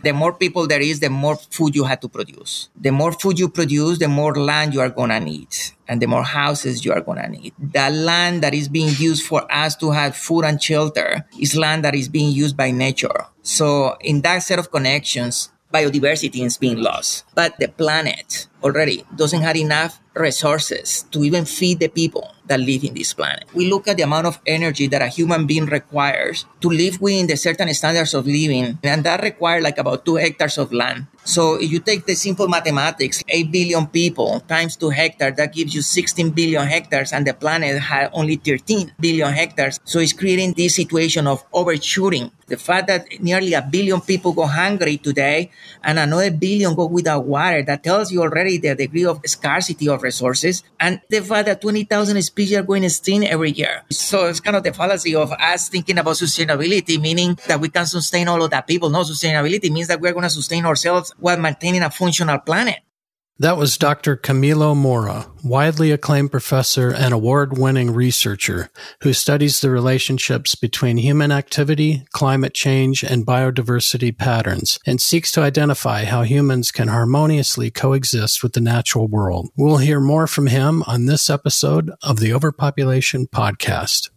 The 0.00 0.12
more 0.12 0.32
people 0.32 0.68
there 0.68 0.80
is, 0.80 1.00
the 1.00 1.10
more 1.10 1.34
food 1.34 1.74
you 1.74 1.82
have 1.82 1.98
to 2.02 2.08
produce. 2.08 2.68
The 2.80 2.92
more 2.92 3.10
food 3.10 3.36
you 3.36 3.48
produce, 3.48 3.98
the 3.98 4.06
more 4.06 4.32
land 4.32 4.72
you 4.72 4.80
are 4.80 4.90
going 4.90 5.10
to 5.10 5.18
need 5.18 5.48
and 5.88 6.00
the 6.00 6.06
more 6.06 6.22
houses 6.22 6.84
you 6.84 6.92
are 6.92 7.00
going 7.00 7.20
to 7.20 7.28
need. 7.28 7.52
The 7.58 7.90
land 7.90 8.44
that 8.44 8.54
is 8.54 8.68
being 8.68 8.94
used 8.96 9.26
for 9.26 9.42
us 9.52 9.74
to 9.78 9.90
have 9.90 10.14
food 10.16 10.44
and 10.44 10.62
shelter 10.62 11.24
is 11.40 11.56
land 11.56 11.82
that 11.82 11.96
is 11.96 12.08
being 12.08 12.30
used 12.30 12.56
by 12.56 12.70
nature. 12.70 13.26
So 13.42 13.96
in 14.00 14.20
that 14.20 14.44
set 14.44 14.60
of 14.60 14.70
connections, 14.70 15.50
biodiversity 15.74 16.44
is 16.44 16.58
being 16.58 16.80
lost. 16.80 17.24
But 17.34 17.58
the 17.58 17.66
planet 17.66 18.46
already 18.62 19.04
doesn't 19.16 19.42
have 19.42 19.56
enough 19.56 20.00
resources 20.14 21.06
to 21.10 21.24
even 21.24 21.44
feed 21.44 21.80
the 21.80 21.88
people 21.88 22.30
that 22.48 22.60
live 22.60 22.84
in 22.84 22.94
this 22.94 23.12
planet. 23.12 23.44
We 23.54 23.70
look 23.70 23.88
at 23.88 23.96
the 23.96 24.02
amount 24.02 24.26
of 24.26 24.40
energy 24.46 24.86
that 24.88 25.02
a 25.02 25.08
human 25.08 25.46
being 25.46 25.66
requires 25.66 26.44
to 26.60 26.68
live 26.68 27.00
within 27.00 27.26
the 27.26 27.36
certain 27.36 27.72
standards 27.74 28.14
of 28.14 28.26
living, 28.26 28.78
and 28.82 29.04
that 29.04 29.22
requires 29.22 29.62
like 29.62 29.78
about 29.78 30.04
two 30.04 30.16
hectares 30.16 30.58
of 30.58 30.72
land. 30.72 31.06
So 31.28 31.60
if 31.60 31.70
you 31.70 31.80
take 31.80 32.06
the 32.06 32.14
simple 32.14 32.48
mathematics, 32.48 33.22
8 33.28 33.52
billion 33.52 33.86
people 33.86 34.40
times 34.48 34.76
2 34.76 34.88
hectares, 34.88 35.36
that 35.36 35.52
gives 35.52 35.74
you 35.74 35.82
16 35.82 36.30
billion 36.30 36.66
hectares, 36.66 37.12
and 37.12 37.26
the 37.26 37.34
planet 37.34 37.78
had 37.78 38.08
only 38.14 38.36
13 38.36 38.94
billion 38.98 39.30
hectares. 39.30 39.78
So 39.84 39.98
it's 39.98 40.14
creating 40.14 40.54
this 40.54 40.74
situation 40.76 41.26
of 41.26 41.44
overshooting. 41.52 42.32
The 42.46 42.56
fact 42.56 42.86
that 42.86 43.04
nearly 43.20 43.52
a 43.52 43.60
billion 43.60 44.00
people 44.00 44.32
go 44.32 44.46
hungry 44.46 44.96
today 44.96 45.50
and 45.84 45.98
another 45.98 46.30
billion 46.30 46.74
go 46.74 46.86
without 46.86 47.26
water, 47.26 47.62
that 47.62 47.84
tells 47.84 48.10
you 48.10 48.22
already 48.22 48.56
the 48.56 48.74
degree 48.74 49.04
of 49.04 49.20
scarcity 49.26 49.86
of 49.86 50.02
resources 50.02 50.62
and 50.80 51.02
the 51.10 51.20
fact 51.20 51.44
that 51.44 51.60
20,000 51.60 52.22
species 52.22 52.56
are 52.56 52.62
going 52.62 52.84
extinct 52.84 53.28
every 53.28 53.50
year. 53.50 53.82
So 53.90 54.28
it's 54.28 54.40
kind 54.40 54.56
of 54.56 54.62
the 54.62 54.72
fallacy 54.72 55.14
of 55.14 55.30
us 55.32 55.68
thinking 55.68 55.98
about 55.98 56.14
sustainability, 56.14 56.98
meaning 56.98 57.38
that 57.48 57.60
we 57.60 57.68
can 57.68 57.84
sustain 57.84 58.28
all 58.28 58.42
of 58.42 58.50
that 58.50 58.66
people. 58.66 58.88
No, 58.88 59.02
sustainability 59.02 59.70
means 59.70 59.88
that 59.88 60.00
we're 60.00 60.14
going 60.14 60.22
to 60.22 60.30
sustain 60.30 60.64
ourselves 60.64 61.12
while 61.18 61.38
maintaining 61.38 61.82
a 61.82 61.90
functional 61.90 62.38
planet. 62.38 62.78
That 63.40 63.56
was 63.56 63.78
Dr. 63.78 64.16
Camilo 64.16 64.76
Mora, 64.76 65.26
widely 65.44 65.92
acclaimed 65.92 66.32
professor 66.32 66.92
and 66.92 67.14
award 67.14 67.56
winning 67.56 67.92
researcher 67.92 68.68
who 69.02 69.12
studies 69.12 69.60
the 69.60 69.70
relationships 69.70 70.56
between 70.56 70.96
human 70.96 71.30
activity, 71.30 72.04
climate 72.10 72.52
change, 72.52 73.04
and 73.04 73.24
biodiversity 73.24 74.16
patterns 74.16 74.80
and 74.84 75.00
seeks 75.00 75.30
to 75.32 75.42
identify 75.42 76.04
how 76.04 76.22
humans 76.22 76.72
can 76.72 76.88
harmoniously 76.88 77.70
coexist 77.70 78.42
with 78.42 78.54
the 78.54 78.60
natural 78.60 79.06
world. 79.06 79.50
We'll 79.56 79.76
hear 79.76 80.00
more 80.00 80.26
from 80.26 80.48
him 80.48 80.82
on 80.88 81.06
this 81.06 81.30
episode 81.30 81.92
of 82.02 82.18
the 82.18 82.32
Overpopulation 82.32 83.28
Podcast. 83.28 84.10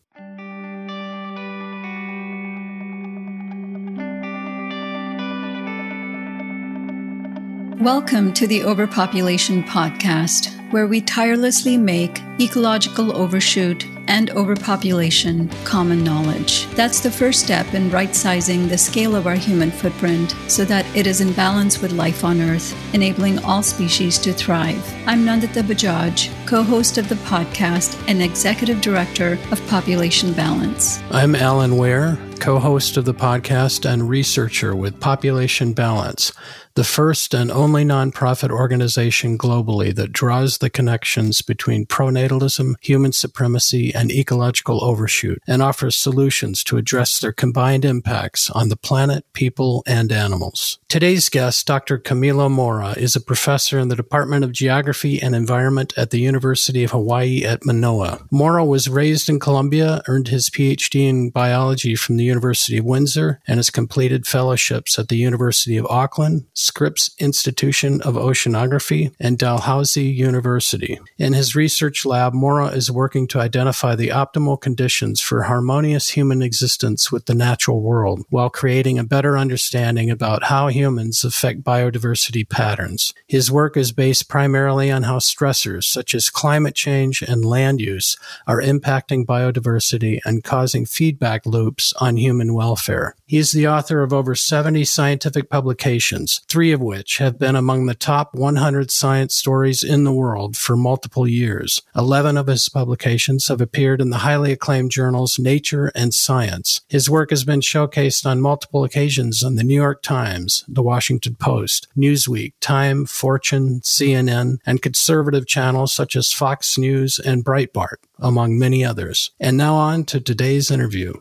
Welcome 7.82 8.32
to 8.34 8.46
the 8.46 8.64
Overpopulation 8.64 9.64
Podcast, 9.64 10.52
where 10.72 10.86
we 10.86 11.02
tirelessly 11.02 11.78
make 11.78 12.22
ecological 12.40 13.18
overshoot 13.18 13.88
and 14.08 14.30
overpopulation 14.32 15.50
common 15.64 16.04
knowledge. 16.04 16.68
That's 16.76 17.00
the 17.00 17.12
first 17.12 17.44
step 17.44 17.74
in 17.74 17.90
right 17.90 18.16
sizing 18.16 18.68
the 18.68 18.78
scale 18.78 19.16
of 19.16 19.28
our 19.28 19.36
human 19.36 19.72
footprint 19.72 20.36
so 20.48 20.66
that 20.66 20.86
it 20.96 21.08
is 21.08 21.22
in 21.22 21.34
balance 21.34 21.82
with 21.82 21.92
life 21.92 22.24
on 22.24 22.42
Earth, 22.42 22.76
enabling 22.94 23.40
all 23.40 23.64
species 23.64 24.18
to 24.20 24.34
thrive. 24.34 24.84
I'm 25.08 25.26
Nandita 25.26 25.64
Bajaj, 25.64 26.48
co 26.48 26.64
host 26.64 26.98
of 26.98 27.10
the 27.10 27.16
podcast 27.16 28.02
and 28.08 28.22
executive 28.22 28.82
director 28.82 29.38
of 29.52 29.66
Population 29.68 30.34
Balance. 30.34 31.02
I'm 31.12 31.36
Alan 31.36 31.78
Ware, 31.78 32.18
co 32.40 32.60
host 32.60 32.98
of 32.98 33.06
the 33.06 33.14
podcast 33.14 33.90
and 33.92 34.08
researcher 34.08 34.76
with 34.76 35.00
Population 35.00 35.74
Balance 35.74 36.32
the 36.76 36.84
first 36.84 37.34
and 37.34 37.52
only 37.52 37.84
nonprofit 37.84 38.50
organization 38.50 39.38
globally 39.38 39.94
that 39.94 40.14
draws 40.14 40.60
the 40.60 40.70
connections 40.70 41.42
between 41.42 41.86
pronatalism, 41.86 42.76
human 42.82 43.12
supremacy, 43.12 43.91
and 43.94 44.12
ecological 44.12 44.84
overshoot, 44.84 45.41
and 45.47 45.62
offers 45.62 45.96
solutions 45.96 46.63
to 46.63 46.78
address 46.78 47.19
their 47.19 47.31
combined 47.31 47.85
impacts 47.85 48.50
on 48.50 48.69
the 48.69 48.78
planet, 48.78 49.25
people, 49.34 49.84
and 49.85 50.12
animals. 50.12 50.79
Today's 50.88 51.29
guest, 51.29 51.66
Dr. 51.68 51.97
Camilo 51.97 52.50
Mora, 52.51 52.94
is 52.97 53.16
a 53.16 53.22
professor 53.22 53.80
in 53.80 53.88
the 53.88 53.96
Department 53.96 54.44
of 54.44 54.51
Geography 54.51 55.22
and 55.22 55.34
Environment 55.34 55.94
at 55.97 56.09
the 56.09 56.19
University 56.19 56.84
of 56.84 56.91
Hawaii 56.91 57.44
at 57.46 57.66
Manoa. 57.66 58.25
Mora 58.30 58.66
was 58.66 58.90
raised 58.90 59.30
in 59.30 59.40
Colombia, 59.40 60.01
earned 60.07 60.28
his 60.28 60.50
PhD 60.50 61.07
in 61.07 61.30
biology 61.30 61.96
from 61.96 62.18
the 62.18 62.24
University 62.24 62.78
of 62.78 62.85
Windsor, 62.85 63.40
and 63.47 63.57
has 63.57 63.69
completed 63.69 64.28
fellowships 64.28 65.00
at 65.00 65.07
the 65.07 65.18
University 65.18 65.78
of 65.78 65.85
Auckland, 65.88 66.46
Scripps 66.53 67.12
Institution 67.19 68.01
of 68.01 68.16
Oceanography, 68.16 69.13
and 69.19 69.38
Dalhousie 69.38 70.06
University. 70.06 71.00
In 71.18 71.34
his 71.34 71.56
research 71.56 72.06
lab, 72.06 72.34
Mora 72.34 72.68
is 72.68 72.91
working 72.91 73.28
to 73.30 73.40
identify 73.40 73.81
the 73.96 74.09
optimal 74.09 74.62
conditions 74.62 75.22
for 75.22 75.44
harmonious 75.44 76.12
human 76.12 76.42
existence 76.42 77.12
with 77.12 77.25
the 77.25 77.34
natural 77.34 77.81
world 77.81 78.24
while 78.30 78.50
creating 78.50 79.00
a 79.00 79.03
better 79.03 79.38
understanding 79.38 80.12
about 80.12 80.44
how 80.44 80.68
humans 80.68 81.24
affect 81.24 81.64
biodiversity 81.64 82.47
patterns. 82.47 83.14
His 83.28 83.52
work 83.52 83.75
is 83.75 83.92
based 83.92 84.30
primarily 84.30 84.92
on 84.92 85.03
how 85.03 85.18
stressors 85.18 85.86
such 85.86 86.14
as 86.14 86.30
climate 86.30 86.75
change 86.75 87.24
and 87.24 87.44
land 87.44 87.81
use 87.81 88.18
are 88.46 88.62
impacting 88.62 89.25
biodiversity 89.25 90.19
and 90.24 90.44
causing 90.44 90.86
feedback 90.86 91.46
loops 91.48 91.92
on 92.00 92.18
human 92.18 92.53
welfare. 92.53 93.16
He 93.31 93.38
is 93.38 93.53
the 93.53 93.66
author 93.66 94.03
of 94.03 94.12
over 94.12 94.36
70 94.36 94.84
scientific 94.84 95.50
publications, 95.50 96.42
three 96.50 96.74
of 96.74 96.81
which 96.81 97.19
have 97.19 97.40
been 97.40 97.56
among 97.56 97.86
the 97.86 97.96
top 97.96 98.36
100 98.36 98.92
science 98.92 99.38
stories 99.38 99.84
in 99.84 100.03
the 100.03 100.12
world 100.12 100.58
for 100.58 100.75
multiple 100.75 101.25
years. 101.25 101.81
11 101.96 102.36
of 102.36 102.47
his 102.47 102.68
publications 102.68 103.47
have 103.47 103.62
appeared 103.62 104.02
in 104.02 104.09
the 104.09 104.18
highly 104.18 104.52
acclaimed 104.52 104.92
journals 104.92 105.40
Nature 105.40 105.94
and 105.96 106.14
Science. 106.14 106.81
His 106.90 107.09
work 107.09 107.30
has 107.30 107.46
been 107.46 107.62
showcased 107.62 108.25
on 108.25 108.42
multiple 108.42 108.84
occasions 108.84 109.44
on 109.44 109.56
the 109.56 109.63
New 109.63 109.75
York 109.75 110.02
Times, 110.02 110.66
the 110.68 110.84
Washington 110.84 111.36
Post, 111.36 111.88
Newsweek, 111.96 112.52
Time, 112.59 113.06
Fortune, 113.06 113.80
CNN, 113.80 114.58
and 114.66 114.81
conservative 114.81 115.48
channels 115.48 115.94
such 115.94 116.18
as 116.18 116.34
Fox 116.34 116.78
News 116.78 117.18
and 117.18 117.46
Breitbart, 117.46 118.00
among 118.19 118.59
many 118.59 118.84
others. 118.84 119.31
And 119.40 119.56
now 119.56 119.75
on 119.75 120.03
to 120.08 120.19
today's 120.19 120.69
interview. 120.69 121.13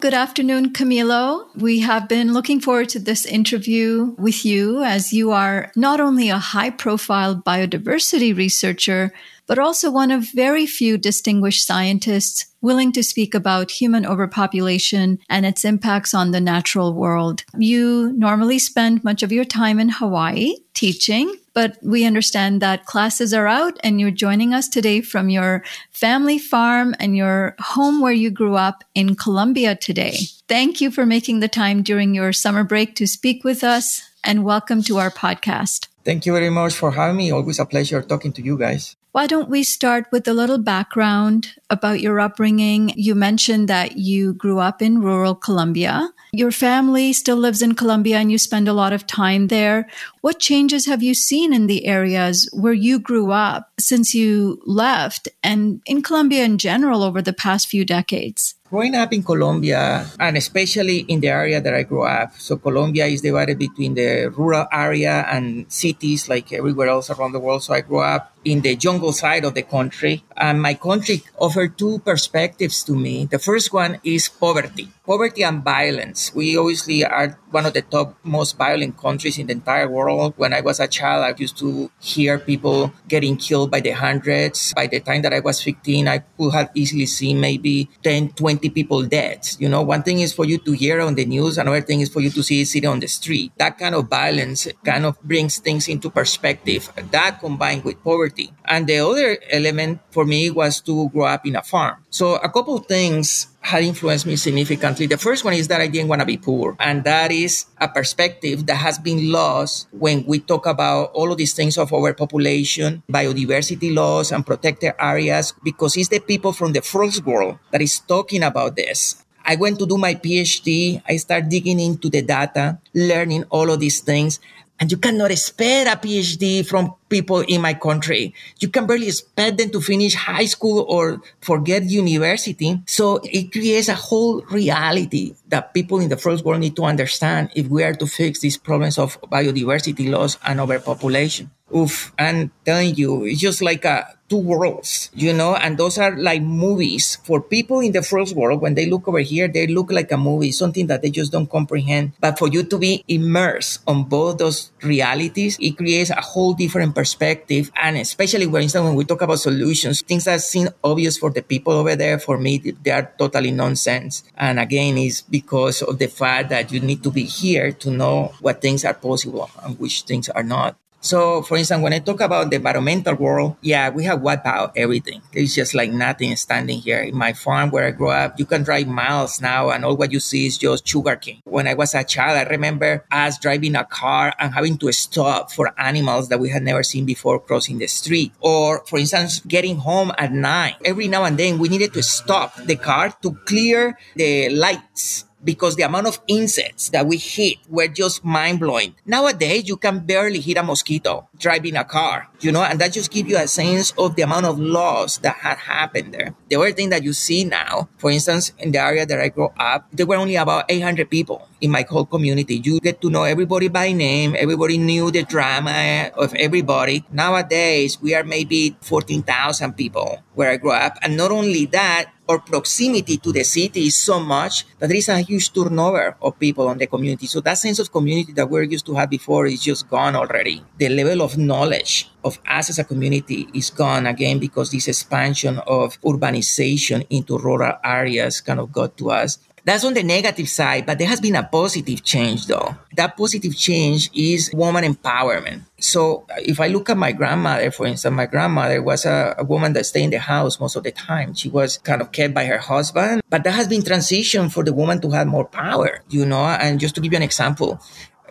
Good 0.00 0.14
afternoon, 0.14 0.72
Camilo. 0.72 1.54
We 1.54 1.80
have 1.80 2.08
been 2.08 2.32
looking 2.32 2.58
forward 2.58 2.88
to 2.90 2.98
this 2.98 3.26
interview 3.26 4.14
with 4.16 4.46
you 4.46 4.82
as 4.82 5.12
you 5.12 5.30
are 5.30 5.70
not 5.76 6.00
only 6.00 6.30
a 6.30 6.38
high 6.38 6.70
profile 6.70 7.36
biodiversity 7.36 8.34
researcher, 8.34 9.12
but 9.50 9.58
also 9.58 9.90
one 9.90 10.12
of 10.12 10.30
very 10.32 10.64
few 10.64 10.96
distinguished 10.96 11.66
scientists 11.66 12.46
willing 12.60 12.92
to 12.92 13.02
speak 13.02 13.34
about 13.34 13.72
human 13.72 14.06
overpopulation 14.06 15.18
and 15.28 15.44
its 15.44 15.64
impacts 15.64 16.14
on 16.14 16.30
the 16.30 16.40
natural 16.40 16.94
world. 16.94 17.42
You 17.58 18.12
normally 18.12 18.60
spend 18.60 19.02
much 19.02 19.24
of 19.24 19.32
your 19.32 19.44
time 19.44 19.80
in 19.80 19.88
Hawaii 19.88 20.54
teaching, 20.72 21.34
but 21.52 21.76
we 21.82 22.04
understand 22.04 22.62
that 22.62 22.86
classes 22.86 23.34
are 23.34 23.48
out 23.48 23.76
and 23.82 24.00
you're 24.00 24.12
joining 24.12 24.54
us 24.54 24.68
today 24.68 25.00
from 25.00 25.28
your 25.28 25.64
family 25.90 26.38
farm 26.38 26.94
and 27.00 27.16
your 27.16 27.56
home 27.58 28.00
where 28.00 28.12
you 28.12 28.30
grew 28.30 28.54
up 28.54 28.84
in 28.94 29.16
Colombia 29.16 29.74
today. 29.74 30.14
Thank 30.46 30.80
you 30.80 30.92
for 30.92 31.04
making 31.04 31.40
the 31.40 31.48
time 31.48 31.82
during 31.82 32.14
your 32.14 32.32
summer 32.32 32.62
break 32.62 32.94
to 32.94 33.06
speak 33.08 33.42
with 33.42 33.64
us 33.64 34.00
and 34.22 34.44
welcome 34.44 34.80
to 34.84 34.98
our 34.98 35.10
podcast. 35.10 35.88
Thank 36.04 36.24
you 36.24 36.34
very 36.34 36.50
much 36.50 36.74
for 36.74 36.92
having 36.92 37.16
me. 37.16 37.32
Always 37.32 37.58
a 37.58 37.66
pleasure 37.66 38.00
talking 38.00 38.32
to 38.34 38.42
you 38.42 38.56
guys. 38.56 38.94
Why 39.12 39.26
don't 39.26 39.50
we 39.50 39.64
start 39.64 40.06
with 40.12 40.28
a 40.28 40.32
little 40.32 40.58
background 40.58 41.54
about 41.68 42.00
your 42.00 42.20
upbringing? 42.20 42.92
You 42.94 43.16
mentioned 43.16 43.66
that 43.68 43.96
you 43.96 44.34
grew 44.34 44.60
up 44.60 44.80
in 44.80 45.02
rural 45.02 45.34
Colombia. 45.34 46.12
Your 46.32 46.52
family 46.52 47.12
still 47.12 47.36
lives 47.36 47.60
in 47.60 47.74
Colombia 47.74 48.18
and 48.18 48.30
you 48.30 48.38
spend 48.38 48.68
a 48.68 48.72
lot 48.72 48.92
of 48.92 49.08
time 49.08 49.48
there. 49.48 49.88
What 50.20 50.38
changes 50.38 50.86
have 50.86 51.02
you 51.02 51.14
seen 51.14 51.52
in 51.52 51.66
the 51.66 51.86
areas 51.86 52.48
where 52.52 52.72
you 52.72 53.00
grew 53.00 53.32
up 53.32 53.72
since 53.80 54.14
you 54.14 54.62
left 54.64 55.28
and 55.42 55.82
in 55.86 56.02
Colombia 56.02 56.44
in 56.44 56.56
general 56.56 57.02
over 57.02 57.20
the 57.20 57.32
past 57.32 57.66
few 57.66 57.84
decades? 57.84 58.54
Growing 58.70 58.94
up 58.94 59.12
in 59.12 59.24
Colombia, 59.24 60.06
and 60.20 60.36
especially 60.36 60.98
in 61.10 61.18
the 61.18 61.26
area 61.26 61.60
that 61.60 61.74
I 61.74 61.82
grew 61.82 62.04
up, 62.04 62.38
so 62.38 62.56
Colombia 62.56 63.06
is 63.06 63.20
divided 63.20 63.58
between 63.58 63.94
the 63.94 64.30
rural 64.30 64.68
area 64.70 65.26
and 65.26 65.66
cities 65.66 66.28
like 66.28 66.52
everywhere 66.52 66.86
else 66.86 67.10
around 67.10 67.32
the 67.32 67.40
world. 67.40 67.64
So 67.64 67.74
I 67.74 67.80
grew 67.80 67.98
up 67.98 68.32
in 68.44 68.60
the 68.60 68.76
jungle 68.76 69.12
side 69.12 69.44
of 69.44 69.54
the 69.54 69.62
country. 69.62 70.22
And 70.36 70.62
my 70.62 70.74
country 70.74 71.24
offered 71.36 71.76
two 71.76 71.98
perspectives 71.98 72.84
to 72.84 72.94
me. 72.94 73.26
The 73.26 73.40
first 73.40 73.72
one 73.72 73.98
is 74.04 74.28
poverty, 74.28 74.86
poverty 75.10 75.42
and 75.42 75.64
violence. 75.64 76.30
We 76.34 76.56
obviously 76.56 77.04
are 77.04 77.34
one 77.50 77.66
of 77.66 77.74
the 77.74 77.82
top 77.82 78.14
most 78.22 78.56
violent 78.56 78.94
countries 78.96 79.38
in 79.40 79.48
the 79.48 79.54
entire 79.58 79.90
world. 79.90 80.34
When 80.36 80.52
I 80.54 80.60
was 80.60 80.78
a 80.78 80.86
child, 80.86 81.24
I 81.26 81.34
used 81.36 81.58
to 81.58 81.90
hear 81.98 82.38
people 82.38 82.94
getting 83.08 83.36
killed 83.36 83.72
by 83.74 83.80
the 83.80 83.90
hundreds. 83.90 84.72
By 84.74 84.86
the 84.86 85.00
time 85.00 85.22
that 85.22 85.34
I 85.34 85.40
was 85.40 85.60
15, 85.60 86.06
I 86.06 86.18
could 86.38 86.54
have 86.54 86.70
easily 86.74 87.06
seen 87.06 87.40
maybe 87.40 87.90
10, 88.04 88.38
20 88.38 88.60
20 88.60 88.70
people 88.70 89.02
dead. 89.02 89.40
You 89.58 89.68
know, 89.68 89.82
one 89.82 90.02
thing 90.02 90.20
is 90.20 90.32
for 90.32 90.44
you 90.44 90.58
to 90.58 90.72
hear 90.72 91.00
on 91.00 91.14
the 91.14 91.24
news, 91.24 91.56
another 91.56 91.80
thing 91.80 92.00
is 92.00 92.10
for 92.10 92.20
you 92.20 92.30
to 92.30 92.42
see 92.42 92.60
it 92.60 92.66
sitting 92.66 92.90
on 92.90 93.00
the 93.00 93.08
street. 93.08 93.52
That 93.56 93.78
kind 93.78 93.94
of 93.94 94.08
violence 94.08 94.68
kind 94.84 95.06
of 95.06 95.20
brings 95.22 95.58
things 95.58 95.88
into 95.88 96.10
perspective. 96.10 96.92
That 97.10 97.40
combined 97.40 97.84
with 97.84 98.02
poverty. 98.04 98.52
And 98.66 98.86
the 98.86 99.00
other 99.00 99.38
element 99.50 100.00
for 100.10 100.24
me 100.24 100.50
was 100.50 100.80
to 100.82 101.08
grow 101.08 101.26
up 101.26 101.46
in 101.46 101.56
a 101.56 101.62
farm. 101.62 102.04
So 102.10 102.36
a 102.36 102.50
couple 102.50 102.76
of 102.76 102.86
things 102.86 103.48
had 103.60 103.84
influenced 103.84 104.26
me 104.26 104.36
significantly. 104.36 105.06
The 105.06 105.18
first 105.18 105.44
one 105.44 105.54
is 105.54 105.68
that 105.68 105.80
I 105.80 105.86
didn't 105.86 106.08
want 106.08 106.20
to 106.20 106.26
be 106.26 106.36
poor. 106.36 106.76
And 106.80 107.04
that 107.04 107.30
is 107.30 107.66
a 107.78 107.88
perspective 107.88 108.66
that 108.66 108.76
has 108.76 108.98
been 108.98 109.30
lost 109.30 109.86
when 109.92 110.24
we 110.26 110.40
talk 110.40 110.66
about 110.66 111.12
all 111.12 111.30
of 111.30 111.38
these 111.38 111.52
things 111.52 111.76
of 111.76 111.92
overpopulation, 111.92 113.02
biodiversity 113.08 113.94
loss, 113.94 114.32
and 114.32 114.44
protected 114.44 114.94
areas, 114.98 115.52
because 115.62 115.96
it's 115.96 116.08
the 116.08 116.20
people 116.20 116.52
from 116.52 116.72
the 116.72 116.82
first 116.82 117.24
world 117.24 117.58
that 117.70 117.82
is 117.82 118.00
talking 118.00 118.42
about 118.42 118.76
this. 118.76 119.24
I 119.44 119.56
went 119.56 119.78
to 119.78 119.86
do 119.86 119.96
my 119.96 120.14
PhD. 120.14 121.02
I 121.08 121.16
started 121.16 121.48
digging 121.48 121.80
into 121.80 122.08
the 122.08 122.22
data, 122.22 122.78
learning 122.94 123.44
all 123.50 123.70
of 123.70 123.80
these 123.80 124.00
things. 124.00 124.40
And 124.78 124.90
you 124.90 124.96
cannot 124.96 125.30
expect 125.30 125.88
a 125.88 126.08
PhD 126.08 126.66
from 126.66 126.94
people 127.10 127.40
in 127.40 127.60
my 127.60 127.74
country. 127.74 128.32
You 128.60 128.68
can 128.68 128.86
barely 128.86 129.08
expect 129.08 129.58
them 129.58 129.70
to 129.70 129.80
finish 129.80 130.14
high 130.14 130.46
school 130.46 130.86
or 130.88 131.20
forget 131.40 131.84
university. 131.84 132.80
So 132.86 133.20
it 133.24 133.52
creates 133.52 133.88
a 133.88 133.94
whole 133.94 134.42
reality 134.42 135.34
that 135.48 135.74
people 135.74 135.98
in 136.00 136.08
the 136.08 136.16
first 136.16 136.44
world 136.44 136.60
need 136.60 136.76
to 136.76 136.84
understand 136.84 137.50
if 137.54 137.66
we 137.66 137.82
are 137.82 137.94
to 137.94 138.06
fix 138.06 138.40
these 138.40 138.56
problems 138.56 138.96
of 138.96 139.20
biodiversity 139.22 140.08
loss 140.08 140.38
and 140.46 140.60
overpopulation. 140.60 141.50
Oof, 141.74 142.12
I'm 142.18 142.50
telling 142.64 142.96
you, 142.96 143.24
it's 143.24 143.40
just 143.40 143.62
like 143.62 143.84
a 143.84 144.18
two 144.30 144.38
worlds, 144.38 145.10
you 145.12 145.32
know, 145.32 145.56
and 145.56 145.76
those 145.76 145.98
are 145.98 146.16
like 146.16 146.40
movies 146.40 147.18
for 147.24 147.42
people 147.42 147.80
in 147.80 147.92
the 147.92 148.02
first 148.02 148.34
world. 148.34 148.62
When 148.62 148.74
they 148.74 148.86
look 148.86 149.08
over 149.08 149.18
here, 149.18 149.48
they 149.48 149.66
look 149.66 149.90
like 149.90 150.10
a 150.12 150.16
movie, 150.16 150.52
something 150.52 150.86
that 150.86 151.02
they 151.02 151.10
just 151.10 151.32
don't 151.32 151.50
comprehend. 151.50 152.12
But 152.20 152.38
for 152.38 152.46
you 152.48 152.62
to 152.62 152.78
be 152.78 153.04
immersed 153.08 153.82
on 153.86 154.04
both 154.04 154.38
those 154.38 154.70
realities, 154.82 155.58
it 155.60 155.76
creates 155.76 156.10
a 156.10 156.20
whole 156.20 156.54
different 156.54 156.94
perspective. 157.00 157.72
And 157.80 157.96
especially, 157.96 158.44
for 158.44 158.60
instance, 158.60 158.84
when 158.84 158.94
we 158.94 159.04
talk 159.08 159.22
about 159.22 159.40
solutions, 159.40 160.02
things 160.02 160.24
that 160.28 160.42
seem 160.42 160.68
obvious 160.84 161.16
for 161.16 161.30
the 161.30 161.40
people 161.40 161.72
over 161.72 161.96
there, 161.96 162.18
for 162.18 162.36
me, 162.36 162.58
they 162.58 162.90
are 162.90 163.10
totally 163.16 163.50
nonsense. 163.50 164.22
And 164.36 164.60
again, 164.60 164.98
it's 164.98 165.22
because 165.22 165.80
of 165.80 165.98
the 165.98 166.08
fact 166.08 166.50
that 166.50 166.70
you 166.70 166.80
need 166.80 167.02
to 167.04 167.10
be 167.10 167.24
here 167.24 167.72
to 167.72 167.90
know 167.90 168.34
what 168.40 168.60
things 168.60 168.84
are 168.84 168.92
possible 168.92 169.48
and 169.64 169.78
which 169.78 170.02
things 170.02 170.28
are 170.28 170.44
not. 170.44 170.76
So, 171.00 171.40
for 171.42 171.56
instance, 171.56 171.82
when 171.82 171.94
I 171.94 171.98
talk 171.98 172.20
about 172.20 172.50
the 172.50 172.56
environmental 172.56 173.14
world, 173.14 173.56
yeah, 173.62 173.88
we 173.88 174.04
have 174.04 174.20
wiped 174.20 174.46
out 174.46 174.72
everything. 174.76 175.22
There's 175.32 175.54
just 175.54 175.74
like 175.74 175.90
nothing 175.90 176.36
standing 176.36 176.80
here. 176.80 177.00
In 177.00 177.16
my 177.16 177.32
farm 177.32 177.70
where 177.70 177.86
I 177.86 177.90
grew 177.90 178.10
up, 178.10 178.38
you 178.38 178.44
can 178.44 178.62
drive 178.62 178.86
miles 178.86 179.40
now 179.40 179.70
and 179.70 179.84
all 179.84 179.96
what 179.96 180.12
you 180.12 180.20
see 180.20 180.46
is 180.46 180.58
just 180.58 180.86
sugarcane. 180.86 181.40
When 181.44 181.66
I 181.66 181.74
was 181.74 181.94
a 181.94 182.04
child, 182.04 182.36
I 182.36 182.50
remember 182.50 183.04
us 183.10 183.38
driving 183.38 183.76
a 183.76 183.84
car 183.84 184.34
and 184.38 184.52
having 184.52 184.76
to 184.78 184.92
stop 184.92 185.50
for 185.50 185.72
animals 185.80 186.28
that 186.28 186.38
we 186.38 186.50
had 186.50 186.62
never 186.62 186.82
seen 186.82 187.06
before 187.06 187.40
crossing 187.40 187.78
the 187.78 187.86
street. 187.86 188.32
Or, 188.40 188.84
for 188.84 188.98
instance, 188.98 189.40
getting 189.40 189.76
home 189.76 190.12
at 190.18 190.32
night. 190.32 190.76
Every 190.84 191.08
now 191.08 191.24
and 191.24 191.38
then 191.38 191.58
we 191.58 191.68
needed 191.70 191.94
to 191.94 192.02
stop 192.02 192.56
the 192.56 192.76
car 192.76 193.14
to 193.22 193.32
clear 193.46 193.98
the 194.16 194.50
lights 194.50 195.24
because 195.42 195.76
the 195.76 195.82
amount 195.82 196.06
of 196.06 196.20
insects 196.26 196.88
that 196.90 197.06
we 197.06 197.16
hit 197.16 197.58
were 197.68 197.88
just 197.88 198.24
mind 198.24 198.60
blowing. 198.60 198.94
Nowadays, 199.06 199.68
you 199.68 199.76
can 199.76 200.00
barely 200.00 200.40
hit 200.40 200.56
a 200.56 200.62
mosquito 200.62 201.28
driving 201.38 201.76
a 201.76 201.84
car, 201.84 202.28
you 202.40 202.52
know, 202.52 202.62
and 202.62 202.80
that 202.80 202.92
just 202.92 203.10
gives 203.10 203.28
you 203.28 203.36
a 203.36 203.48
sense 203.48 203.92
of 203.98 204.16
the 204.16 204.22
amount 204.22 204.46
of 204.46 204.58
loss 204.58 205.18
that 205.18 205.36
had 205.36 205.58
happened 205.58 206.14
there. 206.14 206.34
The 206.48 206.56
other 206.56 206.72
thing 206.72 206.90
that 206.90 207.02
you 207.02 207.12
see 207.12 207.44
now, 207.44 207.88
for 207.98 208.10
instance, 208.10 208.52
in 208.58 208.72
the 208.72 208.80
area 208.80 209.06
that 209.06 209.20
I 209.20 209.28
grew 209.28 209.50
up, 209.58 209.86
there 209.92 210.06
were 210.06 210.16
only 210.16 210.36
about 210.36 210.66
800 210.68 211.10
people 211.10 211.46
in 211.60 211.70
my 211.70 211.84
whole 211.88 212.06
community. 212.06 212.60
You 212.62 212.80
get 212.80 213.00
to 213.02 213.10
know 213.10 213.24
everybody 213.24 213.68
by 213.68 213.92
name. 213.92 214.34
Everybody 214.36 214.78
knew 214.78 215.10
the 215.10 215.22
drama 215.22 216.10
of 216.16 216.34
everybody. 216.34 217.04
Nowadays, 217.12 218.00
we 218.00 218.14
are 218.14 218.24
maybe 218.24 218.76
14,000 218.80 219.74
people 219.76 220.22
where 220.34 220.50
I 220.50 220.56
grew 220.56 220.72
up. 220.72 220.96
And 221.02 221.16
not 221.16 221.30
only 221.30 221.66
that, 221.66 222.12
our 222.30 222.38
proximity 222.38 223.16
to 223.18 223.32
the 223.32 223.42
city 223.42 223.86
is 223.90 223.96
so 223.96 224.20
much 224.20 224.64
that 224.78 224.86
there 224.86 224.96
is 224.96 225.08
a 225.08 225.18
huge 225.18 225.52
turnover 225.52 226.16
of 226.22 226.38
people 226.38 226.68
on 226.68 226.78
the 226.78 226.86
community. 226.86 227.26
So 227.26 227.40
that 227.40 227.58
sense 227.58 227.80
of 227.80 227.90
community 227.90 228.32
that 228.34 228.48
we're 228.48 228.62
used 228.62 228.86
to 228.86 228.94
have 228.94 229.10
before 229.10 229.46
is 229.46 229.60
just 229.62 229.90
gone 229.90 230.14
already. 230.14 230.62
The 230.78 230.88
level 230.88 231.22
of 231.22 231.36
knowledge 231.36 232.08
of 232.22 232.38
us 232.46 232.70
as 232.70 232.78
a 232.78 232.84
community 232.84 233.48
is 233.52 233.70
gone 233.70 234.06
again 234.06 234.38
because 234.38 234.70
this 234.70 234.86
expansion 234.86 235.58
of 235.66 236.00
urbanization 236.02 237.04
into 237.10 237.36
rural 237.36 237.74
areas 237.82 238.40
kind 238.40 238.60
of 238.60 238.70
got 238.70 238.96
to 238.98 239.10
us. 239.10 239.38
That's 239.64 239.84
on 239.84 239.94
the 239.94 240.02
negative 240.02 240.48
side, 240.48 240.86
but 240.86 240.98
there 240.98 241.08
has 241.08 241.20
been 241.20 241.36
a 241.36 241.42
positive 241.42 242.02
change 242.02 242.46
though. 242.46 242.76
That 242.96 243.16
positive 243.16 243.56
change 243.56 244.10
is 244.14 244.50
woman 244.54 244.84
empowerment. 244.84 245.62
So 245.78 246.26
if 246.38 246.60
I 246.60 246.68
look 246.68 246.90
at 246.90 246.96
my 246.96 247.12
grandmother, 247.12 247.70
for 247.70 247.86
instance, 247.86 248.14
my 248.14 248.26
grandmother 248.26 248.82
was 248.82 249.04
a, 249.04 249.34
a, 249.38 249.44
woman 249.44 249.72
that 249.72 249.86
stayed 249.86 250.04
in 250.04 250.10
the 250.10 250.18
house 250.18 250.60
most 250.60 250.76
of 250.76 250.84
the 250.84 250.92
time. 250.92 251.34
She 251.34 251.48
was 251.48 251.78
kind 251.78 252.00
of 252.02 252.12
kept 252.12 252.34
by 252.34 252.44
her 252.44 252.58
husband, 252.58 253.22
but 253.28 253.44
that 253.44 253.52
has 253.52 253.66
been 253.66 253.82
transition 253.82 254.50
for 254.50 254.62
the 254.62 254.72
woman 254.72 255.00
to 255.00 255.10
have 255.10 255.26
more 255.26 255.46
power, 255.46 256.02
you 256.08 256.26
know, 256.26 256.44
and 256.44 256.78
just 256.78 256.94
to 256.96 257.00
give 257.00 257.12
you 257.12 257.16
an 257.16 257.22
example, 257.22 257.80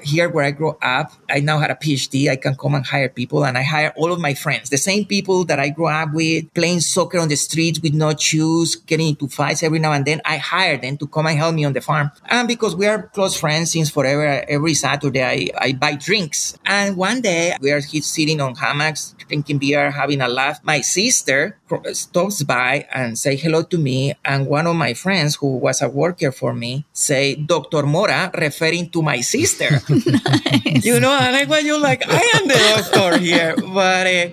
here 0.04 0.30
where 0.30 0.46
I 0.46 0.52
grew 0.52 0.78
up, 0.82 1.14
I 1.30 1.40
now 1.40 1.60
had 1.60 1.72
a 1.72 1.76
PhD. 1.76 2.30
I 2.30 2.36
can 2.36 2.56
come 2.56 2.76
and 2.76 2.86
hire 2.86 3.10
people 3.10 3.46
and 3.46 3.58
I 3.58 3.64
hire 3.64 3.94
all 3.96 4.12
of 4.12 4.20
my 4.20 4.34
friends, 4.34 4.70
the 4.70 4.78
same 4.78 5.06
people 5.06 5.46
that 5.46 5.60
I 5.60 5.70
grew 5.70 5.88
up 5.88 6.14
with, 6.14 6.54
playing 6.54 6.82
soccer 6.82 7.20
on 7.20 7.28
the 7.28 7.36
streets 7.36 7.80
with 7.82 7.94
no 7.94 8.16
shoes, 8.16 8.76
getting 8.76 9.10
into 9.10 9.28
fights 9.28 9.64
every 9.64 9.80
now 9.80 9.92
and 9.92 10.06
then. 10.06 10.22
I 10.26 10.38
hire 10.38 10.78
them 10.78 10.98
to 10.98 11.08
come 11.08 11.28
and 11.28 11.38
help 11.38 11.56
me 11.56 11.66
on 11.66 11.74
the 11.74 11.82
farm. 11.82 12.12
And 12.26 12.48
because 12.48 12.76
we 12.76 12.88
are 12.88 13.04
close 13.04 13.36
friends 13.36 13.72
since 13.72 13.90
forever, 13.90 14.44
every 14.48 14.74
Saturday 14.74 15.24
I, 15.24 15.50
I 15.58 15.74
buy 15.74 15.96
drinks. 15.96 16.58
And 16.66 16.98
one 16.98 17.22
day 17.22 17.56
we 17.62 17.72
are 17.72 17.82
sitting 17.82 18.42
on 18.42 18.56
hammocks, 18.56 19.16
drinking 19.30 19.62
beer, 19.62 19.92
having 19.94 20.20
a 20.20 20.28
laugh. 20.28 20.60
My 20.66 20.82
sister 20.82 21.62
stops 21.94 22.44
by 22.44 22.90
and 22.92 23.14
say 23.18 23.38
hello 23.38 23.62
to 23.70 23.78
me. 23.78 24.18
And 24.26 24.48
one 24.50 24.66
of 24.66 24.76
my 24.76 24.94
friends 24.98 25.38
who 25.38 25.58
was 25.58 25.82
a 25.82 25.88
worker 25.88 26.34
for 26.34 26.54
me 26.54 26.86
say, 26.92 27.36
Dr. 27.36 27.86
Mora, 27.86 28.32
referring 28.34 28.90
to 28.90 29.02
my 29.02 29.22
sister. 29.22 29.70
nice. 29.88 30.82
You 30.90 31.00
know, 31.00 31.12
and 31.12 31.34
like 31.34 31.50
when 31.50 31.66
you're 31.66 31.80
like, 31.80 32.08
I 32.08 32.24
am 32.40 32.48
the 32.48 32.56
doctor 32.56 33.20
here, 33.20 33.56
but 33.56 34.08
uh, 34.08 34.30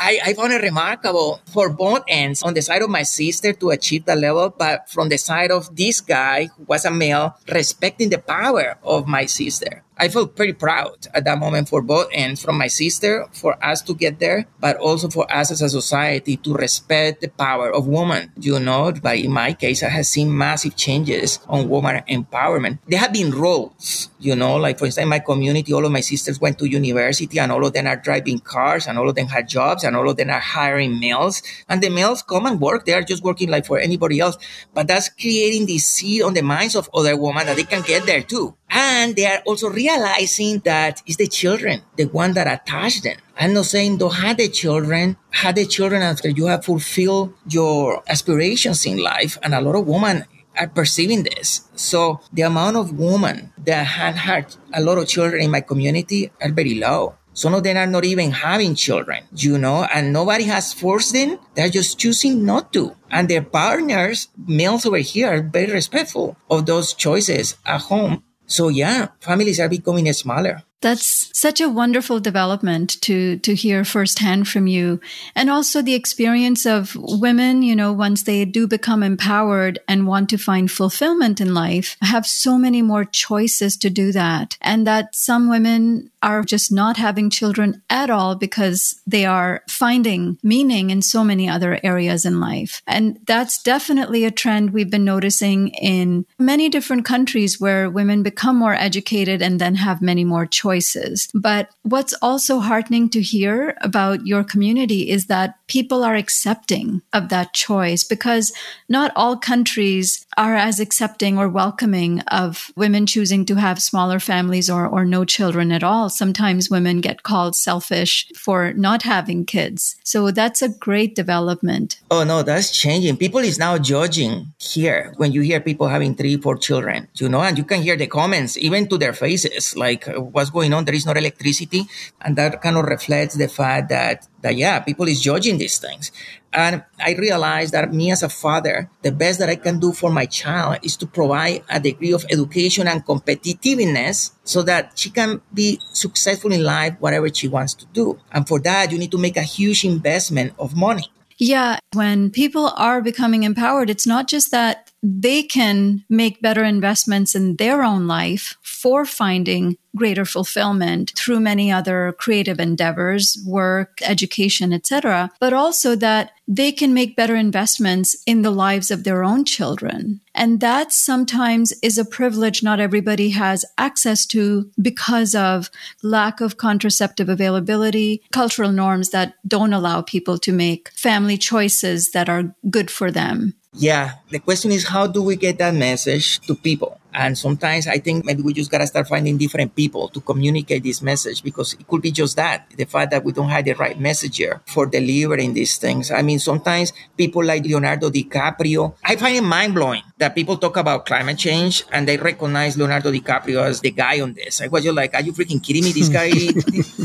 I, 0.00 0.18
I 0.24 0.34
found 0.34 0.52
it 0.52 0.62
remarkable 0.62 1.40
for 1.52 1.68
both 1.68 2.02
ends 2.08 2.42
on 2.42 2.54
the 2.54 2.62
side 2.62 2.80
of 2.82 2.88
my 2.88 3.02
sister 3.02 3.52
to 3.52 3.70
achieve 3.70 4.06
the 4.06 4.16
level, 4.16 4.48
but 4.48 4.88
from 4.88 5.08
the 5.08 5.18
side 5.18 5.50
of 5.50 5.76
this 5.76 6.00
guy 6.00 6.48
who 6.56 6.64
was 6.64 6.84
a 6.84 6.90
male, 6.90 7.36
respecting 7.52 8.08
the 8.08 8.18
power 8.18 8.78
of 8.82 9.06
my 9.06 9.26
sister. 9.26 9.84
I 10.00 10.08
felt 10.08 10.34
pretty 10.34 10.54
proud 10.54 10.96
at 11.12 11.24
that 11.24 11.38
moment 11.38 11.68
for 11.68 11.82
both 11.82 12.08
ends, 12.10 12.40
from 12.42 12.56
my 12.56 12.68
sister 12.68 13.28
for 13.32 13.62
us 13.62 13.82
to 13.82 13.92
get 13.92 14.18
there, 14.18 14.46
but 14.58 14.78
also 14.78 15.10
for 15.10 15.30
us 15.30 15.50
as 15.52 15.60
a 15.60 15.68
society 15.68 16.38
to 16.38 16.54
respect 16.54 17.20
the 17.20 17.28
power 17.28 17.70
of 17.70 17.86
women. 17.86 18.32
You 18.40 18.58
know, 18.60 18.92
but 18.92 19.18
in 19.18 19.30
my 19.30 19.52
case, 19.52 19.82
I 19.82 19.90
have 19.90 20.06
seen 20.06 20.34
massive 20.34 20.74
changes 20.74 21.38
on 21.48 21.68
woman 21.68 22.02
empowerment. 22.08 22.78
There 22.88 22.98
have 22.98 23.12
been 23.12 23.30
roles, 23.30 24.08
you 24.18 24.34
know, 24.34 24.56
like 24.56 24.78
for 24.78 24.86
instance, 24.86 25.02
in 25.02 25.10
my 25.10 25.18
community, 25.18 25.74
all 25.74 25.84
of 25.84 25.92
my 25.92 26.00
sisters 26.00 26.40
went 26.40 26.58
to 26.60 26.64
university 26.64 27.38
and 27.38 27.52
all 27.52 27.66
of 27.66 27.74
them 27.74 27.86
are 27.86 27.96
driving 27.96 28.38
cars 28.38 28.86
and 28.86 28.98
all 28.98 29.10
of 29.10 29.16
them 29.16 29.26
had 29.26 29.50
jobs 29.50 29.84
and 29.84 29.94
all 29.96 30.08
of 30.08 30.16
them 30.16 30.30
are 30.30 30.40
hiring 30.40 30.98
males. 30.98 31.42
And 31.68 31.82
the 31.82 31.90
males 31.90 32.22
come 32.22 32.46
and 32.46 32.58
work. 32.58 32.86
They 32.86 32.94
are 32.94 33.02
just 33.02 33.22
working 33.22 33.50
like 33.50 33.66
for 33.66 33.78
anybody 33.78 34.18
else. 34.18 34.38
But 34.72 34.88
that's 34.88 35.10
creating 35.10 35.66
this 35.66 35.84
seed 35.84 36.22
on 36.22 36.32
the 36.32 36.42
minds 36.42 36.74
of 36.74 36.88
other 36.94 37.18
women 37.18 37.44
that 37.44 37.56
they 37.56 37.64
can 37.64 37.82
get 37.82 38.06
there 38.06 38.22
too. 38.22 38.56
And 38.70 39.16
they 39.16 39.26
are 39.26 39.42
also 39.46 39.68
realizing 39.68 40.60
that 40.60 41.02
it's 41.04 41.16
the 41.16 41.26
children, 41.26 41.82
the 41.96 42.04
one 42.04 42.34
that 42.34 42.46
attach 42.46 43.02
them. 43.02 43.16
I'm 43.36 43.52
not 43.52 43.66
saying 43.66 43.98
don't 43.98 44.14
have 44.14 44.36
the 44.36 44.48
children, 44.48 45.16
have 45.30 45.56
the 45.56 45.66
children 45.66 46.02
after 46.02 46.28
you 46.28 46.46
have 46.46 46.64
fulfilled 46.64 47.34
your 47.48 48.02
aspirations 48.08 48.86
in 48.86 48.98
life. 48.98 49.38
And 49.42 49.54
a 49.54 49.60
lot 49.60 49.74
of 49.74 49.86
women 49.86 50.24
are 50.56 50.68
perceiving 50.68 51.24
this. 51.24 51.68
So 51.74 52.20
the 52.32 52.42
amount 52.42 52.76
of 52.76 52.96
women 52.96 53.52
that 53.58 53.86
have 53.86 54.14
had 54.14 54.54
a 54.72 54.80
lot 54.80 54.98
of 54.98 55.08
children 55.08 55.42
in 55.42 55.50
my 55.50 55.62
community 55.62 56.30
are 56.40 56.50
very 56.50 56.74
low. 56.74 57.16
Some 57.32 57.54
of 57.54 57.62
them 57.62 57.76
are 57.76 57.86
not 57.86 58.04
even 58.04 58.32
having 58.32 58.74
children, 58.74 59.24
you 59.34 59.56
know, 59.56 59.84
and 59.84 60.12
nobody 60.12 60.44
has 60.44 60.72
forced 60.72 61.12
them. 61.12 61.38
They're 61.54 61.70
just 61.70 61.98
choosing 61.98 62.44
not 62.44 62.72
to. 62.74 62.96
And 63.10 63.28
their 63.28 63.42
partners, 63.42 64.28
males 64.36 64.84
over 64.84 64.98
here, 64.98 65.32
are 65.32 65.42
very 65.42 65.72
respectful 65.72 66.36
of 66.50 66.66
those 66.66 66.92
choices 66.92 67.56
at 67.64 67.82
home 67.82 68.24
so 68.50 68.68
yeah, 68.68 69.08
families 69.20 69.60
are 69.60 69.68
becoming 69.68 70.12
smaller. 70.12 70.62
That's 70.80 71.30
such 71.38 71.60
a 71.60 71.68
wonderful 71.68 72.20
development 72.20 73.00
to, 73.02 73.36
to 73.38 73.54
hear 73.54 73.84
firsthand 73.84 74.48
from 74.48 74.66
you. 74.66 75.00
And 75.34 75.50
also 75.50 75.82
the 75.82 75.94
experience 75.94 76.64
of 76.64 76.96
women, 76.96 77.62
you 77.62 77.76
know, 77.76 77.92
once 77.92 78.22
they 78.22 78.44
do 78.46 78.66
become 78.66 79.02
empowered 79.02 79.78
and 79.86 80.06
want 80.06 80.30
to 80.30 80.38
find 80.38 80.70
fulfillment 80.70 81.40
in 81.40 81.52
life, 81.52 81.96
have 82.00 82.26
so 82.26 82.56
many 82.56 82.80
more 82.80 83.04
choices 83.04 83.76
to 83.78 83.90
do 83.90 84.10
that. 84.12 84.56
And 84.62 84.86
that 84.86 85.14
some 85.14 85.50
women 85.50 86.10
are 86.22 86.42
just 86.42 86.72
not 86.72 86.96
having 86.96 87.30
children 87.30 87.82
at 87.90 88.10
all 88.10 88.34
because 88.34 89.00
they 89.06 89.24
are 89.24 89.62
finding 89.68 90.38
meaning 90.42 90.90
in 90.90 91.02
so 91.02 91.24
many 91.24 91.48
other 91.48 91.78
areas 91.82 92.24
in 92.24 92.40
life. 92.40 92.82
And 92.86 93.18
that's 93.26 93.62
definitely 93.62 94.24
a 94.24 94.30
trend 94.30 94.70
we've 94.70 94.90
been 94.90 95.04
noticing 95.04 95.68
in 95.68 96.26
many 96.38 96.68
different 96.68 97.04
countries 97.04 97.60
where 97.60 97.88
women 97.88 98.22
become 98.22 98.56
more 98.56 98.74
educated 98.74 99.40
and 99.42 99.60
then 99.60 99.74
have 99.76 100.02
many 100.02 100.24
more 100.24 100.46
choices 100.46 100.69
choices. 100.70 101.28
But 101.34 101.70
what's 101.82 102.14
also 102.22 102.60
heartening 102.60 103.08
to 103.10 103.20
hear 103.20 103.76
about 103.80 104.26
your 104.26 104.44
community 104.44 105.10
is 105.10 105.26
that 105.26 105.54
people 105.66 106.04
are 106.04 106.14
accepting 106.14 107.02
of 107.12 107.28
that 107.28 107.52
choice 107.54 108.04
because 108.04 108.52
not 108.88 109.12
all 109.16 109.36
countries 109.36 110.26
are 110.36 110.54
as 110.54 110.80
accepting 110.80 111.38
or 111.38 111.48
welcoming 111.48 112.20
of 112.28 112.72
women 112.76 113.06
choosing 113.06 113.44
to 113.46 113.56
have 113.56 113.82
smaller 113.82 114.20
families 114.20 114.70
or, 114.70 114.86
or 114.86 115.04
no 115.04 115.24
children 115.24 115.72
at 115.72 115.82
all. 115.82 116.08
Sometimes 116.08 116.70
women 116.70 117.00
get 117.00 117.22
called 117.22 117.56
selfish 117.56 118.30
for 118.36 118.72
not 118.72 119.02
having 119.02 119.44
kids. 119.44 119.96
So 120.04 120.30
that's 120.30 120.62
a 120.62 120.68
great 120.68 121.14
development. 121.14 122.00
Oh 122.10 122.24
no, 122.24 122.42
that's 122.42 122.70
changing. 122.70 123.16
People 123.16 123.40
is 123.40 123.58
now 123.58 123.78
judging 123.78 124.52
here 124.58 125.14
when 125.16 125.32
you 125.32 125.42
hear 125.42 125.60
people 125.60 125.88
having 125.88 126.14
three, 126.14 126.36
four 126.36 126.56
children, 126.56 127.08
you 127.14 127.28
know, 127.28 127.40
and 127.40 127.58
you 127.58 127.64
can 127.64 127.82
hear 127.82 127.96
the 127.96 128.06
comments 128.06 128.56
even 128.56 128.88
to 128.88 128.98
their 128.98 129.12
faces, 129.12 129.76
like 129.76 130.06
what's 130.06 130.50
going 130.50 130.72
on. 130.72 130.84
There 130.84 130.94
is 130.94 131.06
no 131.06 131.12
electricity. 131.12 131.86
And 132.20 132.36
that 132.36 132.62
kind 132.62 132.76
of 132.76 132.84
reflects 132.84 133.34
the 133.34 133.48
fact 133.48 133.88
that, 133.88 134.26
that 134.42 134.56
yeah, 134.56 134.80
people 134.80 135.08
is 135.08 135.20
judging 135.20 135.58
these 135.58 135.78
things. 135.78 136.12
And 136.52 136.82
I 136.98 137.14
realized 137.14 137.72
that 137.74 137.92
me 137.92 138.10
as 138.10 138.22
a 138.22 138.28
father, 138.28 138.90
the 139.02 139.12
best 139.12 139.38
that 139.38 139.48
I 139.48 139.56
can 139.56 139.78
do 139.78 139.92
for 139.92 140.10
my 140.10 140.26
child 140.26 140.78
is 140.82 140.96
to 140.98 141.06
provide 141.06 141.62
a 141.68 141.78
degree 141.78 142.12
of 142.12 142.26
education 142.30 142.88
and 142.88 143.04
competitiveness 143.04 144.32
so 144.42 144.62
that 144.62 144.98
she 144.98 145.10
can 145.10 145.40
be 145.54 145.80
successful 145.92 146.52
in 146.52 146.64
life, 146.64 146.96
whatever 146.98 147.32
she 147.32 147.46
wants 147.46 147.74
to 147.74 147.86
do. 147.92 148.18
And 148.32 148.48
for 148.48 148.58
that, 148.60 148.90
you 148.90 148.98
need 148.98 149.12
to 149.12 149.18
make 149.18 149.36
a 149.36 149.42
huge 149.42 149.84
investment 149.84 150.54
of 150.58 150.76
money. 150.76 151.04
Yeah. 151.38 151.78
When 151.94 152.30
people 152.30 152.72
are 152.76 153.00
becoming 153.00 153.44
empowered, 153.44 153.88
it's 153.88 154.06
not 154.06 154.28
just 154.28 154.50
that 154.50 154.89
they 155.02 155.42
can 155.42 156.04
make 156.08 156.42
better 156.42 156.64
investments 156.64 157.34
in 157.34 157.56
their 157.56 157.82
own 157.82 158.06
life 158.06 158.56
for 158.62 159.04
finding 159.04 159.76
greater 159.96 160.24
fulfillment 160.24 161.12
through 161.16 161.40
many 161.40 161.72
other 161.72 162.14
creative 162.18 162.60
endeavors, 162.60 163.36
work, 163.44 163.98
education, 164.02 164.72
etc., 164.72 165.30
but 165.40 165.52
also 165.52 165.96
that 165.96 166.32
they 166.46 166.70
can 166.70 166.94
make 166.94 167.16
better 167.16 167.34
investments 167.34 168.16
in 168.26 168.42
the 168.42 168.50
lives 168.50 168.90
of 168.90 169.04
their 169.04 169.24
own 169.24 169.44
children. 169.44 170.20
And 170.34 170.60
that 170.60 170.92
sometimes 170.92 171.72
is 171.82 171.98
a 171.98 172.04
privilege 172.04 172.62
not 172.62 172.80
everybody 172.80 173.30
has 173.30 173.64
access 173.78 174.26
to 174.26 174.70
because 174.80 175.34
of 175.34 175.70
lack 176.02 176.40
of 176.40 176.56
contraceptive 176.56 177.28
availability, 177.28 178.22
cultural 178.32 178.72
norms 178.72 179.10
that 179.10 179.34
don't 179.46 179.72
allow 179.72 180.02
people 180.02 180.38
to 180.38 180.52
make 180.52 180.90
family 180.90 181.36
choices 181.36 182.12
that 182.12 182.28
are 182.28 182.54
good 182.70 182.90
for 182.90 183.10
them. 183.10 183.54
Yeah. 183.72 184.18
The 184.30 184.40
question 184.40 184.72
is, 184.72 184.88
how 184.88 185.06
do 185.06 185.22
we 185.22 185.36
get 185.36 185.58
that 185.58 185.74
message 185.74 186.40
to 186.46 186.56
people? 186.56 186.98
And 187.14 187.38
sometimes 187.38 187.86
I 187.86 187.98
think 187.98 188.24
maybe 188.24 188.42
we 188.42 188.52
just 188.52 188.70
got 188.70 188.78
to 188.78 188.86
start 188.86 189.06
finding 189.08 189.38
different 189.38 189.74
people 189.74 190.08
to 190.08 190.20
communicate 190.20 190.82
this 190.82 191.02
message 191.02 191.42
because 191.42 191.74
it 191.74 191.86
could 191.86 192.02
be 192.02 192.10
just 192.10 192.36
that 192.36 192.70
the 192.76 192.84
fact 192.84 193.10
that 193.10 193.24
we 193.24 193.32
don't 193.32 193.48
have 193.48 193.64
the 193.64 193.74
right 193.74 193.98
messenger 193.98 194.60
for 194.66 194.86
delivering 194.86 195.54
these 195.54 195.76
things. 195.78 196.10
I 196.10 196.22
mean, 196.22 196.38
sometimes 196.38 196.92
people 197.16 197.44
like 197.44 197.64
Leonardo 197.64 198.10
DiCaprio, 198.10 198.94
I 199.04 199.16
find 199.16 199.36
it 199.36 199.42
mind 199.42 199.74
blowing 199.74 200.02
that 200.18 200.34
people 200.34 200.56
talk 200.56 200.76
about 200.76 201.06
climate 201.06 201.38
change 201.38 201.84
and 201.90 202.06
they 202.06 202.16
recognize 202.16 202.76
Leonardo 202.76 203.10
DiCaprio 203.10 203.62
as 203.62 203.80
the 203.80 203.90
guy 203.90 204.20
on 204.20 204.34
this. 204.34 204.60
I 204.60 204.68
was 204.68 204.84
just 204.84 204.96
like, 204.96 205.14
are 205.14 205.22
you 205.22 205.32
freaking 205.32 205.62
kidding 205.62 205.84
me? 205.84 205.92
This 205.92 206.08
guy, 206.08 206.30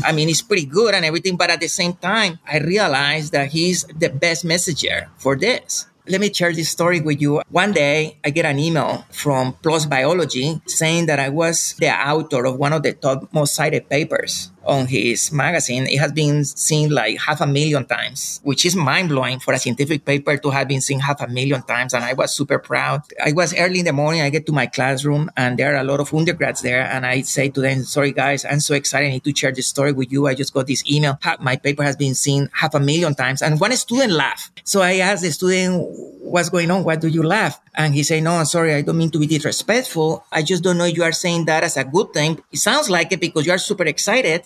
I 0.08 0.12
mean, 0.12 0.28
he's 0.28 0.42
pretty 0.42 0.66
good 0.66 0.94
and 0.94 1.04
everything. 1.04 1.36
But 1.36 1.50
at 1.50 1.60
the 1.60 1.68
same 1.68 1.94
time, 1.94 2.38
I 2.46 2.58
realized 2.58 3.32
that 3.32 3.50
he's 3.50 3.84
the 3.84 4.08
best 4.08 4.44
messenger 4.44 5.10
for 5.16 5.36
this. 5.36 5.86
Let 6.08 6.20
me 6.20 6.32
share 6.32 6.52
this 6.52 6.68
story 6.68 7.00
with 7.00 7.20
you. 7.20 7.42
One 7.50 7.72
day, 7.72 8.18
I 8.24 8.30
get 8.30 8.46
an 8.46 8.60
email 8.60 9.04
from 9.10 9.54
PLOS 9.54 9.90
Biology 9.90 10.62
saying 10.66 11.06
that 11.06 11.18
I 11.18 11.30
was 11.30 11.74
the 11.80 11.90
author 11.90 12.46
of 12.46 12.56
one 12.56 12.72
of 12.72 12.84
the 12.84 12.92
top 12.92 13.26
most 13.34 13.54
cited 13.54 13.90
papers 13.90 14.52
on 14.66 14.86
his 14.86 15.32
magazine, 15.32 15.86
it 15.86 15.98
has 15.98 16.12
been 16.12 16.44
seen 16.44 16.90
like 16.90 17.18
half 17.20 17.40
a 17.40 17.46
million 17.46 17.84
times, 17.86 18.40
which 18.42 18.66
is 18.66 18.76
mind 18.76 19.08
blowing 19.08 19.40
for 19.40 19.54
a 19.54 19.58
scientific 19.58 20.04
paper 20.04 20.36
to 20.36 20.50
have 20.50 20.68
been 20.68 20.80
seen 20.80 21.00
half 21.00 21.20
a 21.20 21.28
million 21.28 21.62
times. 21.62 21.94
And 21.94 22.04
I 22.04 22.12
was 22.12 22.34
super 22.34 22.58
proud. 22.58 23.02
I 23.24 23.32
was 23.32 23.54
early 23.56 23.80
in 23.80 23.84
the 23.84 23.92
morning. 23.92 24.22
I 24.22 24.30
get 24.30 24.46
to 24.46 24.52
my 24.52 24.66
classroom 24.66 25.30
and 25.36 25.58
there 25.58 25.74
are 25.74 25.80
a 25.80 25.84
lot 25.84 26.00
of 26.00 26.12
undergrads 26.12 26.62
there. 26.62 26.82
And 26.82 27.06
I 27.06 27.22
say 27.22 27.48
to 27.50 27.60
them, 27.60 27.84
sorry 27.84 28.12
guys, 28.12 28.44
I'm 28.44 28.60
so 28.60 28.74
excited. 28.74 29.06
I 29.06 29.10
need 29.10 29.24
to 29.24 29.34
share 29.34 29.52
this 29.52 29.66
story 29.66 29.92
with 29.92 30.12
you. 30.12 30.26
I 30.26 30.34
just 30.34 30.52
got 30.52 30.66
this 30.66 30.84
email. 30.90 31.18
My 31.40 31.56
paper 31.56 31.82
has 31.82 31.96
been 31.96 32.14
seen 32.14 32.50
half 32.52 32.74
a 32.74 32.80
million 32.80 33.14
times. 33.14 33.42
And 33.42 33.60
one 33.60 33.72
student 33.72 34.12
laughed. 34.12 34.62
So 34.64 34.82
I 34.82 34.96
asked 34.96 35.22
the 35.22 35.30
student, 35.32 35.84
what's 36.20 36.48
going 36.48 36.70
on? 36.70 36.84
Why 36.84 36.96
do 36.96 37.08
you 37.08 37.22
laugh? 37.22 37.60
And 37.74 37.94
he 37.94 38.02
said, 38.02 38.22
no, 38.22 38.32
I'm 38.32 38.46
sorry. 38.46 38.74
I 38.74 38.82
don't 38.82 38.98
mean 38.98 39.10
to 39.10 39.18
be 39.18 39.26
disrespectful. 39.26 40.24
I 40.32 40.42
just 40.42 40.64
don't 40.64 40.78
know 40.78 40.84
you 40.84 41.04
are 41.04 41.12
saying 41.12 41.44
that 41.44 41.62
as 41.62 41.76
a 41.76 41.84
good 41.84 42.12
thing. 42.12 42.42
It 42.50 42.58
sounds 42.58 42.90
like 42.90 43.12
it 43.12 43.20
because 43.20 43.46
you 43.46 43.52
are 43.52 43.58
super 43.58 43.84
excited. 43.84 44.42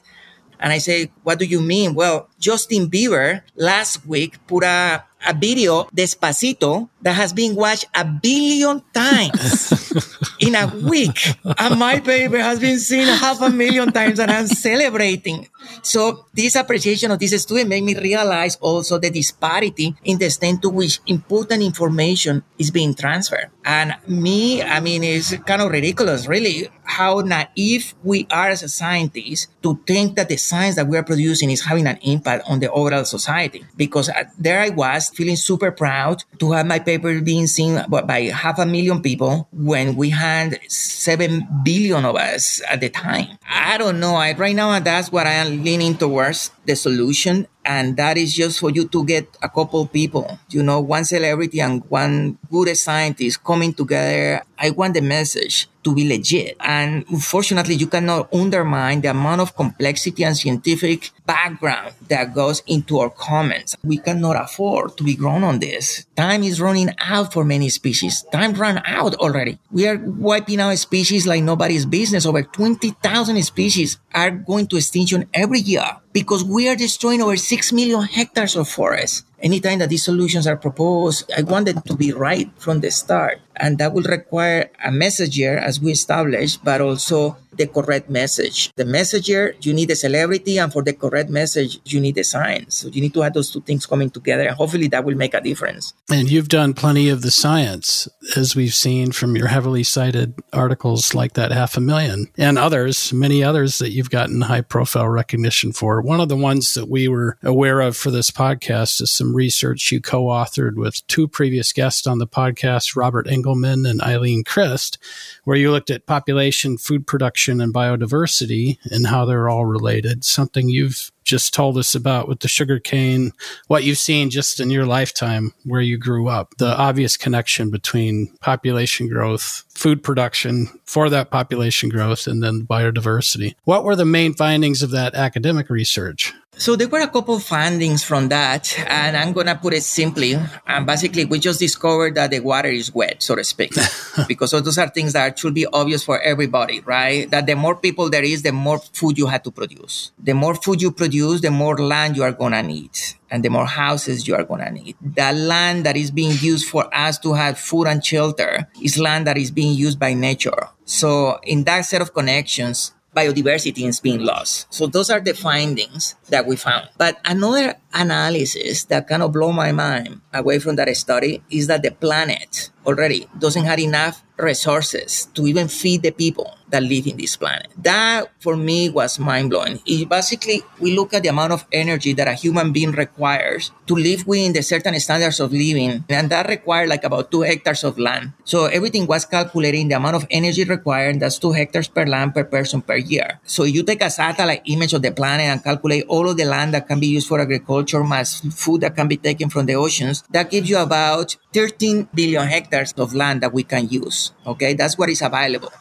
And 0.60 0.72
I 0.72 0.78
say, 0.78 1.10
what 1.24 1.38
do 1.38 1.46
you 1.46 1.60
mean? 1.60 1.94
Well, 1.94 2.28
Justin 2.38 2.90
Bieber 2.90 3.42
last 3.56 4.06
week 4.06 4.46
put 4.46 4.62
a, 4.62 5.04
a 5.26 5.34
video, 5.34 5.84
Despacito, 5.94 6.88
that 7.02 7.14
has 7.14 7.32
been 7.32 7.54
watched 7.54 7.86
a 7.94 8.04
billion 8.04 8.82
times 8.92 9.92
in 10.40 10.54
a 10.54 10.66
week. 10.88 11.16
And 11.58 11.78
my 11.78 12.00
paper 12.00 12.38
has 12.38 12.60
been 12.60 12.78
seen 12.78 13.06
half 13.06 13.40
a 13.40 13.50
million 13.50 13.92
times 13.92 14.18
and 14.18 14.30
I'm 14.30 14.46
celebrating. 14.46 15.48
So 15.82 16.26
this 16.34 16.56
appreciation 16.56 17.10
of 17.10 17.18
this 17.18 17.40
student 17.42 17.68
made 17.68 17.84
me 17.84 17.94
realize 17.96 18.56
also 18.56 18.98
the 18.98 19.10
disparity 19.10 19.94
in 20.04 20.18
the 20.18 20.26
extent 20.26 20.62
to 20.62 20.68
which 20.68 21.00
important 21.06 21.62
information 21.62 22.42
is 22.58 22.70
being 22.70 22.94
transferred. 22.94 23.50
And 23.64 23.96
me, 24.06 24.62
I 24.62 24.80
mean, 24.80 25.04
it's 25.04 25.36
kind 25.44 25.62
of 25.62 25.70
ridiculous, 25.70 26.26
really, 26.26 26.68
how 26.84 27.20
naive 27.20 27.94
we 28.02 28.26
are 28.30 28.48
as 28.48 28.62
a 28.62 28.68
scientist 28.68 29.48
to 29.62 29.80
think 29.86 30.16
that 30.16 30.28
the 30.28 30.36
science 30.36 30.76
that 30.76 30.86
we 30.86 30.96
are 30.96 31.04
producing 31.04 31.50
is 31.50 31.62
having 31.62 31.86
an 31.86 31.98
impact 32.02 32.48
on 32.48 32.60
the 32.60 32.70
overall 32.70 33.04
society. 33.04 33.64
Because 33.76 34.08
uh, 34.08 34.24
there 34.38 34.60
I 34.60 34.70
was 34.70 35.09
feeling 35.10 35.36
super 35.36 35.70
proud 35.70 36.24
to 36.38 36.52
have 36.52 36.66
my 36.66 36.78
paper 36.78 37.20
being 37.20 37.46
seen 37.46 37.82
by 37.88 38.30
half 38.32 38.58
a 38.58 38.66
million 38.66 39.02
people 39.02 39.48
when 39.52 39.96
we 39.96 40.10
had 40.10 40.58
7 40.70 41.46
billion 41.64 42.04
of 42.04 42.16
us 42.16 42.62
at 42.68 42.80
the 42.80 42.88
time. 42.88 43.38
I 43.48 43.78
don't 43.78 44.00
know. 44.00 44.14
I, 44.14 44.32
right 44.34 44.54
now, 44.54 44.78
that's 44.80 45.12
what 45.12 45.26
I 45.26 45.32
am 45.32 45.62
leaning 45.62 45.96
towards 45.96 46.50
the 46.66 46.76
solution 46.76 47.46
and 47.64 47.96
that 47.96 48.16
is 48.16 48.34
just 48.34 48.58
for 48.58 48.70
you 48.70 48.88
to 48.88 49.04
get 49.04 49.28
a 49.42 49.48
couple 49.48 49.86
people 49.86 50.38
you 50.48 50.62
know 50.62 50.80
one 50.80 51.04
celebrity 51.04 51.60
and 51.60 51.82
one 51.88 52.38
good 52.50 52.76
scientist 52.76 53.42
coming 53.44 53.72
together. 53.72 54.42
I 54.58 54.70
want 54.70 54.94
the 54.94 55.00
message 55.00 55.68
to 55.82 55.94
be 55.94 56.06
legit. 56.06 56.56
And 56.60 57.04
unfortunately 57.08 57.74
you 57.74 57.86
cannot 57.86 58.32
undermine 58.34 59.00
the 59.00 59.10
amount 59.10 59.40
of 59.40 59.56
complexity 59.56 60.24
and 60.24 60.36
scientific 60.36 61.10
background 61.24 61.94
that 62.08 62.34
goes 62.34 62.62
into 62.66 62.98
our 62.98 63.10
comments. 63.10 63.76
We 63.82 63.98
cannot 63.98 64.36
afford 64.36 64.96
to 64.98 65.04
be 65.04 65.14
grown 65.14 65.42
on 65.42 65.60
this. 65.60 66.04
Time 66.16 66.42
is 66.42 66.60
running 66.60 66.90
out 66.98 67.32
for 67.32 67.44
many 67.44 67.70
species. 67.70 68.24
Time 68.30 68.52
ran 68.52 68.82
out 68.84 69.14
already. 69.14 69.58
We 69.70 69.86
are 69.88 69.96
wiping 69.96 70.60
out 70.60 70.76
species 70.78 71.26
like 71.26 71.42
nobody's 71.42 71.86
business. 71.86 72.26
Over 72.26 72.42
20000 72.42 73.42
species 73.42 73.98
are 74.14 74.30
going 74.30 74.66
to 74.68 74.76
extinction 74.76 75.28
every 75.32 75.60
year 75.60 75.96
because 76.12 76.44
we 76.44 76.68
are 76.68 76.76
destroying 76.76 77.22
over 77.22 77.36
6 77.36 77.72
million 77.72 78.02
hectares 78.02 78.56
of 78.56 78.68
forest. 78.68 79.24
Anytime 79.40 79.78
that 79.80 79.88
these 79.88 80.04
solutions 80.04 80.46
are 80.46 80.56
proposed, 80.56 81.30
I 81.36 81.42
want 81.42 81.66
them 81.66 81.82
to 81.82 81.96
be 81.96 82.12
right 82.12 82.50
from 82.58 82.80
the 82.80 82.90
start. 82.90 83.40
And 83.56 83.76
that 83.78 83.92
will 83.92 84.04
require 84.04 84.70
a 84.82 84.90
messenger, 84.90 85.58
as 85.58 85.80
we 85.80 85.92
established, 85.92 86.64
but 86.64 86.80
also 86.80 87.36
the 87.52 87.66
correct 87.66 88.08
message. 88.08 88.72
The 88.76 88.86
messenger, 88.86 89.54
you 89.60 89.74
need 89.74 89.90
a 89.90 89.96
celebrity, 89.96 90.56
and 90.58 90.72
for 90.72 90.82
the 90.82 90.94
correct 90.94 91.28
message, 91.28 91.78
you 91.84 92.00
need 92.00 92.14
the 92.14 92.22
science. 92.22 92.76
So 92.76 92.88
you 92.88 93.02
need 93.02 93.12
to 93.12 93.20
have 93.20 93.34
those 93.34 93.50
two 93.50 93.60
things 93.60 93.84
coming 93.84 94.08
together, 94.08 94.44
and 94.44 94.56
hopefully 94.56 94.88
that 94.88 95.04
will 95.04 95.16
make 95.16 95.34
a 95.34 95.42
difference. 95.42 95.92
And 96.10 96.30
you've 96.30 96.48
done 96.48 96.72
plenty 96.72 97.10
of 97.10 97.20
the 97.20 97.30
science, 97.30 98.08
as 98.34 98.56
we've 98.56 98.74
seen 98.74 99.12
from 99.12 99.36
your 99.36 99.48
heavily 99.48 99.82
cited 99.82 100.34
articles 100.54 101.12
like 101.12 101.34
that 101.34 101.52
half 101.52 101.76
a 101.76 101.80
million, 101.80 102.28
and 102.38 102.56
others, 102.56 103.12
many 103.12 103.44
others 103.44 103.78
that 103.78 103.90
you've 103.90 104.10
gotten 104.10 104.42
high 104.42 104.62
profile 104.62 105.08
recognition 105.08 105.72
for. 105.72 106.00
One 106.00 106.20
of 106.20 106.30
the 106.30 106.36
ones 106.36 106.72
that 106.74 106.88
we 106.88 107.08
were 107.08 107.36
aware 107.42 107.80
of 107.80 107.94
for 107.94 108.10
this 108.10 108.30
podcast 108.30 109.02
is 109.02 109.12
some 109.12 109.29
some 109.30 109.36
research 109.36 109.92
you 109.92 110.00
co 110.00 110.24
authored 110.24 110.74
with 110.74 111.06
two 111.06 111.28
previous 111.28 111.72
guests 111.72 112.06
on 112.06 112.18
the 112.18 112.26
podcast, 112.26 112.96
Robert 112.96 113.28
Engelman 113.28 113.86
and 113.86 114.02
Eileen 114.02 114.42
Crist, 114.42 114.98
where 115.44 115.56
you 115.56 115.70
looked 115.70 115.90
at 115.90 116.06
population, 116.06 116.76
food 116.76 117.06
production, 117.06 117.60
and 117.60 117.72
biodiversity 117.72 118.78
and 118.90 119.06
how 119.06 119.24
they're 119.24 119.48
all 119.48 119.66
related. 119.66 120.24
Something 120.24 120.68
you've 120.68 121.12
just 121.22 121.54
told 121.54 121.78
us 121.78 121.94
about 121.94 122.26
with 122.26 122.40
the 122.40 122.48
sugarcane, 122.48 123.30
what 123.68 123.84
you've 123.84 123.98
seen 123.98 124.30
just 124.30 124.58
in 124.58 124.68
your 124.68 124.86
lifetime 124.86 125.52
where 125.64 125.80
you 125.80 125.96
grew 125.96 126.28
up, 126.28 126.56
the 126.58 126.76
obvious 126.76 127.16
connection 127.16 127.70
between 127.70 128.34
population 128.40 129.06
growth, 129.06 129.64
food 129.68 130.02
production 130.02 130.66
for 130.86 131.08
that 131.08 131.30
population 131.30 131.88
growth, 131.88 132.26
and 132.26 132.42
then 132.42 132.66
biodiversity. 132.66 133.54
What 133.62 133.84
were 133.84 133.94
the 133.94 134.04
main 134.04 134.34
findings 134.34 134.82
of 134.82 134.90
that 134.90 135.14
academic 135.14 135.70
research? 135.70 136.34
So 136.60 136.76
there 136.76 136.88
were 136.88 137.00
a 137.00 137.08
couple 137.08 137.36
of 137.36 137.42
findings 137.42 138.04
from 138.04 138.28
that, 138.28 138.78
and 138.86 139.16
I'm 139.16 139.32
gonna 139.32 139.56
put 139.56 139.72
it 139.72 139.82
simply. 139.82 140.38
And 140.66 140.84
basically, 140.84 141.24
we 141.24 141.38
just 141.38 141.58
discovered 141.58 142.16
that 142.16 142.32
the 142.32 142.40
water 142.40 142.68
is 142.68 142.94
wet, 142.94 143.22
so 143.22 143.34
to 143.34 143.42
speak, 143.44 143.72
because 144.28 144.50
those 144.50 144.76
are 144.76 144.90
things 144.90 145.14
that 145.14 145.38
should 145.38 145.54
be 145.54 145.64
obvious 145.72 146.04
for 146.04 146.20
everybody, 146.20 146.80
right? 146.80 147.30
That 147.30 147.46
the 147.46 147.56
more 147.56 147.76
people 147.76 148.10
there 148.10 148.22
is, 148.22 148.42
the 148.42 148.52
more 148.52 148.78
food 148.78 149.16
you 149.16 149.26
have 149.28 149.42
to 149.44 149.50
produce. 149.50 150.12
The 150.22 150.34
more 150.34 150.54
food 150.54 150.82
you 150.82 150.90
produce, 150.90 151.40
the 151.40 151.50
more 151.50 151.78
land 151.78 152.18
you 152.18 152.24
are 152.24 152.32
gonna 152.32 152.62
need, 152.62 152.90
and 153.30 153.42
the 153.42 153.48
more 153.48 153.64
houses 153.64 154.28
you 154.28 154.34
are 154.34 154.44
gonna 154.44 154.70
need. 154.70 154.96
The 155.00 155.32
land 155.32 155.86
that 155.86 155.96
is 155.96 156.10
being 156.10 156.36
used 156.42 156.68
for 156.68 156.94
us 156.94 157.18
to 157.20 157.32
have 157.32 157.58
food 157.58 157.86
and 157.86 158.04
shelter 158.04 158.68
is 158.82 158.98
land 158.98 159.26
that 159.28 159.38
is 159.38 159.50
being 159.50 159.74
used 159.74 159.98
by 159.98 160.12
nature. 160.12 160.68
So 160.84 161.38
in 161.42 161.64
that 161.64 161.86
set 161.86 162.02
of 162.02 162.12
connections, 162.12 162.92
biodiversity 163.16 163.86
is 163.86 164.00
being 164.00 164.20
lost. 164.20 164.72
So 164.72 164.86
those 164.86 165.10
are 165.10 165.20
the 165.20 165.34
findings 165.34 166.14
that 166.28 166.46
we 166.46 166.56
found. 166.56 166.88
But 166.96 167.18
another 167.24 167.74
analysis 167.92 168.84
that 168.84 169.08
kind 169.08 169.22
of 169.22 169.32
blow 169.32 169.52
my 169.52 169.72
mind 169.72 170.20
away 170.32 170.58
from 170.58 170.76
that 170.76 170.94
study 170.96 171.42
is 171.50 171.66
that 171.66 171.82
the 171.82 171.90
planet 171.90 172.70
already 172.86 173.28
doesn't 173.38 173.64
have 173.64 173.78
enough 173.78 174.22
resources 174.40 175.28
to 175.34 175.46
even 175.46 175.68
feed 175.68 176.02
the 176.02 176.10
people 176.10 176.56
that 176.70 176.82
live 176.82 177.06
in 177.06 177.16
this 177.16 177.36
planet. 177.36 177.68
That 177.76 178.30
for 178.40 178.56
me 178.56 178.88
was 178.88 179.18
mind 179.18 179.50
blowing. 179.50 179.80
It 179.86 180.08
Basically, 180.08 180.62
we 180.78 180.96
look 180.96 181.14
at 181.14 181.22
the 181.22 181.28
amount 181.28 181.52
of 181.52 181.66
energy 181.72 182.12
that 182.14 182.26
a 182.28 182.34
human 182.34 182.72
being 182.72 182.92
requires 182.92 183.70
to 183.86 183.94
live 183.94 184.26
within 184.26 184.52
the 184.52 184.62
certain 184.62 184.98
standards 184.98 185.40
of 185.40 185.52
living, 185.52 186.04
and 186.08 186.30
that 186.30 186.48
required 186.48 186.88
like 186.88 187.04
about 187.04 187.30
two 187.30 187.42
hectares 187.42 187.84
of 187.84 187.98
land. 187.98 188.32
So 188.44 188.66
everything 188.66 189.06
was 189.06 189.24
calculating 189.24 189.88
the 189.88 189.96
amount 189.96 190.16
of 190.16 190.26
energy 190.30 190.64
required. 190.64 191.20
That's 191.20 191.38
two 191.38 191.52
hectares 191.52 191.88
per 191.88 192.06
land 192.06 192.34
per 192.34 192.44
person 192.44 192.82
per 192.82 192.96
year. 192.96 193.40
So 193.44 193.64
you 193.64 193.82
take 193.82 194.02
a 194.02 194.10
satellite 194.10 194.62
image 194.66 194.94
of 194.94 195.02
the 195.02 195.12
planet 195.12 195.46
and 195.46 195.62
calculate 195.62 196.06
all 196.08 196.28
of 196.28 196.36
the 196.36 196.44
land 196.44 196.74
that 196.74 196.86
can 196.86 197.00
be 197.00 197.08
used 197.08 197.28
for 197.28 197.40
agriculture, 197.40 198.02
plus 198.02 198.40
food 198.54 198.82
that 198.82 198.96
can 198.96 199.08
be 199.08 199.16
taken 199.16 199.50
from 199.50 199.66
the 199.66 199.74
oceans. 199.74 200.22
That 200.30 200.50
gives 200.50 200.70
you 200.70 200.78
about 200.78 201.36
13 201.52 202.08
billion 202.14 202.46
hectares 202.46 202.69
of 202.98 203.14
land 203.14 203.42
that 203.42 203.52
we 203.52 203.62
can 203.62 203.88
use. 203.88 204.32
Okay, 204.46 204.74
that's 204.74 204.96
what 204.96 205.10
is 205.10 205.22
available. 205.22 205.72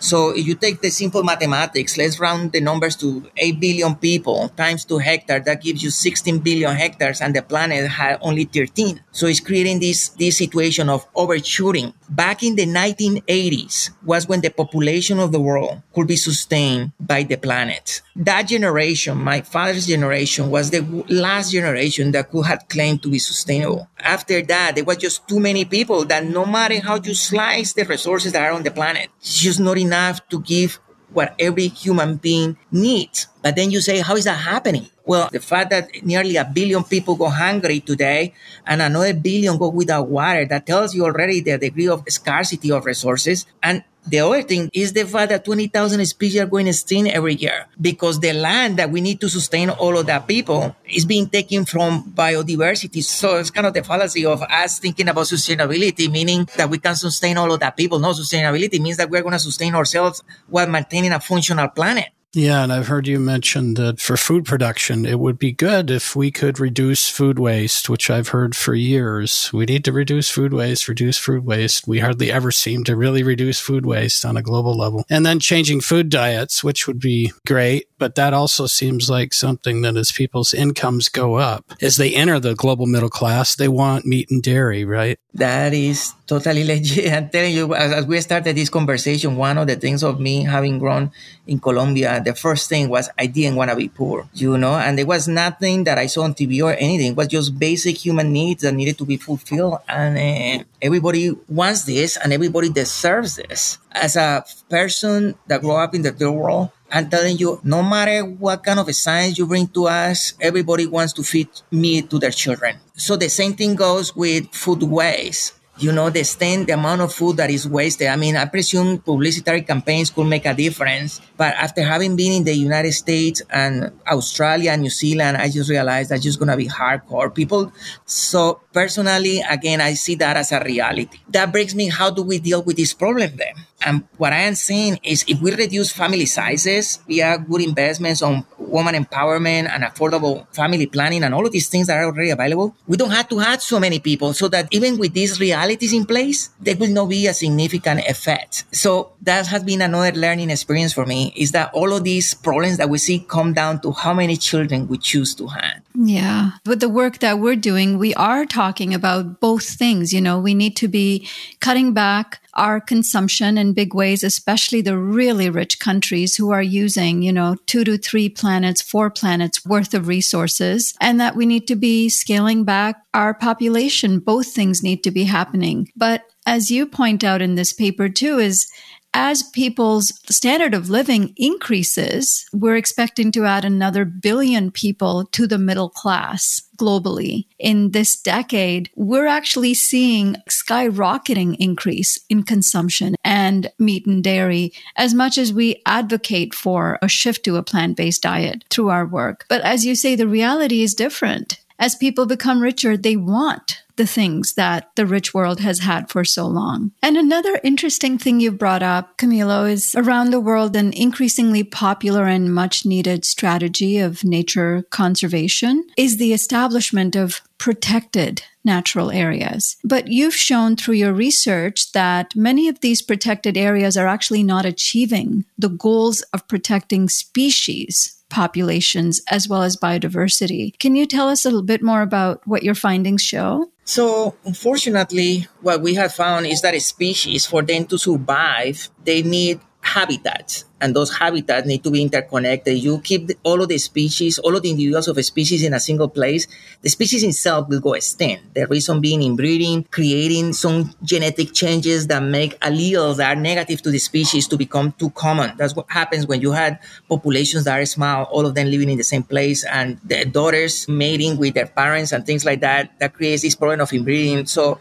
So 0.00 0.30
if 0.30 0.46
you 0.46 0.54
take 0.54 0.80
the 0.80 0.90
simple 0.90 1.22
mathematics, 1.22 1.96
let's 1.96 2.20
round 2.20 2.52
the 2.52 2.60
numbers 2.60 2.96
to 2.96 3.28
8 3.36 3.60
billion 3.60 3.94
people 3.96 4.48
times 4.50 4.84
2 4.84 4.98
hectares, 4.98 5.44
that 5.44 5.62
gives 5.62 5.82
you 5.82 5.90
16 5.90 6.38
billion 6.38 6.74
hectares 6.74 7.20
and 7.20 7.34
the 7.34 7.42
planet 7.42 7.88
had 7.88 8.18
only 8.20 8.44
13. 8.44 9.00
So 9.10 9.26
it's 9.26 9.40
creating 9.40 9.80
this, 9.80 10.10
this 10.10 10.38
situation 10.38 10.88
of 10.88 11.06
overshooting. 11.14 11.94
Back 12.08 12.42
in 12.42 12.56
the 12.56 12.66
1980s 12.66 13.90
was 14.04 14.28
when 14.28 14.40
the 14.40 14.50
population 14.50 15.18
of 15.18 15.32
the 15.32 15.40
world 15.40 15.82
could 15.94 16.06
be 16.06 16.16
sustained 16.16 16.92
by 16.98 17.24
the 17.24 17.36
planet. 17.36 18.00
That 18.16 18.42
generation, 18.42 19.18
my 19.18 19.42
father's 19.42 19.86
generation, 19.86 20.50
was 20.50 20.70
the 20.70 20.80
last 21.08 21.52
generation 21.52 22.12
that 22.12 22.30
could 22.30 22.46
have 22.46 22.68
claimed 22.68 23.02
to 23.02 23.10
be 23.10 23.18
sustainable. 23.18 23.88
After 23.98 24.40
that, 24.42 24.74
there 24.74 24.84
was 24.84 24.96
just 24.96 25.28
too 25.28 25.40
many 25.40 25.64
people 25.64 26.04
that 26.06 26.24
no 26.24 26.46
matter 26.46 26.80
how 26.80 26.96
you 26.96 27.14
slice 27.14 27.74
the 27.74 27.84
resources 27.84 28.32
that 28.32 28.42
are 28.42 28.52
on 28.52 28.62
the 28.62 28.70
planet, 28.70 29.10
it's 29.20 29.38
just 29.38 29.60
not 29.60 29.76
enough 29.76 29.87
to 30.30 30.40
give 30.40 30.80
what 31.12 31.34
every 31.38 31.68
human 31.68 32.16
being 32.16 32.56
needs. 32.70 33.28
But 33.42 33.56
then 33.56 33.70
you 33.70 33.80
say, 33.80 34.00
how 34.00 34.16
is 34.16 34.24
that 34.24 34.38
happening? 34.38 34.88
Well, 35.04 35.30
the 35.32 35.40
fact 35.40 35.70
that 35.70 36.04
nearly 36.04 36.36
a 36.36 36.44
billion 36.44 36.84
people 36.84 37.16
go 37.16 37.28
hungry 37.30 37.80
today 37.80 38.34
and 38.66 38.82
another 38.82 39.14
billion 39.14 39.56
go 39.56 39.70
without 39.70 40.08
water, 40.08 40.44
that 40.44 40.66
tells 40.66 40.94
you 40.94 41.04
already 41.04 41.40
the 41.40 41.56
degree 41.56 41.88
of 41.88 42.04
scarcity 42.08 42.70
of 42.70 42.84
resources. 42.84 43.46
And 43.62 43.84
the 44.10 44.20
other 44.20 44.42
thing 44.42 44.70
is 44.72 44.92
the 44.92 45.04
fact 45.04 45.30
that 45.30 45.44
20,000 45.44 46.04
species 46.06 46.40
are 46.40 46.46
going 46.46 46.66
extinct 46.66 47.10
every 47.10 47.34
year 47.34 47.66
because 47.80 48.20
the 48.20 48.32
land 48.32 48.78
that 48.78 48.90
we 48.90 49.00
need 49.00 49.20
to 49.20 49.28
sustain 49.28 49.70
all 49.70 49.98
of 49.98 50.06
that 50.06 50.26
people 50.26 50.74
is 50.86 51.04
being 51.04 51.28
taken 51.28 51.64
from 51.64 52.04
biodiversity. 52.12 53.02
So 53.02 53.36
it's 53.36 53.50
kind 53.50 53.66
of 53.66 53.74
the 53.74 53.82
fallacy 53.84 54.24
of 54.24 54.42
us 54.42 54.78
thinking 54.78 55.08
about 55.08 55.26
sustainability, 55.26 56.10
meaning 56.10 56.48
that 56.56 56.70
we 56.70 56.78
can 56.78 56.94
sustain 56.94 57.36
all 57.36 57.52
of 57.52 57.60
that 57.60 57.76
people. 57.76 57.98
No, 57.98 58.12
sustainability 58.12 58.80
means 58.80 58.96
that 58.96 59.10
we're 59.10 59.22
going 59.22 59.32
to 59.32 59.38
sustain 59.38 59.74
ourselves 59.74 60.22
while 60.48 60.68
maintaining 60.68 61.12
a 61.12 61.20
functional 61.20 61.68
planet. 61.68 62.08
Yeah, 62.34 62.62
and 62.62 62.70
I've 62.70 62.88
heard 62.88 63.06
you 63.06 63.18
mention 63.18 63.74
that 63.74 64.00
for 64.00 64.18
food 64.18 64.44
production, 64.44 65.06
it 65.06 65.18
would 65.18 65.38
be 65.38 65.50
good 65.50 65.90
if 65.90 66.14
we 66.14 66.30
could 66.30 66.60
reduce 66.60 67.08
food 67.08 67.38
waste, 67.38 67.88
which 67.88 68.10
I've 68.10 68.28
heard 68.28 68.54
for 68.54 68.74
years. 68.74 69.50
We 69.52 69.64
need 69.64 69.82
to 69.86 69.92
reduce 69.92 70.28
food 70.28 70.52
waste, 70.52 70.88
reduce 70.88 71.16
food 71.16 71.46
waste. 71.46 71.88
We 71.88 72.00
hardly 72.00 72.30
ever 72.30 72.52
seem 72.52 72.84
to 72.84 72.96
really 72.96 73.22
reduce 73.22 73.60
food 73.60 73.86
waste 73.86 74.26
on 74.26 74.36
a 74.36 74.42
global 74.42 74.74
level. 74.74 75.06
And 75.08 75.24
then 75.24 75.40
changing 75.40 75.80
food 75.80 76.10
diets, 76.10 76.62
which 76.62 76.86
would 76.86 77.00
be 77.00 77.32
great, 77.46 77.88
but 77.98 78.14
that 78.16 78.34
also 78.34 78.66
seems 78.66 79.08
like 79.08 79.32
something 79.32 79.80
that 79.82 79.96
as 79.96 80.12
people's 80.12 80.52
incomes 80.52 81.08
go 81.08 81.36
up, 81.36 81.64
as 81.80 81.96
they 81.96 82.14
enter 82.14 82.38
the 82.38 82.54
global 82.54 82.86
middle 82.86 83.08
class, 83.08 83.56
they 83.56 83.68
want 83.68 84.04
meat 84.04 84.30
and 84.30 84.42
dairy, 84.42 84.84
right? 84.84 85.18
That 85.34 85.72
is 85.72 86.12
totally 86.26 86.64
legit. 86.72 87.12
I'm 87.12 87.30
telling 87.30 87.54
you, 87.54 87.74
as, 87.74 88.06
we 88.06 88.20
started 88.20 88.56
this 88.56 88.68
conversation, 88.68 89.36
one 89.36 89.58
of 89.58 89.66
the 89.66 89.76
things 89.76 90.02
of 90.02 90.20
me 90.20 90.44
having 90.44 90.78
grown 90.78 91.10
in 91.46 91.58
Colombia, 91.58 92.17
the 92.24 92.34
first 92.34 92.68
thing 92.68 92.88
was 92.88 93.10
I 93.18 93.26
didn't 93.26 93.56
want 93.56 93.70
to 93.70 93.76
be 93.76 93.88
poor, 93.88 94.28
you 94.34 94.56
know, 94.58 94.74
and 94.74 94.98
there 94.98 95.06
was 95.06 95.28
nothing 95.28 95.84
that 95.84 95.98
I 95.98 96.06
saw 96.06 96.22
on 96.22 96.34
TV 96.34 96.62
or 96.62 96.72
anything. 96.72 97.12
It 97.12 97.16
was 97.16 97.28
just 97.28 97.58
basic 97.58 97.96
human 97.96 98.32
needs 98.32 98.62
that 98.62 98.74
needed 98.74 98.98
to 98.98 99.04
be 99.04 99.16
fulfilled. 99.16 99.78
And 99.88 100.60
uh, 100.60 100.64
everybody 100.80 101.30
wants 101.48 101.84
this 101.84 102.16
and 102.16 102.32
everybody 102.32 102.70
deserves 102.70 103.36
this. 103.36 103.78
As 103.92 104.16
a 104.16 104.44
person 104.68 105.34
that 105.46 105.60
grew 105.60 105.72
up 105.72 105.94
in 105.94 106.02
the 106.02 106.12
third 106.12 106.30
world, 106.30 106.70
I'm 106.90 107.10
telling 107.10 107.36
you, 107.36 107.60
no 107.64 107.82
matter 107.82 108.24
what 108.24 108.64
kind 108.64 108.78
of 108.78 108.94
science 108.94 109.36
you 109.36 109.46
bring 109.46 109.68
to 109.68 109.88
us, 109.88 110.32
everybody 110.40 110.86
wants 110.86 111.12
to 111.14 111.22
feed 111.22 111.48
meat 111.70 112.08
to 112.10 112.18
their 112.18 112.30
children. 112.30 112.76
So 112.96 113.16
the 113.16 113.28
same 113.28 113.54
thing 113.54 113.74
goes 113.74 114.16
with 114.16 114.54
food 114.54 114.82
waste 114.82 115.57
you 115.78 115.92
know, 115.92 116.10
the 116.10 116.20
extent, 116.20 116.66
the 116.66 116.74
amount 116.74 117.00
of 117.00 117.12
food 117.12 117.36
that 117.36 117.50
is 117.50 117.66
wasted. 117.68 118.08
I 118.08 118.16
mean, 118.16 118.36
I 118.36 118.46
presume 118.46 118.98
publicitary 118.98 119.62
campaigns 119.62 120.10
could 120.10 120.26
make 120.26 120.44
a 120.44 120.54
difference. 120.54 121.20
But 121.36 121.54
after 121.54 121.82
having 121.82 122.16
been 122.16 122.32
in 122.32 122.44
the 122.44 122.54
United 122.54 122.92
States 122.92 123.42
and 123.50 123.92
Australia 124.06 124.72
and 124.72 124.82
New 124.82 124.90
Zealand, 124.90 125.36
I 125.36 125.48
just 125.48 125.70
realized 125.70 126.10
that's 126.10 126.22
just 126.22 126.38
going 126.38 126.50
to 126.50 126.56
be 126.56 126.66
hardcore. 126.66 127.32
People, 127.34 127.72
so 128.04 128.60
personally, 128.72 129.40
again, 129.48 129.80
I 129.80 129.94
see 129.94 130.16
that 130.16 130.36
as 130.36 130.52
a 130.52 130.60
reality. 130.64 131.18
That 131.28 131.52
brings 131.52 131.74
me, 131.74 131.88
how 131.88 132.10
do 132.10 132.22
we 132.22 132.38
deal 132.38 132.62
with 132.62 132.76
this 132.76 132.92
problem 132.92 133.36
then? 133.36 133.54
And 133.80 134.08
what 134.16 134.32
I 134.32 134.40
am 134.40 134.56
saying 134.56 134.98
is 135.04 135.24
if 135.28 135.40
we 135.40 135.54
reduce 135.54 135.92
family 135.92 136.26
sizes 136.26 136.98
via 137.06 137.38
good 137.38 137.62
investments 137.62 138.22
on 138.22 138.44
woman 138.58 138.96
empowerment 138.96 139.70
and 139.70 139.84
affordable 139.84 140.52
family 140.52 140.86
planning 140.86 141.22
and 141.22 141.32
all 141.32 141.46
of 141.46 141.52
these 141.52 141.68
things 141.68 141.86
that 141.86 141.96
are 141.96 142.06
already 142.06 142.30
available, 142.30 142.74
we 142.88 142.96
don't 142.96 143.12
have 143.12 143.28
to 143.28 143.38
have 143.38 143.62
so 143.62 143.78
many 143.78 144.00
people 144.00 144.32
so 144.32 144.48
that 144.48 144.66
even 144.72 144.98
with 144.98 145.12
these 145.12 145.38
realities 145.68 145.92
in 145.92 146.06
place, 146.06 146.50
there 146.60 146.76
will 146.76 146.90
not 146.90 147.08
be 147.08 147.26
a 147.26 147.34
significant 147.34 148.00
effect. 148.08 148.64
So 148.72 149.12
that 149.22 149.46
has 149.46 149.62
been 149.62 149.82
another 149.82 150.12
learning 150.18 150.50
experience 150.50 150.92
for 150.94 151.04
me 151.04 151.32
is 151.36 151.52
that 151.52 151.72
all 151.74 151.92
of 151.92 152.04
these 152.04 152.34
problems 152.34 152.78
that 152.78 152.88
we 152.88 152.98
see 152.98 153.20
come 153.20 153.52
down 153.52 153.80
to 153.82 153.92
how 153.92 154.14
many 154.14 154.36
children 154.36 154.88
we 154.88 154.98
choose 154.98 155.34
to 155.36 155.46
have. 155.48 155.82
Yeah. 155.94 156.52
With 156.64 156.80
the 156.80 156.88
work 156.88 157.18
that 157.18 157.38
we're 157.38 157.56
doing, 157.56 157.98
we 157.98 158.14
are 158.14 158.46
talking 158.46 158.94
about 158.94 159.40
both 159.40 159.64
things. 159.64 160.12
You 160.12 160.20
know, 160.20 160.38
we 160.38 160.54
need 160.54 160.76
to 160.76 160.88
be 160.88 161.28
cutting 161.60 161.92
back 161.92 162.40
our 162.58 162.80
consumption 162.80 163.56
in 163.56 163.72
big 163.72 163.94
ways, 163.94 164.22
especially 164.22 164.80
the 164.82 164.98
really 164.98 165.48
rich 165.48 165.78
countries 165.78 166.36
who 166.36 166.50
are 166.50 166.62
using, 166.62 167.22
you 167.22 167.32
know, 167.32 167.56
two 167.66 167.84
to 167.84 167.96
three 167.96 168.28
planets, 168.28 168.82
four 168.82 169.10
planets 169.10 169.64
worth 169.64 169.94
of 169.94 170.08
resources, 170.08 170.92
and 171.00 171.20
that 171.20 171.36
we 171.36 171.46
need 171.46 171.66
to 171.68 171.76
be 171.76 172.08
scaling 172.08 172.64
back 172.64 172.96
our 173.14 173.32
population. 173.32 174.18
Both 174.18 174.48
things 174.48 174.82
need 174.82 175.04
to 175.04 175.10
be 175.10 175.24
happening. 175.24 175.88
But 175.96 176.24
as 176.46 176.70
you 176.70 176.86
point 176.86 177.22
out 177.22 177.42
in 177.42 177.54
this 177.54 177.72
paper 177.72 178.08
too, 178.08 178.38
is 178.38 178.66
as 179.14 179.42
people's 179.42 180.20
standard 180.30 180.74
of 180.74 180.90
living 180.90 181.34
increases, 181.36 182.46
we're 182.52 182.76
expecting 182.76 183.32
to 183.32 183.44
add 183.44 183.64
another 183.64 184.04
billion 184.04 184.70
people 184.70 185.24
to 185.32 185.46
the 185.46 185.58
middle 185.58 185.90
class 185.90 186.62
globally. 186.76 187.46
In 187.58 187.90
this 187.90 188.20
decade, 188.20 188.90
we're 188.94 189.26
actually 189.26 189.74
seeing 189.74 190.36
skyrocketing 190.48 191.56
increase 191.58 192.18
in 192.28 192.44
consumption 192.44 193.16
and 193.24 193.70
meat 193.78 194.06
and 194.06 194.22
dairy 194.22 194.72
as 194.96 195.12
much 195.14 195.38
as 195.38 195.52
we 195.52 195.82
advocate 195.86 196.54
for 196.54 196.98
a 197.02 197.08
shift 197.08 197.44
to 197.44 197.56
a 197.56 197.62
plant-based 197.62 198.22
diet 198.22 198.64
through 198.70 198.90
our 198.90 199.06
work. 199.06 199.44
But 199.48 199.62
as 199.62 199.84
you 199.84 199.96
say, 199.96 200.14
the 200.14 200.28
reality 200.28 200.82
is 200.82 200.94
different. 200.94 201.58
As 201.78 201.94
people 201.94 202.26
become 202.26 202.60
richer, 202.60 202.96
they 202.96 203.16
want 203.16 203.82
the 203.98 204.06
things 204.06 204.54
that 204.54 204.90
the 204.94 205.04
rich 205.04 205.34
world 205.34 205.60
has 205.60 205.80
had 205.80 206.08
for 206.08 206.24
so 206.24 206.46
long. 206.46 206.92
And 207.02 207.16
another 207.16 207.60
interesting 207.62 208.16
thing 208.16 208.40
you 208.40 208.50
brought 208.50 208.82
up, 208.82 209.18
Camilo, 209.18 209.70
is 209.70 209.94
around 209.94 210.30
the 210.30 210.40
world 210.40 210.74
an 210.76 210.92
increasingly 210.92 211.64
popular 211.64 212.24
and 212.24 212.54
much 212.54 212.86
needed 212.86 213.24
strategy 213.24 213.98
of 213.98 214.24
nature 214.24 214.84
conservation 214.90 215.84
is 215.96 216.16
the 216.16 216.32
establishment 216.32 217.16
of 217.16 217.42
protected 217.58 218.42
natural 218.64 219.10
areas. 219.10 219.76
But 219.82 220.08
you've 220.08 220.34
shown 220.34 220.76
through 220.76 220.94
your 220.94 221.12
research 221.12 221.90
that 221.92 222.36
many 222.36 222.68
of 222.68 222.80
these 222.80 223.02
protected 223.02 223.56
areas 223.56 223.96
are 223.96 224.06
actually 224.06 224.44
not 224.44 224.64
achieving 224.64 225.44
the 225.58 225.68
goals 225.68 226.20
of 226.32 226.46
protecting 226.46 227.08
species 227.08 228.17
populations 228.30 229.20
as 229.30 229.48
well 229.48 229.62
as 229.62 229.76
biodiversity. 229.76 230.78
Can 230.78 230.94
you 230.94 231.06
tell 231.06 231.28
us 231.28 231.44
a 231.44 231.48
little 231.48 231.62
bit 231.62 231.82
more 231.82 232.02
about 232.02 232.46
what 232.46 232.62
your 232.62 232.74
findings 232.74 233.22
show? 233.22 233.70
So, 233.84 234.36
unfortunately, 234.44 235.46
what 235.62 235.80
we 235.80 235.94
have 235.94 236.12
found 236.12 236.46
is 236.46 236.60
that 236.60 236.74
a 236.74 236.80
species, 236.80 237.46
for 237.46 237.62
them 237.62 237.86
to 237.86 237.96
survive, 237.96 238.90
they 239.02 239.22
need 239.22 239.60
habitats 239.94 240.64
and 240.80 240.94
those 240.94 241.16
habitats 241.16 241.66
need 241.66 241.82
to 241.82 241.90
be 241.90 242.02
interconnected. 242.02 242.78
You 242.78 243.00
keep 243.00 243.30
all 243.42 243.60
of 243.62 243.68
the 243.68 243.78
species, 243.78 244.38
all 244.38 244.54
of 244.54 244.62
the 244.62 244.70
individuals 244.70 245.08
of 245.08 245.18
a 245.18 245.22
species 245.22 245.64
in 245.64 245.74
a 245.74 245.80
single 245.80 246.08
place, 246.08 246.46
the 246.82 246.88
species 246.88 247.24
itself 247.24 247.68
will 247.68 247.80
go 247.80 247.94
extinct. 247.94 248.54
The 248.54 248.66
reason 248.66 249.00
being 249.00 249.22
inbreeding, 249.22 249.84
creating 249.90 250.52
some 250.52 250.94
genetic 251.02 251.52
changes 251.52 252.06
that 252.08 252.22
make 252.22 252.58
alleles 252.60 253.16
that 253.16 253.36
are 253.36 253.40
negative 253.40 253.82
to 253.82 253.90
the 253.90 253.98
species 253.98 254.46
to 254.48 254.56
become 254.56 254.92
too 254.92 255.10
common. 255.10 255.56
That's 255.56 255.74
what 255.74 255.90
happens 255.90 256.26
when 256.26 256.40
you 256.40 256.52
had 256.52 256.78
populations 257.08 257.64
that 257.64 257.80
are 257.80 257.86
small, 257.86 258.24
all 258.24 258.46
of 258.46 258.54
them 258.54 258.70
living 258.70 258.90
in 258.90 258.98
the 258.98 259.04
same 259.04 259.22
place, 259.22 259.64
and 259.64 259.98
the 260.04 260.24
daughters 260.24 260.88
mating 260.88 261.38
with 261.38 261.54
their 261.54 261.66
parents 261.66 262.12
and 262.12 262.24
things 262.24 262.44
like 262.44 262.60
that. 262.60 262.98
That 263.00 263.14
creates 263.14 263.42
this 263.42 263.56
problem 263.56 263.80
of 263.80 263.92
inbreeding. 263.92 264.46
So 264.46 264.78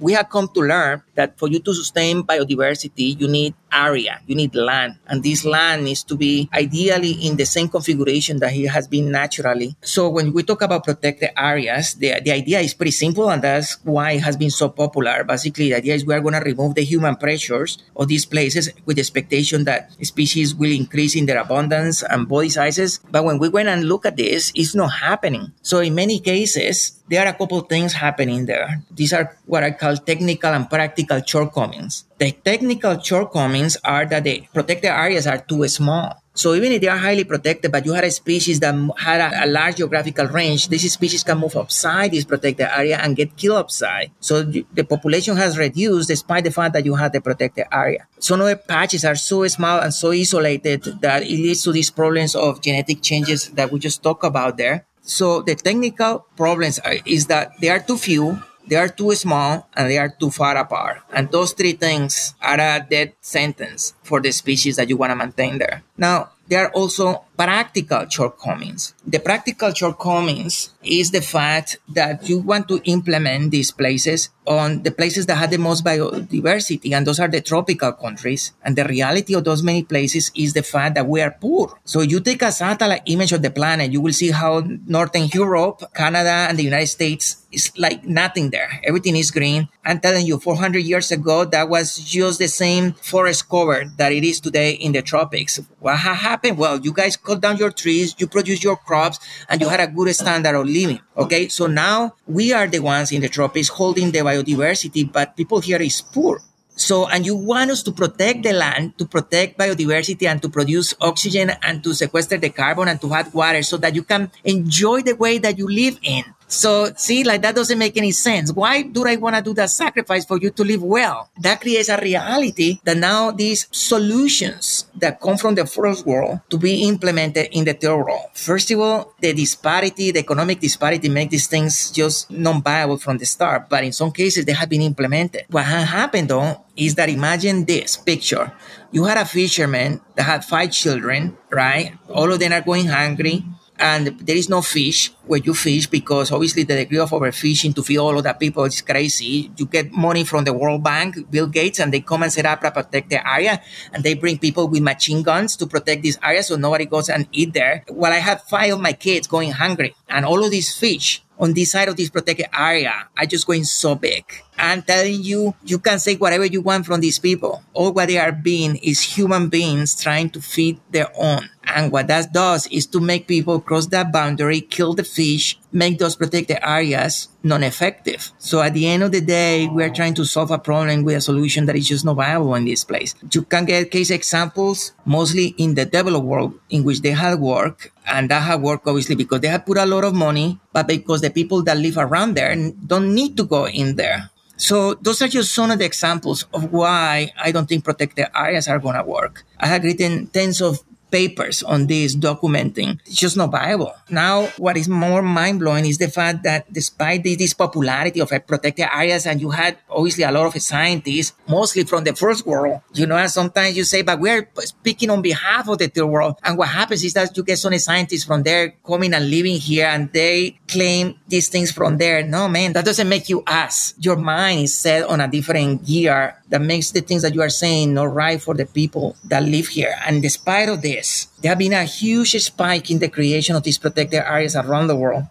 we 0.00 0.12
have 0.14 0.28
come 0.28 0.48
to 0.48 0.60
learn 0.60 1.02
that 1.14 1.38
for 1.38 1.48
you 1.48 1.60
to 1.60 1.74
sustain 1.74 2.22
biodiversity, 2.22 3.18
you 3.20 3.28
need 3.28 3.54
area, 3.72 4.20
you 4.26 4.34
need 4.34 4.54
land. 4.54 4.96
And 5.06 5.22
this 5.22 5.44
land 5.44 5.84
needs 5.84 6.02
to 6.04 6.16
be 6.16 6.48
ideally 6.52 7.12
in 7.12 7.36
the 7.36 7.44
same 7.44 7.68
configuration 7.68 8.38
that 8.40 8.52
it 8.52 8.68
has 8.68 8.88
been 8.88 9.10
naturally. 9.10 9.76
So 9.82 10.08
when 10.08 10.32
we 10.32 10.42
talk 10.42 10.62
about 10.62 10.84
protected 10.84 11.30
areas, 11.36 11.94
the, 11.94 12.20
the 12.20 12.32
idea 12.32 12.60
is 12.60 12.74
pretty 12.74 12.90
simple 12.90 13.30
and 13.30 13.42
that's 13.42 13.78
why 13.84 14.12
it 14.12 14.20
has 14.20 14.36
been 14.36 14.50
so 14.50 14.68
popular. 14.68 15.22
Basically, 15.24 15.70
the 15.70 15.76
idea 15.76 15.94
is 15.94 16.04
we 16.04 16.14
are 16.14 16.20
going 16.20 16.34
to 16.34 16.40
remove 16.40 16.74
the 16.74 16.82
human 16.82 17.16
pressures 17.16 17.78
of 17.94 18.08
these 18.08 18.24
places 18.24 18.70
with 18.86 18.96
the 18.96 19.02
expectation 19.02 19.64
that 19.64 19.92
species 20.04 20.54
will 20.54 20.72
increase 20.72 21.14
in 21.14 21.26
their 21.26 21.40
abundance 21.40 22.02
and 22.02 22.28
body 22.28 22.48
sizes. 22.48 23.00
But 23.10 23.24
when 23.24 23.38
we 23.38 23.48
went 23.48 23.68
and 23.68 23.84
look 23.84 24.06
at 24.06 24.16
this, 24.16 24.52
it's 24.54 24.74
not 24.74 24.88
happening. 24.88 25.52
So 25.62 25.80
in 25.80 25.94
many 25.94 26.18
cases, 26.20 26.99
there 27.10 27.26
are 27.26 27.34
a 27.34 27.34
couple 27.34 27.60
things 27.62 27.92
happening 27.92 28.46
there. 28.46 28.82
These 28.88 29.12
are 29.12 29.36
what 29.44 29.64
I 29.64 29.72
call 29.72 29.96
technical 29.96 30.54
and 30.54 30.70
practical 30.70 31.20
shortcomings. 31.26 32.04
The 32.18 32.30
technical 32.30 33.00
shortcomings 33.00 33.76
are 33.84 34.06
that 34.06 34.22
the 34.22 34.46
protected 34.54 34.90
areas 34.90 35.26
are 35.26 35.38
too 35.38 35.66
small. 35.66 36.22
So 36.32 36.54
even 36.54 36.70
if 36.70 36.80
they 36.80 36.86
are 36.86 36.96
highly 36.96 37.24
protected, 37.24 37.72
but 37.72 37.84
you 37.84 37.92
had 37.92 38.04
a 38.04 38.10
species 38.10 38.60
that 38.60 38.74
had 38.96 39.20
a, 39.20 39.44
a, 39.44 39.46
large 39.46 39.76
geographical 39.76 40.26
range, 40.26 40.68
this 40.68 40.90
species 40.92 41.24
can 41.24 41.38
move 41.38 41.56
outside 41.56 42.12
this 42.12 42.24
protected 42.24 42.68
area 42.70 42.98
and 43.02 43.16
get 43.16 43.36
killed 43.36 43.58
outside. 43.58 44.12
So 44.20 44.42
the 44.44 44.84
population 44.84 45.36
has 45.36 45.58
reduced 45.58 46.08
despite 46.08 46.44
the 46.44 46.52
fact 46.52 46.74
that 46.74 46.84
you 46.84 46.94
had 46.94 47.12
the 47.12 47.20
protected 47.20 47.66
area. 47.72 48.06
Some 48.20 48.40
of 48.40 48.46
the 48.46 48.56
patches 48.56 49.04
are 49.04 49.16
so 49.16 49.46
small 49.48 49.80
and 49.80 49.92
so 49.92 50.12
isolated 50.12 50.84
that 51.00 51.24
it 51.24 51.28
leads 51.28 51.64
to 51.64 51.72
these 51.72 51.90
problems 51.90 52.36
of 52.36 52.62
genetic 52.62 53.02
changes 53.02 53.48
that 53.50 53.72
we 53.72 53.80
just 53.80 54.00
talked 54.00 54.24
about 54.24 54.56
there. 54.56 54.86
So 55.02 55.42
the 55.42 55.54
technical 55.54 56.26
problems 56.36 56.78
are, 56.78 56.96
is 57.04 57.26
that 57.26 57.52
they 57.60 57.68
are 57.68 57.80
too 57.80 57.96
few 57.96 58.38
they 58.70 58.76
are 58.76 58.88
too 58.88 59.14
small 59.16 59.66
and 59.74 59.90
they 59.90 59.98
are 59.98 60.08
too 60.08 60.30
far 60.30 60.56
apart. 60.56 61.02
And 61.12 61.30
those 61.30 61.52
three 61.52 61.72
things 61.72 62.34
are 62.40 62.60
a 62.60 62.86
dead 62.88 63.14
sentence 63.20 63.94
for 64.04 64.20
the 64.20 64.30
species 64.30 64.76
that 64.76 64.88
you 64.88 64.96
want 64.96 65.10
to 65.10 65.16
maintain 65.16 65.58
there. 65.58 65.82
Now, 65.98 66.30
there 66.46 66.66
are 66.66 66.70
also 66.70 67.24
practical 67.40 68.06
shortcomings. 68.06 68.92
The 69.06 69.18
practical 69.18 69.72
shortcomings 69.72 70.74
is 70.82 71.10
the 71.10 71.22
fact 71.22 71.78
that 71.88 72.28
you 72.28 72.38
want 72.38 72.68
to 72.68 72.82
implement 72.84 73.50
these 73.50 73.70
places 73.70 74.28
on 74.46 74.82
the 74.82 74.90
places 74.90 75.24
that 75.26 75.36
have 75.36 75.50
the 75.50 75.58
most 75.58 75.82
biodiversity, 75.82 76.92
and 76.92 77.06
those 77.06 77.20
are 77.20 77.28
the 77.28 77.40
tropical 77.40 77.92
countries. 77.92 78.52
And 78.62 78.76
the 78.76 78.84
reality 78.84 79.34
of 79.34 79.44
those 79.44 79.62
many 79.62 79.84
places 79.84 80.30
is 80.34 80.52
the 80.52 80.62
fact 80.62 80.96
that 80.96 81.06
we 81.06 81.22
are 81.22 81.30
poor. 81.30 81.78
So 81.84 82.02
you 82.02 82.20
take 82.20 82.42
a 82.42 82.52
satellite 82.52 83.02
image 83.06 83.32
of 83.32 83.40
the 83.40 83.50
planet, 83.50 83.90
you 83.90 84.02
will 84.02 84.12
see 84.12 84.32
how 84.32 84.62
Northern 84.86 85.28
Europe, 85.32 85.94
Canada, 85.94 86.46
and 86.48 86.58
the 86.58 86.64
United 86.64 86.88
States 86.88 87.46
is 87.52 87.72
like 87.76 88.04
nothing 88.04 88.50
there. 88.50 88.80
Everything 88.84 89.16
is 89.16 89.30
green. 89.30 89.68
I'm 89.84 90.00
telling 90.00 90.26
you, 90.26 90.38
400 90.38 90.80
years 90.80 91.10
ago, 91.10 91.44
that 91.44 91.68
was 91.68 91.96
just 91.96 92.38
the 92.38 92.48
same 92.48 92.92
forest 92.92 93.48
cover 93.48 93.84
that 93.96 94.12
it 94.12 94.24
is 94.24 94.40
today 94.40 94.72
in 94.72 94.92
the 94.92 95.02
tropics. 95.02 95.60
What 95.78 95.96
happened? 95.98 96.58
Well, 96.58 96.80
you 96.80 96.92
guys 96.92 97.16
cut 97.30 97.40
down 97.40 97.56
your 97.56 97.70
trees, 97.70 98.14
you 98.18 98.26
produce 98.26 98.62
your 98.66 98.76
crops, 98.76 99.18
and 99.48 99.60
you 99.60 99.68
had 99.68 99.80
a 99.80 99.86
good 99.86 100.10
standard 100.14 100.54
of 100.58 100.66
living. 100.66 101.00
Okay. 101.16 101.48
So 101.48 101.66
now 101.66 102.14
we 102.26 102.52
are 102.52 102.66
the 102.66 102.80
ones 102.80 103.12
in 103.12 103.22
the 103.22 103.28
tropics 103.28 103.68
holding 103.68 104.10
the 104.10 104.20
biodiversity, 104.20 105.10
but 105.10 105.36
people 105.36 105.60
here 105.60 105.80
is 105.80 106.00
poor. 106.02 106.42
So, 106.80 107.06
and 107.06 107.26
you 107.26 107.36
want 107.36 107.70
us 107.70 107.82
to 107.84 107.92
protect 107.92 108.42
the 108.42 108.54
land, 108.54 108.96
to 108.96 109.04
protect 109.04 109.58
biodiversity 109.58 110.26
and 110.26 110.40
to 110.40 110.48
produce 110.48 110.94
oxygen 111.00 111.52
and 111.62 111.84
to 111.84 111.92
sequester 111.92 112.38
the 112.38 112.48
carbon 112.48 112.88
and 112.88 112.98
to 113.02 113.08
have 113.10 113.34
water 113.34 113.62
so 113.62 113.76
that 113.76 113.94
you 113.94 114.02
can 114.02 114.32
enjoy 114.44 115.02
the 115.02 115.12
way 115.14 115.36
that 115.38 115.58
you 115.58 115.68
live 115.68 115.98
in. 116.02 116.24
So 116.50 116.90
see, 116.96 117.22
like 117.22 117.42
that 117.42 117.54
doesn't 117.54 117.78
make 117.78 117.96
any 117.96 118.10
sense. 118.10 118.52
Why 118.52 118.82
do 118.82 119.06
I 119.06 119.16
want 119.16 119.36
to 119.36 119.42
do 119.42 119.54
that 119.54 119.70
sacrifice 119.70 120.24
for 120.24 120.36
you 120.38 120.50
to 120.50 120.64
live 120.64 120.82
well? 120.82 121.30
That 121.40 121.60
creates 121.60 121.88
a 121.88 121.96
reality 121.96 122.80
that 122.84 122.96
now 122.96 123.30
these 123.30 123.68
solutions 123.70 124.86
that 124.96 125.20
come 125.20 125.38
from 125.38 125.54
the 125.54 125.64
first 125.64 126.04
world 126.04 126.40
to 126.50 126.58
be 126.58 126.88
implemented 126.88 127.48
in 127.52 127.64
the 127.64 127.74
third 127.74 128.02
world. 128.02 128.26
First 128.34 128.70
of 128.72 128.80
all, 128.80 129.14
the 129.20 129.32
disparity, 129.32 130.10
the 130.10 130.20
economic 130.20 130.58
disparity 130.58 131.08
make 131.08 131.30
these 131.30 131.46
things 131.46 131.92
just 131.92 132.30
non-viable 132.30 132.98
from 132.98 133.18
the 133.18 133.26
start. 133.26 133.68
But 133.68 133.84
in 133.84 133.92
some 133.92 134.10
cases, 134.10 134.44
they 134.44 134.52
have 134.52 134.68
been 134.68 134.82
implemented. 134.82 135.44
What 135.50 135.66
has 135.66 135.88
happened 135.88 136.28
though 136.28 136.64
is 136.76 136.96
that 136.96 137.08
imagine 137.08 137.64
this 137.64 137.96
picture. 137.96 138.52
You 138.90 139.04
had 139.04 139.18
a 139.18 139.24
fisherman 139.24 140.00
that 140.16 140.24
had 140.24 140.44
five 140.44 140.72
children, 140.72 141.36
right? 141.48 141.94
All 142.08 142.32
of 142.32 142.40
them 142.40 142.52
are 142.52 142.60
going 142.60 142.86
hungry 142.88 143.44
and 143.80 144.08
there 144.20 144.36
is 144.36 144.48
no 144.48 144.60
fish 144.60 145.10
where 145.24 145.40
you 145.40 145.54
fish 145.54 145.86
because 145.86 146.30
obviously 146.30 146.64
the 146.64 146.76
degree 146.76 146.98
of 146.98 147.10
overfishing 147.10 147.74
to 147.74 147.82
feed 147.82 147.96
all 147.96 148.16
of 148.16 148.24
the 148.24 148.32
people 148.34 148.64
is 148.64 148.80
crazy. 148.82 149.50
You 149.56 149.66
get 149.66 149.90
money 149.90 150.24
from 150.24 150.44
the 150.44 150.52
World 150.52 150.84
Bank, 150.84 151.30
Bill 151.30 151.46
Gates, 151.46 151.80
and 151.80 151.92
they 151.92 152.00
come 152.00 152.22
and 152.22 152.32
set 152.32 152.44
up 152.44 152.62
a 152.62 152.70
protected 152.70 153.20
area, 153.24 153.62
and 153.92 154.04
they 154.04 154.14
bring 154.14 154.38
people 154.38 154.68
with 154.68 154.82
machine 154.82 155.22
guns 155.22 155.56
to 155.56 155.66
protect 155.66 156.02
this 156.02 156.18
area 156.22 156.42
so 156.42 156.56
nobody 156.56 156.84
goes 156.84 157.08
and 157.08 157.26
eat 157.32 157.54
there. 157.54 157.84
While 157.88 158.12
I 158.12 158.18
have 158.18 158.42
five 158.42 158.74
of 158.74 158.80
my 158.80 158.92
kids 158.92 159.26
going 159.26 159.52
hungry, 159.52 159.94
and 160.08 160.26
all 160.26 160.44
of 160.44 160.50
these 160.50 160.76
fish 160.76 161.22
on 161.40 161.54
this 161.54 161.70
side 161.72 161.88
of 161.88 161.96
this 161.96 162.10
protected 162.10 162.46
area 162.52 163.08
are 163.16 163.26
just 163.26 163.46
going 163.46 163.64
so 163.64 163.94
big. 163.94 164.24
I'm 164.58 164.82
telling 164.82 165.22
you, 165.22 165.54
you 165.64 165.78
can 165.78 165.98
say 165.98 166.16
whatever 166.16 166.44
you 166.44 166.60
want 166.60 166.84
from 166.84 167.00
these 167.00 167.18
people. 167.18 167.62
All 167.72 167.92
what 167.92 168.08
they 168.08 168.18
are 168.18 168.30
being 168.32 168.76
is 168.76 169.00
human 169.00 169.48
beings 169.48 170.00
trying 170.00 170.28
to 170.30 170.42
feed 170.42 170.80
their 170.90 171.08
own. 171.16 171.48
And 171.74 171.92
what 171.92 172.08
that 172.08 172.32
does 172.32 172.66
is 172.68 172.86
to 172.86 173.00
make 173.00 173.26
people 173.26 173.60
cross 173.60 173.86
that 173.86 174.12
boundary, 174.12 174.60
kill 174.60 174.94
the 174.94 175.04
fish, 175.04 175.58
make 175.72 175.98
those 175.98 176.16
protected 176.16 176.58
areas 176.62 177.28
non-effective. 177.42 178.32
So 178.38 178.60
at 178.60 178.74
the 178.74 178.86
end 178.86 179.02
of 179.02 179.12
the 179.12 179.20
day, 179.20 179.68
we're 179.68 179.90
trying 179.90 180.14
to 180.14 180.24
solve 180.24 180.50
a 180.50 180.58
problem 180.58 181.04
with 181.04 181.16
a 181.16 181.20
solution 181.20 181.66
that 181.66 181.76
is 181.76 181.88
just 181.88 182.04
not 182.04 182.16
viable 182.16 182.54
in 182.54 182.64
this 182.64 182.84
place. 182.84 183.14
You 183.32 183.42
can 183.42 183.64
get 183.64 183.90
case 183.90 184.10
examples 184.10 184.92
mostly 185.04 185.54
in 185.58 185.74
the 185.74 185.84
developed 185.84 186.26
world 186.26 186.54
in 186.68 186.84
which 186.84 187.00
they 187.00 187.12
had 187.12 187.40
work 187.40 187.92
and 188.06 188.28
that 188.30 188.42
had 188.42 188.60
worked 188.60 188.86
obviously 188.86 189.14
because 189.14 189.40
they 189.40 189.48
had 189.48 189.64
put 189.64 189.78
a 189.78 189.86
lot 189.86 190.04
of 190.04 190.14
money, 190.14 190.58
but 190.72 190.86
because 190.86 191.20
the 191.20 191.30
people 191.30 191.62
that 191.62 191.78
live 191.78 191.96
around 191.96 192.34
there 192.34 192.54
don't 192.86 193.14
need 193.14 193.36
to 193.36 193.44
go 193.44 193.66
in 193.66 193.96
there. 193.96 194.30
So 194.56 194.92
those 194.94 195.22
are 195.22 195.28
just 195.28 195.54
some 195.54 195.70
of 195.70 195.78
the 195.78 195.86
examples 195.86 196.44
of 196.52 196.70
why 196.70 197.32
I 197.40 197.50
don't 197.50 197.66
think 197.66 197.82
protected 197.82 198.26
areas 198.34 198.68
are 198.68 198.78
going 198.78 198.96
to 198.96 199.02
work. 199.02 199.44
I 199.58 199.66
have 199.68 199.82
written 199.82 200.26
tens 200.26 200.60
of 200.60 200.84
papers 201.10 201.62
on 201.62 201.86
this 201.86 202.16
documenting. 202.16 202.98
It's 203.06 203.16
just 203.16 203.36
not 203.36 203.50
viable. 203.50 203.92
Now, 204.08 204.46
what 204.56 204.76
is 204.76 204.88
more 204.88 205.22
mind 205.22 205.60
blowing 205.60 205.86
is 205.86 205.98
the 205.98 206.08
fact 206.08 206.42
that 206.44 206.72
despite 206.72 207.24
this 207.24 207.54
popularity 207.54 208.20
of 208.20 208.32
uh, 208.32 208.38
protected 208.38 208.86
areas, 208.92 209.26
and 209.26 209.40
you 209.40 209.50
had 209.50 209.78
obviously 209.88 210.24
a 210.24 210.32
lot 210.32 210.46
of 210.46 210.62
scientists, 210.62 211.32
mostly 211.48 211.84
from 211.84 212.04
the 212.04 212.14
first 212.14 212.46
world, 212.46 212.80
you 212.94 213.06
know, 213.06 213.16
and 213.16 213.30
sometimes 213.30 213.76
you 213.76 213.84
say, 213.84 214.02
but 214.02 214.20
we're 214.20 214.48
speaking 214.58 215.10
on 215.10 215.22
behalf 215.22 215.68
of 215.68 215.78
the 215.78 215.88
third 215.88 216.06
world. 216.06 216.36
And 216.42 216.56
what 216.56 216.68
happens 216.68 217.04
is 217.04 217.14
that 217.14 217.36
you 217.36 217.42
get 217.42 217.58
some 217.58 217.76
scientists 217.78 218.24
from 218.24 218.42
there 218.42 218.74
coming 218.86 219.14
and 219.14 219.30
living 219.30 219.56
here 219.56 219.86
and 219.86 220.12
they 220.12 220.58
claim 220.68 221.14
these 221.28 221.48
things 221.48 221.70
from 221.72 221.98
there. 221.98 222.22
No, 222.22 222.48
man, 222.48 222.72
that 222.74 222.84
doesn't 222.84 223.08
make 223.08 223.28
you 223.28 223.42
us. 223.46 223.94
Your 223.98 224.16
mind 224.16 224.64
is 224.64 224.76
set 224.76 225.04
on 225.04 225.20
a 225.20 225.28
different 225.28 225.86
gear 225.86 226.36
that 226.48 226.60
makes 226.60 226.90
the 226.90 227.00
things 227.00 227.22
that 227.22 227.34
you 227.34 227.42
are 227.42 227.48
saying 227.50 227.94
not 227.94 228.12
right 228.12 228.40
for 228.42 228.54
the 228.54 228.66
people 228.66 229.16
that 229.24 229.42
live 229.42 229.68
here. 229.68 229.94
And 230.06 230.20
despite 230.22 230.68
of 230.68 230.82
this, 230.82 230.99
there 231.40 231.50
have 231.50 231.58
been 231.58 231.72
a 231.72 231.84
huge 231.84 232.32
spike 232.42 232.90
in 232.90 232.98
the 232.98 233.08
creation 233.08 233.56
of 233.56 233.62
these 233.62 233.78
protected 233.78 234.22
areas 234.22 234.56
around 234.56 234.88
the 234.88 234.96
world. 234.96 235.24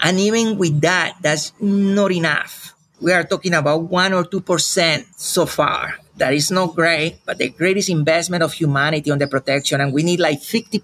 And 0.00 0.20
even 0.20 0.58
with 0.58 0.80
that, 0.82 1.16
that's 1.22 1.52
not 1.60 2.12
enough. 2.12 2.74
We 3.00 3.12
are 3.12 3.24
talking 3.24 3.54
about 3.54 3.88
one 3.88 4.12
or 4.12 4.24
2% 4.24 5.04
so 5.16 5.46
far. 5.46 5.96
That 6.16 6.32
is 6.32 6.50
not 6.50 6.74
great, 6.74 7.20
but 7.26 7.38
the 7.38 7.50
greatest 7.50 7.90
investment 7.90 8.42
of 8.42 8.52
humanity 8.52 9.10
on 9.10 9.18
the 9.18 9.26
protection, 9.26 9.80
and 9.80 9.92
we 9.92 10.02
need 10.02 10.20
like 10.20 10.40
50%. 10.40 10.80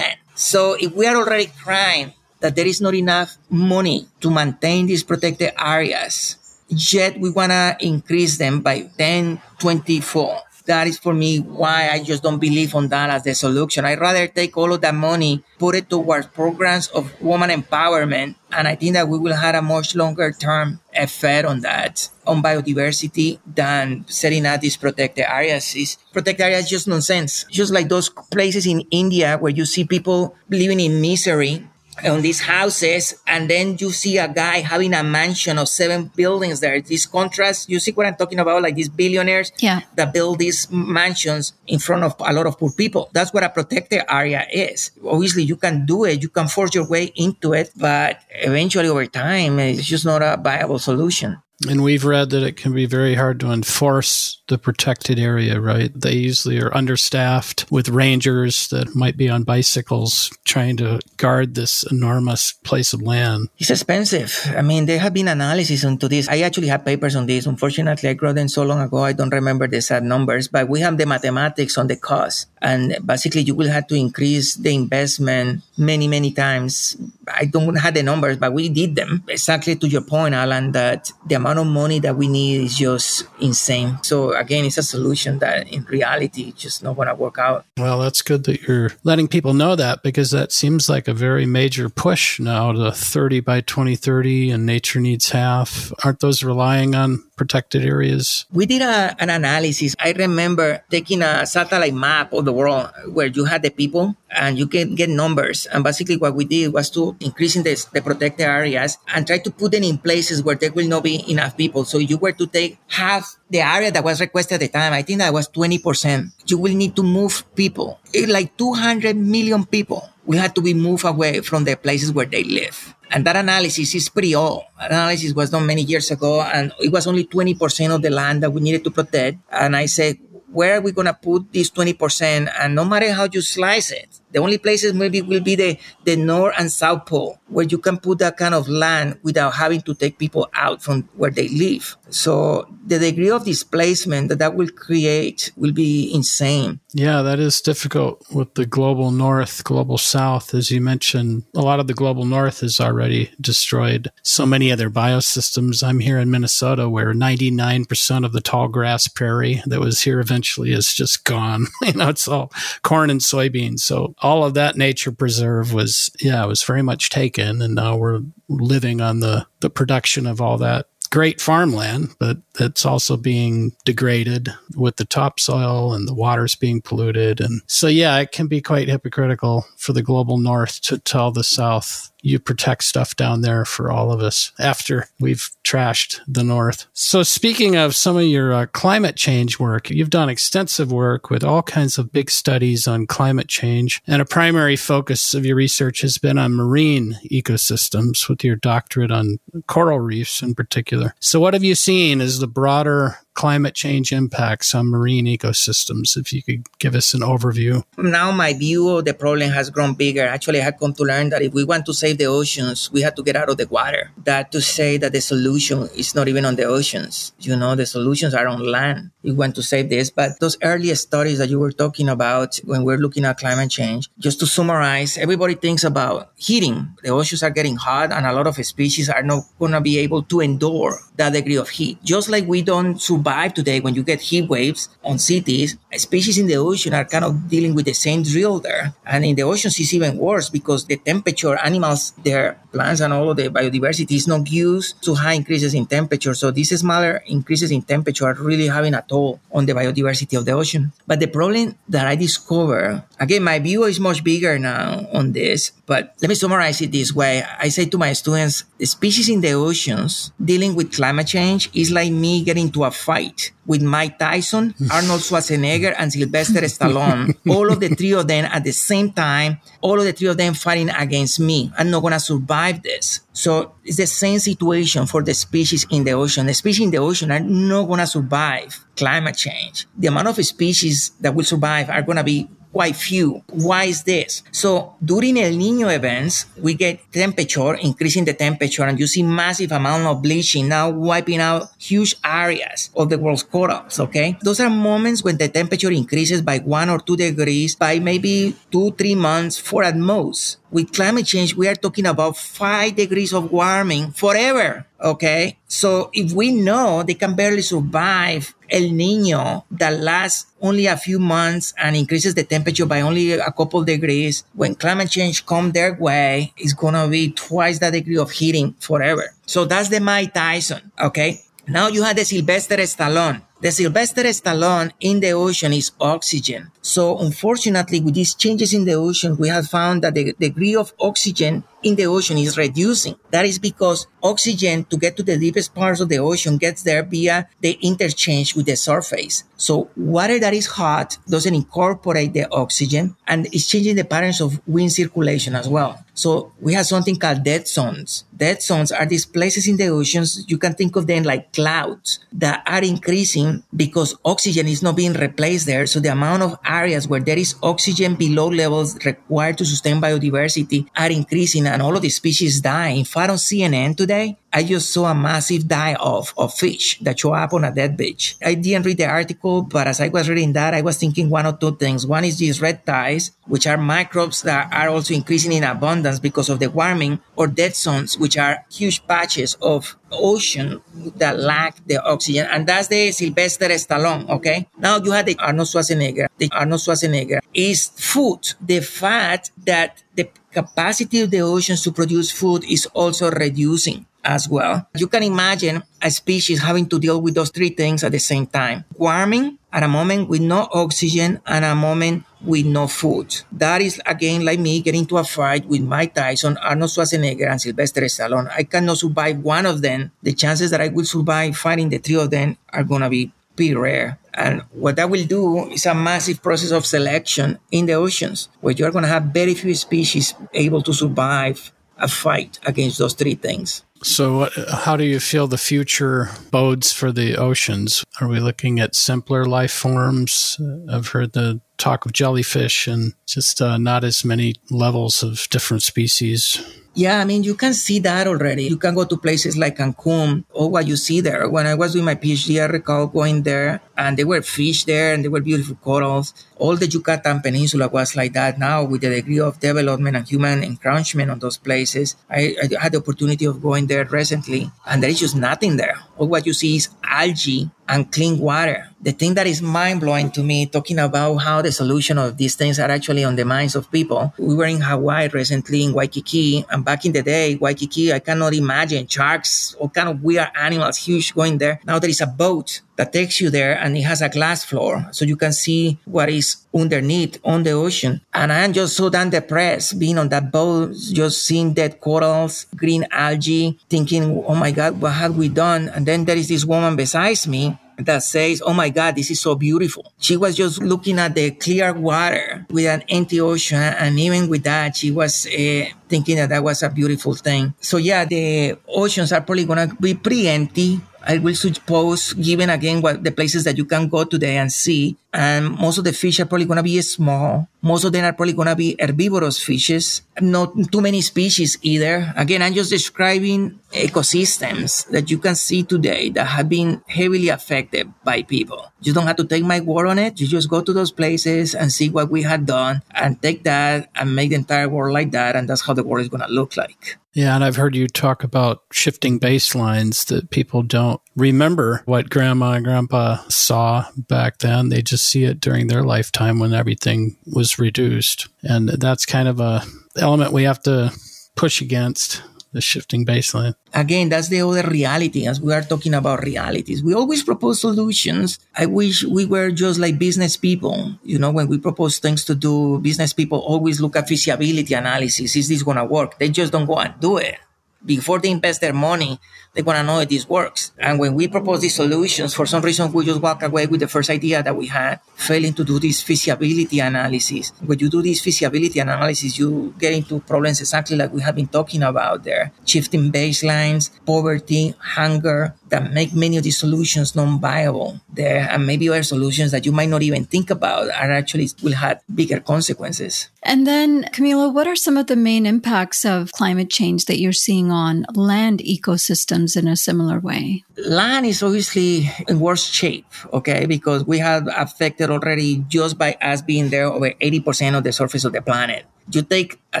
So 0.34 0.74
if 0.74 0.94
we 0.94 1.06
are 1.06 1.16
already 1.16 1.50
crying 1.62 2.14
that 2.40 2.54
there 2.54 2.66
is 2.66 2.80
not 2.80 2.94
enough 2.94 3.36
money 3.50 4.06
to 4.20 4.30
maintain 4.30 4.86
these 4.86 5.02
protected 5.02 5.52
areas, 5.58 6.36
yet 6.68 7.18
we 7.18 7.30
want 7.30 7.50
to 7.50 7.76
increase 7.80 8.38
them 8.38 8.60
by 8.60 8.90
10, 8.96 9.40
24 9.58 10.40
that 10.66 10.86
is 10.86 10.98
for 10.98 11.12
me 11.14 11.38
why 11.38 11.90
I 11.90 12.02
just 12.02 12.22
don't 12.22 12.38
believe 12.38 12.74
on 12.74 12.88
that 12.88 13.10
as 13.10 13.24
the 13.24 13.34
solution. 13.34 13.84
I'd 13.84 14.00
rather 14.00 14.26
take 14.26 14.56
all 14.56 14.72
of 14.72 14.80
that 14.80 14.94
money, 14.94 15.42
put 15.58 15.74
it 15.74 15.90
towards 15.90 16.26
programs 16.28 16.88
of 16.88 17.20
woman 17.20 17.50
empowerment, 17.50 18.36
and 18.50 18.68
I 18.68 18.74
think 18.76 18.94
that 18.94 19.08
we 19.08 19.18
will 19.18 19.34
have 19.34 19.54
a 19.54 19.62
much 19.62 19.94
longer 19.94 20.32
term 20.32 20.80
effect 20.92 21.46
on 21.46 21.60
that, 21.60 22.08
on 22.26 22.42
biodiversity, 22.42 23.38
than 23.46 24.04
setting 24.08 24.46
up 24.46 24.60
these 24.60 24.76
protected 24.76 25.24
areas. 25.28 25.74
Is 25.74 25.96
protected 26.12 26.44
areas 26.44 26.68
just 26.68 26.86
nonsense. 26.86 27.44
Just 27.50 27.72
like 27.72 27.88
those 27.88 28.08
places 28.08 28.66
in 28.66 28.80
India 28.90 29.38
where 29.38 29.52
you 29.52 29.64
see 29.64 29.84
people 29.84 30.36
living 30.48 30.80
in 30.80 31.00
misery 31.00 31.66
on 32.04 32.22
these 32.22 32.40
houses 32.40 33.14
and 33.26 33.50
then 33.50 33.76
you 33.78 33.90
see 33.90 34.18
a 34.18 34.26
guy 34.26 34.60
having 34.60 34.94
a 34.94 35.02
mansion 35.02 35.58
of 35.58 35.68
seven 35.68 36.10
buildings 36.16 36.60
there. 36.60 36.80
This 36.80 37.06
contrast 37.06 37.68
you 37.68 37.78
see 37.78 37.92
what 37.92 38.06
i'm 38.06 38.16
talking 38.16 38.38
about 38.38 38.62
like 38.62 38.74
these 38.74 38.88
billionaires 38.88 39.52
yeah. 39.58 39.80
that 39.94 40.12
build 40.12 40.38
these 40.38 40.70
mansions 40.70 41.52
in 41.66 41.78
front 41.78 42.02
of 42.04 42.14
a 42.20 42.32
lot 42.32 42.46
of 42.46 42.58
poor 42.58 42.72
people. 42.72 43.10
That's 43.12 43.32
what 43.32 43.44
a 43.44 43.50
protected 43.50 44.02
area 44.08 44.46
is. 44.52 44.90
Obviously 45.04 45.42
you 45.42 45.56
can 45.56 45.86
do 45.86 46.04
it. 46.04 46.22
You 46.22 46.28
can 46.28 46.48
force 46.48 46.74
your 46.74 46.88
way 46.88 47.12
into 47.14 47.52
it 47.52 47.70
but 47.76 48.20
eventually 48.30 48.88
over 48.88 49.06
time 49.06 49.58
it's 49.58 49.84
just 49.84 50.04
not 50.04 50.22
a 50.22 50.40
viable 50.42 50.78
solution 50.78 51.42
and 51.68 51.82
we've 51.82 52.04
read 52.04 52.30
that 52.30 52.42
it 52.42 52.56
can 52.56 52.72
be 52.72 52.86
very 52.86 53.14
hard 53.14 53.40
to 53.40 53.50
enforce 53.50 54.40
the 54.48 54.58
protected 54.58 55.18
area, 55.18 55.60
right? 55.60 55.90
They 55.94 56.14
usually 56.14 56.60
are 56.60 56.74
understaffed 56.76 57.66
with 57.70 57.88
rangers 57.88 58.68
that 58.68 58.94
might 58.94 59.16
be 59.16 59.28
on 59.28 59.44
bicycles 59.44 60.30
trying 60.44 60.76
to 60.78 61.00
guard 61.16 61.54
this 61.54 61.84
enormous 61.90 62.52
place 62.52 62.92
of 62.92 63.02
land. 63.02 63.48
It's 63.58 63.70
expensive. 63.70 64.52
I 64.56 64.62
mean, 64.62 64.86
there 64.86 64.98
have 64.98 65.14
been 65.14 65.28
analyses 65.28 65.84
into 65.84 66.08
this. 66.08 66.28
I 66.28 66.40
actually 66.40 66.68
have 66.68 66.84
papers 66.84 67.16
on 67.16 67.26
this. 67.26 67.46
Unfortunately, 67.46 68.08
I 68.08 68.16
wrote 68.20 68.34
them 68.34 68.48
so 68.48 68.62
long 68.62 68.80
ago, 68.80 68.98
I 68.98 69.12
don't 69.12 69.32
remember 69.32 69.66
the 69.66 69.76
exact 69.76 70.04
numbers, 70.04 70.48
but 70.48 70.68
we 70.68 70.80
have 70.80 70.98
the 70.98 71.06
mathematics 71.06 71.78
on 71.78 71.86
the 71.86 71.96
cost. 71.96 72.48
And 72.62 72.96
basically, 73.04 73.42
you 73.42 73.56
will 73.56 73.68
have 73.68 73.88
to 73.88 73.96
increase 73.96 74.54
the 74.54 74.72
investment 74.72 75.62
many, 75.76 76.06
many 76.06 76.30
times. 76.30 76.96
I 77.26 77.44
don't 77.44 77.74
have 77.74 77.94
the 77.94 78.04
numbers, 78.04 78.36
but 78.36 78.52
we 78.52 78.68
did 78.68 78.94
them. 78.94 79.24
Exactly 79.26 79.74
to 79.76 79.88
your 79.88 80.02
point, 80.02 80.34
Alan, 80.34 80.70
that 80.72 81.12
the 81.26 81.34
amount 81.34 81.58
of 81.58 81.66
money 81.66 81.98
that 81.98 82.16
we 82.16 82.28
need 82.28 82.62
is 82.62 82.78
just 82.78 83.24
insane. 83.40 83.98
So 84.02 84.32
again, 84.32 84.64
it's 84.64 84.78
a 84.78 84.82
solution 84.82 85.40
that 85.40 85.68
in 85.72 85.82
reality 85.84 86.52
just 86.52 86.84
not 86.84 86.94
going 86.94 87.08
to 87.08 87.16
work 87.16 87.38
out. 87.38 87.64
Well, 87.76 87.98
that's 87.98 88.22
good 88.22 88.44
that 88.44 88.62
you're 88.62 88.92
letting 89.02 89.26
people 89.26 89.54
know 89.54 89.74
that 89.74 90.04
because 90.04 90.30
that 90.30 90.52
seems 90.52 90.88
like 90.88 91.08
a 91.08 91.14
very 91.14 91.46
major 91.46 91.88
push 91.88 92.38
now 92.38 92.70
to 92.70 92.92
30 92.92 93.40
by 93.40 93.60
2030 93.60 94.50
and 94.52 94.64
nature 94.64 95.00
needs 95.00 95.30
half. 95.30 95.92
Aren't 96.04 96.20
those 96.20 96.44
relying 96.44 96.94
on 96.94 97.24
protected 97.42 97.82
areas? 97.82 98.46
We 98.54 98.66
did 98.70 98.82
a, 98.82 99.18
an 99.18 99.26
analysis. 99.26 99.98
I 99.98 100.14
remember 100.14 100.86
taking 100.94 101.22
a 101.26 101.42
satellite 101.42 101.94
map 101.94 102.32
of 102.32 102.46
the 102.46 102.54
world 102.54 102.94
where 103.10 103.26
you 103.26 103.44
had 103.50 103.66
the 103.66 103.70
people 103.70 104.14
and 104.30 104.54
you 104.56 104.70
can 104.70 104.94
get 104.94 105.10
numbers. 105.10 105.66
And 105.66 105.82
basically 105.82 106.16
what 106.16 106.38
we 106.38 106.44
did 106.46 106.72
was 106.72 106.86
to 106.90 107.16
increasing 107.18 107.64
the, 107.66 107.74
the 107.92 108.00
protected 108.00 108.46
areas 108.46 108.98
and 109.12 109.26
try 109.26 109.38
to 109.42 109.50
put 109.50 109.72
them 109.72 109.82
in 109.82 109.98
places 109.98 110.42
where 110.42 110.54
there 110.54 110.70
will 110.70 110.86
not 110.86 111.02
be 111.02 111.18
enough 111.28 111.56
people. 111.56 111.84
So 111.84 111.98
you 111.98 112.16
were 112.16 112.32
to 112.32 112.46
take 112.46 112.78
half 112.86 113.36
the 113.50 113.60
area 113.60 113.90
that 113.90 114.04
was 114.04 114.20
requested 114.20 114.54
at 114.54 114.60
the 114.60 114.68
time. 114.68 114.92
I 114.92 115.02
think 115.02 115.18
that 115.18 115.34
was 115.34 115.48
20%. 115.48 116.30
You 116.46 116.58
will 116.58 116.74
need 116.74 116.94
to 116.94 117.02
move 117.02 117.42
people. 117.56 117.98
It, 118.14 118.28
like 118.28 118.56
200 118.56 119.16
million 119.16 119.66
people 119.66 120.08
will 120.24 120.38
have 120.38 120.54
to 120.54 120.62
be 120.62 120.74
moved 120.74 121.04
away 121.04 121.40
from 121.40 121.64
the 121.64 121.74
places 121.74 122.12
where 122.12 122.26
they 122.26 122.44
live. 122.44 122.94
And 123.12 123.26
that 123.26 123.36
analysis 123.36 123.94
is 123.94 124.08
pretty 124.08 124.34
old. 124.34 124.64
Analysis 124.80 125.34
was 125.34 125.50
done 125.50 125.66
many 125.66 125.82
years 125.82 126.10
ago, 126.10 126.40
and 126.40 126.72
it 126.80 126.90
was 126.90 127.06
only 127.06 127.26
20% 127.26 127.94
of 127.94 128.00
the 128.00 128.08
land 128.08 128.42
that 128.42 128.50
we 128.50 128.62
needed 128.62 128.84
to 128.84 128.90
protect. 128.90 129.36
And 129.50 129.76
I 129.76 129.84
said, 129.84 130.16
where 130.50 130.78
are 130.78 130.80
we 130.80 130.92
going 130.92 131.06
to 131.06 131.14
put 131.14 131.52
this 131.52 131.70
20%? 131.70 132.50
And 132.58 132.74
no 132.74 132.86
matter 132.86 133.12
how 133.12 133.28
you 133.30 133.42
slice 133.42 133.90
it, 133.90 134.21
the 134.32 134.40
only 134.40 134.58
places 134.58 134.94
maybe 134.94 135.22
will 135.22 135.40
be 135.40 135.54
the, 135.54 135.78
the 136.04 136.16
North 136.16 136.54
and 136.58 136.70
South 136.70 137.06
Pole, 137.06 137.38
where 137.48 137.66
you 137.66 137.78
can 137.78 137.98
put 137.98 138.18
that 138.18 138.36
kind 138.36 138.54
of 138.54 138.68
land 138.68 139.18
without 139.22 139.54
having 139.54 139.82
to 139.82 139.94
take 139.94 140.18
people 140.18 140.48
out 140.54 140.82
from 140.82 141.08
where 141.16 141.30
they 141.30 141.48
live. 141.48 141.96
So 142.10 142.66
the 142.86 142.98
degree 142.98 143.30
of 143.30 143.44
displacement 143.44 144.28
that 144.28 144.38
that 144.38 144.54
will 144.54 144.68
create 144.68 145.50
will 145.56 145.72
be 145.72 146.12
insane. 146.12 146.80
Yeah, 146.94 147.22
that 147.22 147.38
is 147.38 147.60
difficult 147.60 148.22
with 148.30 148.54
the 148.54 148.66
global 148.66 149.10
north, 149.10 149.64
global 149.64 149.96
south. 149.96 150.54
As 150.54 150.70
you 150.70 150.80
mentioned, 150.80 151.44
a 151.54 151.60
lot 151.60 151.80
of 151.80 151.86
the 151.86 151.94
global 151.94 152.26
north 152.26 152.60
has 152.60 152.80
already 152.80 153.30
destroyed 153.40 154.10
so 154.22 154.44
many 154.44 154.70
of 154.70 154.78
their 154.78 154.90
biosystems. 154.90 155.82
I'm 155.82 156.00
here 156.00 156.18
in 156.18 156.30
Minnesota 156.30 156.88
where 156.88 157.14
99% 157.14 158.24
of 158.26 158.32
the 158.32 158.40
tall 158.42 158.68
grass 158.68 159.08
prairie 159.08 159.62
that 159.66 159.80
was 159.80 160.02
here 160.02 160.20
eventually 160.20 160.72
is 160.72 160.92
just 160.92 161.24
gone. 161.24 161.66
you 161.82 161.94
know, 161.94 162.10
it's 162.10 162.28
all 162.28 162.52
corn 162.82 163.08
and 163.08 163.20
soybeans. 163.20 163.80
So 163.80 164.14
all 164.22 164.44
of 164.44 164.54
that 164.54 164.76
nature 164.76 165.12
preserve 165.12 165.72
was, 165.72 166.10
yeah, 166.20 166.42
it 166.42 166.48
was 166.48 166.62
very 166.62 166.82
much 166.82 167.10
taken. 167.10 167.60
And 167.60 167.74
now 167.74 167.96
we're 167.96 168.20
living 168.48 169.00
on 169.00 169.20
the, 169.20 169.46
the 169.60 169.70
production 169.70 170.26
of 170.26 170.40
all 170.40 170.58
that 170.58 170.86
great 171.10 171.42
farmland, 171.42 172.08
but 172.18 172.38
it's 172.58 172.86
also 172.86 173.18
being 173.18 173.72
degraded 173.84 174.48
with 174.74 174.96
the 174.96 175.04
topsoil 175.04 175.92
and 175.92 176.08
the 176.08 176.14
waters 176.14 176.54
being 176.54 176.80
polluted. 176.80 177.38
And 177.38 177.60
so, 177.66 177.86
yeah, 177.86 178.16
it 178.18 178.32
can 178.32 178.46
be 178.46 178.62
quite 178.62 178.88
hypocritical 178.88 179.66
for 179.76 179.92
the 179.92 180.02
global 180.02 180.38
north 180.38 180.80
to 180.82 180.98
tell 180.98 181.30
the 181.30 181.44
south 181.44 182.11
you 182.22 182.38
protect 182.38 182.84
stuff 182.84 183.14
down 183.16 183.42
there 183.42 183.64
for 183.64 183.90
all 183.90 184.12
of 184.12 184.22
us 184.22 184.52
after 184.58 185.08
we've 185.20 185.50
trashed 185.64 186.20
the 186.26 186.44
north. 186.44 186.86
So, 186.92 187.22
speaking 187.22 187.76
of 187.76 187.94
some 187.94 188.16
of 188.16 188.24
your 188.24 188.52
uh, 188.52 188.66
climate 188.66 189.16
change 189.16 189.58
work, 189.58 189.90
you've 189.90 190.10
done 190.10 190.28
extensive 190.28 190.90
work 190.92 191.30
with 191.30 191.44
all 191.44 191.62
kinds 191.62 191.98
of 191.98 192.12
big 192.12 192.30
studies 192.30 192.86
on 192.88 193.06
climate 193.06 193.48
change, 193.48 194.02
and 194.06 194.22
a 194.22 194.26
primary 194.26 194.76
focus 194.76 195.34
of 195.34 195.44
your 195.44 195.56
research 195.56 196.00
has 196.00 196.18
been 196.18 196.38
on 196.38 196.54
marine 196.54 197.18
ecosystems 197.30 198.28
with 198.28 198.44
your 198.44 198.56
doctorate 198.56 199.10
on 199.10 199.38
coral 199.66 200.00
reefs 200.00 200.42
in 200.42 200.54
particular. 200.54 201.14
So, 201.20 201.40
what 201.40 201.54
have 201.54 201.64
you 201.64 201.74
seen 201.74 202.20
as 202.20 202.38
the 202.38 202.46
broader 202.46 203.18
climate 203.34 203.74
change 203.74 204.12
impacts 204.12 204.74
on 204.74 204.86
marine 204.86 205.26
ecosystems? 205.26 206.16
If 206.16 206.32
you 206.32 206.42
could 206.42 206.66
give 206.78 206.94
us 206.94 207.14
an 207.14 207.20
overview. 207.20 207.82
Now, 207.96 208.30
my 208.30 208.52
view 208.52 208.88
of 208.90 209.04
the 209.04 209.14
problem 209.14 209.50
has 209.50 209.70
grown 209.70 209.94
bigger. 209.94 210.26
Actually, 210.26 210.60
I 210.60 210.64
had 210.64 210.78
come 210.78 210.92
to 210.94 211.04
learn 211.04 211.30
that 211.30 211.42
if 211.42 211.52
we 211.52 211.64
want 211.64 211.86
to 211.86 211.94
save 211.94 212.18
the 212.18 212.26
oceans, 212.26 212.90
we 212.92 213.02
have 213.02 213.14
to 213.14 213.22
get 213.22 213.36
out 213.36 213.48
of 213.48 213.56
the 213.56 213.66
water. 213.68 214.10
That 214.24 214.52
to 214.52 214.60
say 214.60 214.96
that 214.98 215.12
the 215.12 215.20
solution 215.20 215.88
is 215.96 216.14
not 216.14 216.28
even 216.28 216.44
on 216.44 216.56
the 216.56 216.64
oceans. 216.64 217.32
You 217.38 217.56
know, 217.56 217.74
the 217.74 217.86
solutions 217.86 218.34
are 218.34 218.46
on 218.46 218.60
land. 218.64 219.10
You 219.22 219.34
want 219.34 219.54
to 219.54 219.62
save 219.62 219.88
this. 219.88 220.10
But 220.10 220.40
those 220.40 220.56
early 220.62 220.94
studies 220.94 221.38
that 221.38 221.48
you 221.48 221.58
were 221.58 221.72
talking 221.72 222.08
about 222.08 222.56
when 222.64 222.84
we're 222.84 222.98
looking 222.98 223.24
at 223.24 223.38
climate 223.38 223.70
change, 223.70 224.08
just 224.18 224.40
to 224.40 224.46
summarize, 224.46 225.16
everybody 225.16 225.54
thinks 225.54 225.84
about 225.84 226.32
heating. 226.36 226.96
The 227.02 227.10
oceans 227.10 227.42
are 227.42 227.50
getting 227.50 227.76
hot 227.76 228.12
and 228.12 228.26
a 228.26 228.32
lot 228.32 228.46
of 228.46 228.56
species 228.66 229.08
are 229.08 229.22
not 229.22 229.44
going 229.58 229.72
to 229.72 229.80
be 229.80 229.98
able 229.98 230.22
to 230.24 230.40
endure 230.40 230.98
that 231.16 231.32
degree 231.32 231.56
of 231.56 231.68
heat. 231.68 232.02
Just 232.02 232.28
like 232.28 232.46
we 232.46 232.62
don't 232.62 233.00
survive 233.00 233.21
today 233.54 233.80
when 233.80 233.94
you 233.94 234.02
get 234.02 234.20
heat 234.20 234.48
waves 234.48 234.88
on 235.04 235.18
cities, 235.18 235.76
species 235.96 236.38
in 236.38 236.46
the 236.46 236.56
ocean 236.56 236.94
are 236.94 237.04
kind 237.04 237.24
of 237.24 237.48
dealing 237.48 237.74
with 237.74 237.86
the 237.86 237.92
same 237.92 238.22
drill 238.22 238.60
there. 238.60 238.94
And 239.06 239.24
in 239.24 239.36
the 239.36 239.42
oceans, 239.42 239.78
it's 239.78 239.94
even 239.94 240.18
worse 240.18 240.48
because 240.50 240.86
the 240.86 240.96
temperature, 240.96 241.56
animals, 241.58 242.12
their 242.22 242.58
plants 242.72 243.00
and 243.00 243.12
all 243.12 243.30
of 243.30 243.36
the 243.36 243.48
biodiversity 243.48 244.16
is 244.16 244.26
not 244.26 244.50
used 244.50 245.02
to 245.04 245.14
high 245.14 245.34
increases 245.34 245.74
in 245.74 245.86
temperature. 245.86 246.34
So 246.34 246.50
these 246.50 246.78
smaller 246.78 247.22
increases 247.26 247.70
in 247.70 247.82
temperature 247.82 248.26
are 248.26 248.34
really 248.34 248.68
having 248.68 248.94
a 248.94 249.02
toll 249.02 249.40
on 249.52 249.66
the 249.66 249.74
biodiversity 249.74 250.38
of 250.38 250.44
the 250.44 250.52
ocean. 250.52 250.92
But 251.06 251.20
the 251.20 251.26
problem 251.26 251.76
that 251.88 252.06
I 252.06 252.16
discovered, 252.16 253.02
again, 253.20 253.42
my 253.44 253.58
view 253.58 253.84
is 253.84 254.00
much 254.00 254.24
bigger 254.24 254.58
now 254.58 255.06
on 255.12 255.32
this, 255.32 255.72
but 255.92 256.14
let 256.22 256.30
me 256.30 256.34
summarize 256.34 256.80
it 256.80 256.90
this 256.90 257.12
way. 257.12 257.44
I 257.58 257.68
say 257.68 257.84
to 257.84 257.98
my 257.98 258.14
students, 258.14 258.64
the 258.78 258.86
species 258.86 259.28
in 259.28 259.42
the 259.42 259.52
oceans 259.52 260.32
dealing 260.42 260.74
with 260.74 260.90
climate 260.90 261.26
change 261.26 261.68
is 261.74 261.90
like 261.90 262.10
me 262.10 262.42
getting 262.42 262.72
to 262.72 262.84
a 262.84 262.90
fight 262.90 263.52
with 263.66 263.82
Mike 263.82 264.18
Tyson, 264.18 264.74
Arnold 264.90 265.20
Schwarzenegger, 265.20 265.94
and 265.98 266.10
Sylvester 266.10 266.62
Stallone. 266.62 267.36
all 267.50 267.70
of 267.70 267.80
the 267.80 267.90
three 267.90 268.14
of 268.14 268.26
them 268.26 268.46
at 268.46 268.64
the 268.64 268.72
same 268.72 269.12
time, 269.12 269.60
all 269.82 269.98
of 269.98 270.06
the 270.06 270.14
three 270.14 270.28
of 270.28 270.38
them 270.38 270.54
fighting 270.54 270.88
against 270.88 271.38
me. 271.38 271.70
I'm 271.76 271.90
not 271.90 272.00
going 272.00 272.14
to 272.14 272.20
survive 272.20 272.82
this. 272.82 273.20
So 273.34 273.74
it's 273.84 273.98
the 273.98 274.06
same 274.06 274.38
situation 274.38 275.04
for 275.04 275.22
the 275.22 275.34
species 275.34 275.86
in 275.90 276.04
the 276.04 276.12
ocean. 276.12 276.46
The 276.46 276.54
species 276.54 276.84
in 276.86 276.90
the 276.90 276.98
ocean 277.04 277.30
are 277.30 277.40
not 277.40 277.84
going 277.84 278.00
to 278.00 278.06
survive 278.06 278.82
climate 278.96 279.36
change. 279.36 279.86
The 279.98 280.06
amount 280.06 280.28
of 280.28 280.36
species 280.42 281.10
that 281.20 281.34
will 281.34 281.44
survive 281.44 281.90
are 281.90 282.00
going 282.00 282.16
to 282.16 282.24
be 282.24 282.48
quite 282.72 282.96
few. 282.96 283.42
Why 283.52 283.84
is 283.84 284.02
this? 284.02 284.42
So 284.50 284.94
during 285.04 285.38
El 285.38 285.52
Nino 285.52 285.88
events, 285.88 286.46
we 286.56 286.74
get 286.74 287.00
temperature, 287.12 287.74
increasing 287.74 288.24
the 288.24 288.32
temperature, 288.32 288.84
and 288.84 288.98
you 288.98 289.06
see 289.06 289.22
massive 289.22 289.72
amount 289.72 290.06
of 290.06 290.22
bleaching 290.22 290.68
now 290.68 290.90
wiping 290.90 291.40
out 291.40 291.68
huge 291.78 292.16
areas 292.24 292.90
of 292.96 293.10
the 293.10 293.18
world's 293.18 293.42
corals. 293.42 294.00
Okay. 294.00 294.36
Those 294.42 294.60
are 294.60 294.70
moments 294.70 295.22
when 295.22 295.36
the 295.36 295.48
temperature 295.48 295.92
increases 295.92 296.40
by 296.40 296.58
one 296.58 296.88
or 296.88 296.98
two 296.98 297.16
degrees 297.16 297.76
by 297.76 297.98
maybe 297.98 298.56
two, 298.70 298.92
three 298.92 299.14
months 299.14 299.58
for 299.58 299.84
at 299.84 299.96
most 299.96 300.61
with 300.72 300.92
climate 300.92 301.26
change, 301.26 301.54
we 301.54 301.68
are 301.68 301.76
talking 301.76 302.06
about 302.06 302.36
five 302.36 302.96
degrees 302.96 303.32
of 303.32 303.52
warming 303.52 304.10
forever. 304.10 304.86
Okay. 305.00 305.58
So 305.68 306.10
if 306.14 306.32
we 306.32 306.50
know 306.50 307.02
they 307.02 307.14
can 307.14 307.36
barely 307.36 307.60
survive 307.62 308.54
El 308.70 308.90
Nino 308.90 309.66
that 309.70 310.00
lasts 310.00 310.46
only 310.62 310.86
a 310.86 310.96
few 310.96 311.18
months 311.18 311.74
and 311.76 311.94
increases 311.94 312.34
the 312.34 312.44
temperature 312.44 312.86
by 312.86 313.02
only 313.02 313.32
a 313.32 313.52
couple 313.52 313.84
degrees, 313.84 314.44
when 314.54 314.74
climate 314.74 315.10
change 315.10 315.44
come 315.44 315.72
their 315.72 315.94
way, 315.94 316.54
it's 316.56 316.72
going 316.72 316.94
to 316.94 317.06
be 317.06 317.30
twice 317.32 317.78
that 317.80 317.92
degree 317.92 318.16
of 318.16 318.30
heating 318.30 318.74
forever. 318.80 319.34
So 319.44 319.66
that's 319.66 319.90
the 319.90 320.00
Mike 320.00 320.32
Tyson. 320.32 320.90
Okay. 320.98 321.42
Now 321.68 321.88
you 321.88 322.02
have 322.02 322.16
the 322.16 322.24
Sylvester 322.24 322.76
Stallone. 322.76 323.42
The 323.62 323.70
Sylvester 323.70 324.24
Stallone 324.24 324.90
in 324.98 325.20
the 325.20 325.30
ocean 325.30 325.72
is 325.72 325.92
oxygen. 326.00 326.72
So 326.82 327.16
unfortunately, 327.18 328.00
with 328.00 328.14
these 328.14 328.34
changes 328.34 328.74
in 328.74 328.84
the 328.84 328.94
ocean, 328.94 329.36
we 329.36 329.50
have 329.50 329.68
found 329.68 330.02
that 330.02 330.14
the 330.14 330.32
degree 330.32 330.74
of 330.74 330.92
oxygen 330.98 331.62
in 331.82 331.96
the 331.96 332.06
ocean 332.06 332.38
is 332.38 332.56
reducing. 332.56 333.16
That 333.30 333.44
is 333.44 333.58
because 333.58 334.06
oxygen 334.22 334.84
to 334.84 334.96
get 334.96 335.16
to 335.16 335.22
the 335.22 335.38
deepest 335.38 335.74
parts 335.74 336.00
of 336.00 336.08
the 336.08 336.18
ocean 336.18 336.58
gets 336.58 336.82
there 336.82 337.02
via 337.02 337.48
the 337.60 337.72
interchange 337.82 338.54
with 338.54 338.66
the 338.66 338.76
surface. 338.76 339.44
So 339.56 339.90
water 339.96 340.38
that 340.38 340.54
is 340.54 340.66
hot 340.66 341.18
doesn't 341.28 341.54
incorporate 341.54 342.32
the 342.32 342.50
oxygen 342.50 343.16
and 343.26 343.46
it's 343.46 343.68
changing 343.68 343.96
the 343.96 344.04
patterns 344.04 344.40
of 344.40 344.60
wind 344.66 344.92
circulation 344.92 345.54
as 345.54 345.68
well. 345.68 346.04
So 346.14 346.52
we 346.60 346.74
have 346.74 346.86
something 346.86 347.16
called 347.16 347.42
dead 347.42 347.66
zones. 347.66 348.24
Dead 348.36 348.60
zones 348.60 348.92
are 348.92 349.06
these 349.06 349.24
places 349.24 349.66
in 349.66 349.76
the 349.76 349.88
oceans. 349.88 350.44
You 350.46 350.58
can 350.58 350.74
think 350.74 350.96
of 350.96 351.06
them 351.06 351.22
like 351.22 351.52
clouds 351.52 352.18
that 352.32 352.62
are 352.66 352.82
increasing 352.82 353.62
because 353.74 354.14
oxygen 354.24 354.68
is 354.68 354.82
not 354.82 354.96
being 354.96 355.14
replaced 355.14 355.66
there. 355.66 355.86
So 355.86 356.00
the 356.00 356.12
amount 356.12 356.42
of 356.42 356.58
areas 356.64 357.08
where 357.08 357.20
there 357.20 357.38
is 357.38 357.54
oxygen 357.62 358.16
below 358.16 358.48
levels 358.48 359.02
required 359.04 359.58
to 359.58 359.64
sustain 359.64 360.00
biodiversity 360.00 360.86
are 360.96 361.10
increasing 361.10 361.66
and 361.72 361.82
all 361.82 361.96
of 361.96 362.02
these 362.02 362.16
species 362.16 362.60
die. 362.60 362.90
In 362.90 363.04
fact, 363.04 363.30
on 363.30 363.36
CNN 363.36 363.96
today, 363.96 364.36
I 364.52 364.62
just 364.64 364.92
saw 364.92 365.06
a 365.06 365.14
massive 365.14 365.66
die 365.66 365.94
off 365.94 366.34
of 366.36 366.52
fish 366.52 366.98
that 367.00 367.18
show 367.18 367.32
up 367.32 367.54
on 367.54 367.64
a 367.64 367.72
dead 367.72 367.96
beach. 367.96 368.36
I 368.44 368.54
didn't 368.54 368.84
read 368.84 368.98
the 368.98 369.06
article, 369.06 369.62
but 369.62 369.86
as 369.86 369.98
I 370.00 370.08
was 370.08 370.28
reading 370.28 370.52
that, 370.52 370.74
I 370.74 370.82
was 370.82 370.98
thinking 370.98 371.30
one 371.30 371.46
or 371.46 371.56
two 371.56 371.74
things. 371.76 372.06
One 372.06 372.24
is 372.24 372.38
these 372.38 372.60
red 372.60 372.84
tides, 372.84 373.30
which 373.46 373.66
are 373.66 373.78
microbes 373.78 374.42
that 374.42 374.70
are 374.70 374.90
also 374.90 375.14
increasing 375.14 375.52
in 375.52 375.64
abundance 375.64 376.18
because 376.18 376.50
of 376.50 376.58
the 376.58 376.68
warming, 376.68 377.20
or 377.34 377.46
dead 377.46 377.74
zones, 377.74 378.18
which 378.18 378.36
are 378.36 378.64
huge 378.70 379.06
patches 379.06 379.56
of 379.62 379.96
ocean 380.10 380.82
that 381.16 381.38
lack 381.38 381.76
the 381.86 382.04
oxygen. 382.04 382.46
And 382.50 382.66
that's 382.66 382.88
the 382.88 383.10
Sylvester 383.12 383.68
Stallone, 383.68 384.28
okay? 384.28 384.68
Now 384.76 384.98
you 384.98 385.12
have 385.12 385.24
the 385.24 385.38
Arnold 385.38 385.68
Schwarzenegger. 385.68 386.28
The 386.36 386.50
Arnold 386.52 386.82
Schwarzenegger 386.82 387.40
is 387.54 387.86
food, 387.96 388.52
the 388.60 388.80
fat 388.80 389.50
that 389.64 390.02
the 390.14 390.28
capacity 390.52 391.20
of 391.22 391.30
the 391.30 391.40
oceans 391.40 391.82
to 391.82 391.92
produce 391.92 392.30
food 392.30 392.64
is 392.68 392.86
also 392.92 393.30
reducing 393.30 394.06
as 394.24 394.48
well. 394.48 394.86
You 394.94 395.08
can 395.08 395.22
imagine 395.22 395.82
a 396.00 396.10
species 396.10 396.62
having 396.62 396.86
to 396.88 396.98
deal 396.98 397.20
with 397.20 397.34
those 397.34 397.50
three 397.50 397.70
things 397.70 398.04
at 398.04 398.12
the 398.12 398.20
same 398.20 398.46
time. 398.46 398.84
Warming 398.94 399.58
at 399.72 399.82
a 399.82 399.88
moment 399.88 400.28
with 400.28 400.40
no 400.40 400.68
oxygen 400.72 401.40
and 401.46 401.64
a 401.64 401.74
moment 401.74 402.24
with 402.44 402.66
no 402.66 402.86
food. 402.86 403.34
That 403.50 403.82
is 403.82 404.00
again 404.06 404.44
like 404.44 404.60
me 404.60 404.80
getting 404.82 405.02
into 405.02 405.16
a 405.18 405.24
fight 405.24 405.66
with 405.66 405.82
Mike 405.82 406.14
Tyson, 406.14 406.56
Arnold 406.58 406.90
Schwarzenegger, 406.90 407.50
and 407.50 407.60
Sylvester 407.60 408.02
Stallone. 408.02 408.50
I 408.50 408.64
cannot 408.64 408.98
survive 408.98 409.38
one 409.38 409.66
of 409.66 409.82
them. 409.82 410.12
The 410.22 410.34
chances 410.34 410.70
that 410.70 410.80
I 410.80 410.88
will 410.88 411.06
survive 411.06 411.56
fighting 411.56 411.88
the 411.88 411.98
three 411.98 412.20
of 412.20 412.30
them 412.30 412.58
are 412.72 412.84
gonna 412.84 413.10
be 413.10 413.32
pretty 413.56 413.74
rare. 413.74 414.18
And 414.34 414.62
what 414.72 414.96
that 414.96 415.10
will 415.10 415.24
do 415.24 415.70
is 415.70 415.86
a 415.86 415.94
massive 415.94 416.42
process 416.42 416.70
of 416.70 416.86
selection 416.86 417.58
in 417.70 417.86
the 417.86 417.94
oceans, 417.94 418.48
where 418.60 418.74
you're 418.74 418.90
gonna 418.90 419.08
have 419.08 419.24
very 419.24 419.54
few 419.54 419.74
species 419.74 420.34
able 420.54 420.82
to 420.82 420.92
survive 420.92 421.72
a 421.98 422.08
fight 422.08 422.58
against 422.66 422.98
those 422.98 423.14
three 423.14 423.34
things. 423.34 423.84
So, 424.02 424.48
how 424.68 424.96
do 424.96 425.04
you 425.04 425.20
feel 425.20 425.46
the 425.46 425.58
future 425.58 426.30
bodes 426.50 426.92
for 426.92 427.12
the 427.12 427.36
oceans? 427.36 428.04
Are 428.20 428.26
we 428.26 428.40
looking 428.40 428.80
at 428.80 428.96
simpler 428.96 429.44
life 429.44 429.70
forms? 429.70 430.60
I've 430.90 431.08
heard 431.08 431.34
the 431.34 431.60
talk 431.78 432.04
of 432.04 432.12
jellyfish 432.12 432.88
and 432.88 433.14
just 433.26 433.62
uh, 433.62 433.78
not 433.78 434.02
as 434.02 434.24
many 434.24 434.56
levels 434.70 435.22
of 435.22 435.46
different 435.50 435.84
species. 435.84 436.60
Yeah, 436.94 437.20
I 437.20 437.24
mean, 437.24 437.42
you 437.42 437.54
can 437.54 437.72
see 437.72 438.00
that 438.00 438.26
already. 438.26 438.64
You 438.64 438.76
can 438.76 438.94
go 438.94 439.04
to 439.04 439.16
places 439.16 439.56
like 439.56 439.78
Cancun 439.78 440.44
or 440.52 440.68
what 440.68 440.86
you 440.86 440.96
see 440.96 441.22
there. 441.22 441.48
When 441.48 441.66
I 441.66 441.74
was 441.74 441.94
doing 441.94 442.04
my 442.04 442.16
PhD, 442.16 442.60
I 442.60 442.66
recall 442.66 443.06
going 443.06 443.44
there 443.44 443.80
and 443.96 444.18
there 444.18 444.26
were 444.26 444.42
fish 444.42 444.84
there 444.84 445.14
and 445.14 445.24
there 445.24 445.30
were 445.30 445.40
beautiful 445.40 445.76
corals. 445.76 446.34
All 446.58 446.76
the 446.76 446.86
Yucatan 446.86 447.40
Peninsula 447.40 447.88
was 447.88 448.14
like 448.14 448.34
that 448.34 448.58
now 448.58 448.84
with 448.84 449.00
the 449.00 449.08
degree 449.08 449.40
of 449.40 449.58
development 449.58 450.16
and 450.16 450.28
human 450.28 450.62
encroachment 450.62 451.30
on 451.30 451.38
those 451.38 451.56
places. 451.56 452.14
I, 452.28 452.56
I 452.62 452.82
had 452.82 452.92
the 452.92 452.98
opportunity 452.98 453.46
of 453.46 453.62
going 453.62 453.86
there 453.86 454.04
recently 454.04 454.70
and 454.86 455.02
there 455.02 455.10
is 455.10 455.20
just 455.20 455.34
nothing 455.34 455.78
there. 455.78 455.96
All 456.16 456.28
what 456.28 456.46
you 456.46 456.52
see 456.52 456.76
is 456.76 456.88
algae 457.02 457.70
and 457.88 458.10
clean 458.10 458.38
water. 458.38 458.88
The 459.00 459.12
thing 459.12 459.34
that 459.34 459.46
is 459.46 459.60
mind 459.60 460.00
blowing 460.00 460.30
to 460.32 460.42
me, 460.42 460.66
talking 460.66 460.98
about 460.98 461.36
how 461.38 461.62
the 461.62 461.72
solution 461.72 462.18
of 462.18 462.36
these 462.36 462.54
things 462.54 462.78
are 462.78 462.90
actually 462.90 463.24
on 463.24 463.36
the 463.36 463.44
minds 463.44 463.74
of 463.74 463.90
people. 463.90 464.32
We 464.38 464.54
were 464.54 464.66
in 464.66 464.80
Hawaii 464.80 465.28
recently 465.28 465.82
in 465.84 465.92
Waikiki, 465.92 466.64
and 466.70 466.84
back 466.84 467.04
in 467.04 467.12
the 467.12 467.22
day, 467.22 467.56
Waikiki, 467.56 468.12
I 468.12 468.20
cannot 468.20 468.54
imagine 468.54 469.06
sharks, 469.08 469.74
all 469.78 469.88
kind 469.88 470.08
of 470.08 470.22
weird 470.22 470.48
animals, 470.54 470.98
huge 470.98 471.34
going 471.34 471.58
there. 471.58 471.80
Now 471.84 471.98
there 471.98 472.10
is 472.10 472.20
a 472.20 472.26
boat 472.26 472.80
that 472.96 473.12
takes 473.12 473.40
you 473.40 473.50
there 473.50 473.78
and 473.78 473.96
it 473.96 474.02
has 474.02 474.22
a 474.22 474.28
glass 474.28 474.64
floor 474.64 475.06
so 475.12 475.24
you 475.24 475.36
can 475.36 475.52
see 475.52 475.98
what 476.04 476.28
is 476.28 476.56
underneath 476.74 477.38
on 477.44 477.62
the 477.62 477.70
ocean. 477.70 478.20
And 478.34 478.52
I 478.52 478.60
am 478.60 478.72
just 478.72 478.96
so 478.96 479.08
damn 479.08 479.30
depressed 479.30 479.98
being 479.98 480.18
on 480.18 480.28
that 480.28 480.52
boat, 480.52 480.94
just 481.12 481.44
seeing 481.44 481.72
dead 481.72 482.00
corals, 482.00 482.66
green 482.76 483.06
algae, 483.10 483.78
thinking, 483.88 484.44
oh 484.46 484.54
my 484.54 484.70
God, 484.70 485.00
what 485.00 485.12
have 485.12 485.36
we 485.36 485.48
done? 485.48 485.88
And 485.88 486.06
then 486.06 486.24
there 486.24 486.36
is 486.36 486.48
this 486.48 486.64
woman 486.64 486.96
besides 486.96 487.46
me 487.46 487.78
that 487.98 488.22
says, 488.22 488.62
Oh 488.64 488.72
my 488.72 488.88
God, 488.88 489.16
this 489.16 489.30
is 489.30 489.40
so 489.40 489.54
beautiful. 489.54 490.12
She 490.18 490.36
was 490.36 490.56
just 490.56 490.82
looking 490.82 491.18
at 491.18 491.34
the 491.34 491.50
clear 491.52 491.92
water 491.92 492.66
with 492.70 492.86
an 492.86 493.02
empty 493.08 493.40
ocean. 493.40 493.78
And 493.78 494.18
even 494.18 494.48
with 494.48 494.64
that, 494.64 494.96
she 494.96 495.10
was 495.10 495.46
uh, 495.46 495.84
thinking 496.08 496.36
that 496.36 496.48
that 496.50 496.62
was 496.62 496.82
a 496.82 496.90
beautiful 496.90 497.34
thing. 497.34 497.74
So 497.80 497.96
yeah, 497.96 498.24
the 498.24 498.78
oceans 498.88 499.32
are 499.32 499.40
probably 499.40 499.64
going 499.64 499.88
to 499.88 499.94
be 499.96 500.14
pretty 500.14 500.48
empty 500.48 501.00
I 501.24 501.38
will 501.38 501.54
suppose, 501.54 502.32
given 502.34 502.70
again 502.70 503.00
what 503.00 503.22
the 503.22 503.30
places 503.30 503.64
that 503.64 503.76
you 503.76 503.84
can 503.84 504.08
go 504.08 504.24
today 504.24 504.56
and 504.56 504.72
see, 504.72 505.16
and 505.32 505.70
most 505.78 505.98
of 505.98 506.04
the 506.04 506.12
fish 506.12 506.40
are 506.40 506.46
probably 506.46 506.66
going 506.66 506.76
to 506.76 506.82
be 506.82 507.00
small. 507.00 507.68
Most 507.80 508.04
of 508.04 508.12
them 508.12 508.24
are 508.24 508.32
probably 508.32 508.52
going 508.52 508.68
to 508.68 508.76
be 508.76 508.96
herbivorous 509.00 509.62
fishes, 509.62 510.22
not 510.40 510.72
too 510.92 511.00
many 511.00 511.20
species 511.20 511.78
either. 511.82 512.32
Again, 512.36 512.62
I'm 512.62 512.74
just 512.74 512.90
describing 512.90 513.80
ecosystems 513.92 515.08
that 515.08 515.30
you 515.30 515.38
can 515.38 515.54
see 515.54 515.82
today 515.82 516.28
that 516.30 516.44
have 516.44 516.68
been 516.68 517.02
heavily 517.08 517.48
affected 517.48 518.12
by 518.24 518.42
people. 518.42 518.92
You 519.00 519.12
don't 519.12 519.26
have 519.26 519.36
to 519.36 519.44
take 519.44 519.64
my 519.64 519.80
word 519.80 520.06
on 520.06 520.18
it. 520.18 520.38
You 520.38 520.46
just 520.46 520.68
go 520.68 520.82
to 520.82 520.92
those 520.92 521.10
places 521.10 521.74
and 521.74 521.90
see 521.90 522.10
what 522.10 522.30
we 522.30 522.42
had 522.42 522.66
done 522.66 523.02
and 523.12 523.40
take 523.40 523.64
that 523.64 524.10
and 524.14 524.36
make 524.36 524.50
the 524.50 524.56
entire 524.56 524.88
world 524.88 525.14
like 525.14 525.30
that. 525.32 525.56
And 525.56 525.68
that's 525.68 525.82
how 525.82 525.94
the 525.94 526.04
world 526.04 526.22
is 526.22 526.28
going 526.28 526.46
to 526.46 526.52
look 526.52 526.76
like. 526.76 527.18
Yeah, 527.34 527.54
and 527.54 527.64
I've 527.64 527.76
heard 527.76 527.96
you 527.96 528.08
talk 528.08 528.44
about 528.44 528.82
shifting 528.92 529.40
baselines 529.40 530.26
that 530.26 530.50
people 530.50 530.82
don't 530.82 531.21
remember 531.36 532.02
what 532.04 532.30
grandma 532.30 532.72
and 532.72 532.84
grandpa 532.84 533.36
saw 533.48 534.06
back 534.16 534.58
then. 534.58 534.88
They 534.88 535.02
just 535.02 535.28
see 535.28 535.44
it 535.44 535.60
during 535.60 535.86
their 535.86 536.02
lifetime 536.02 536.58
when 536.58 536.74
everything 536.74 537.36
was 537.46 537.78
reduced. 537.78 538.48
And 538.62 538.88
that's 538.88 539.26
kind 539.26 539.48
of 539.48 539.60
a 539.60 539.82
element 540.16 540.52
we 540.52 540.64
have 540.64 540.82
to 540.82 541.12
push 541.56 541.80
against 541.80 542.42
the 542.72 542.80
shifting 542.80 543.26
baseline. 543.26 543.74
Again, 543.92 544.30
that's 544.30 544.48
the 544.48 544.62
other 544.62 544.88
reality 544.88 545.46
as 545.46 545.60
we 545.60 545.74
are 545.74 545.82
talking 545.82 546.14
about 546.14 546.42
realities. 546.42 547.04
We 547.04 547.12
always 547.12 547.42
propose 547.42 547.82
solutions. 547.82 548.58
I 548.74 548.86
wish 548.86 549.24
we 549.24 549.44
were 549.44 549.70
just 549.70 550.00
like 550.00 550.18
business 550.18 550.56
people. 550.56 551.14
You 551.22 551.38
know, 551.38 551.50
when 551.50 551.68
we 551.68 551.78
propose 551.78 552.18
things 552.18 552.44
to 552.46 552.54
do, 552.54 552.98
business 553.00 553.34
people 553.34 553.58
always 553.58 554.00
look 554.00 554.16
at 554.16 554.26
feasibility 554.26 554.94
analysis. 554.94 555.54
Is 555.54 555.68
this 555.68 555.82
going 555.82 555.98
to 555.98 556.04
work? 556.04 556.38
They 556.38 556.48
just 556.48 556.72
don't 556.72 556.86
go 556.86 556.96
and 556.96 557.12
do 557.20 557.36
it 557.36 557.58
before 558.04 558.40
they 558.40 558.50
invest 558.50 558.80
their 558.80 558.92
money, 558.92 559.38
they 559.74 559.82
want 559.82 559.98
to 559.98 560.02
know 560.02 560.20
if 560.20 560.28
this 560.28 560.48
works. 560.48 560.92
And 560.98 561.18
when 561.18 561.34
we 561.34 561.48
propose 561.48 561.80
these 561.80 561.94
solutions, 561.94 562.54
for 562.54 562.66
some 562.66 562.82
reason, 562.82 563.12
we 563.12 563.24
just 563.24 563.40
walk 563.40 563.62
away 563.62 563.86
with 563.86 564.00
the 564.00 564.08
first 564.08 564.30
idea 564.30 564.62
that 564.62 564.76
we 564.76 564.86
had, 564.86 565.20
failing 565.34 565.72
to 565.74 565.84
do 565.84 565.98
this 565.98 566.22
feasibility 566.22 567.00
analysis. 567.00 567.72
When 567.84 567.98
you 567.98 568.10
do 568.10 568.22
this 568.22 568.40
feasibility 568.40 569.00
analysis, 569.00 569.58
you 569.58 569.94
get 569.98 570.12
into 570.12 570.40
problems 570.40 570.80
exactly 570.80 571.16
like 571.16 571.32
we 571.32 571.40
have 571.42 571.56
been 571.56 571.68
talking 571.68 572.02
about 572.02 572.44
there. 572.44 572.72
Shifting 572.84 573.32
baselines, 573.32 574.10
poverty, 574.26 574.94
hunger, 574.98 575.74
that 575.88 576.12
make 576.12 576.34
many 576.34 576.56
of 576.56 576.64
these 576.64 576.78
solutions 576.78 577.36
non-viable 577.36 578.20
there 578.32 578.66
and 578.70 578.86
maybe 578.86 579.08
other 579.08 579.22
solutions 579.22 579.72
that 579.72 579.84
you 579.84 579.92
might 579.92 580.08
not 580.08 580.22
even 580.22 580.44
think 580.44 580.70
about 580.70 581.08
are 581.08 581.30
actually 581.30 581.68
will 581.82 581.94
have 581.94 582.20
bigger 582.34 582.60
consequences. 582.60 583.48
And 583.62 583.86
then, 583.86 584.24
Camilo, 584.32 584.72
what 584.72 584.88
are 584.88 584.96
some 584.96 585.16
of 585.16 585.26
the 585.26 585.36
main 585.36 585.66
impacts 585.66 586.24
of 586.24 586.50
climate 586.52 586.90
change 586.90 587.26
that 587.26 587.38
you're 587.38 587.52
seeing 587.52 587.92
on 587.92 588.24
land 588.34 588.80
ecosystems 588.80 589.61
in 589.76 589.86
a 589.86 589.96
similar 589.96 590.40
way? 590.40 590.84
Land 590.96 591.46
is 591.46 591.62
obviously 591.62 592.30
in 592.48 592.60
worse 592.60 592.84
shape, 592.84 593.26
okay, 593.52 593.86
because 593.86 594.24
we 594.24 594.38
have 594.38 594.68
affected 594.74 595.30
already 595.30 595.84
just 595.88 596.18
by 596.18 596.34
us 596.40 596.62
being 596.62 596.90
there 596.90 597.06
over 597.06 597.30
80% 597.30 597.96
of 597.96 598.04
the 598.04 598.12
surface 598.12 598.44
of 598.44 598.52
the 598.52 598.62
planet. 598.62 599.04
You 599.32 599.42
take 599.42 599.78
a 599.92 600.00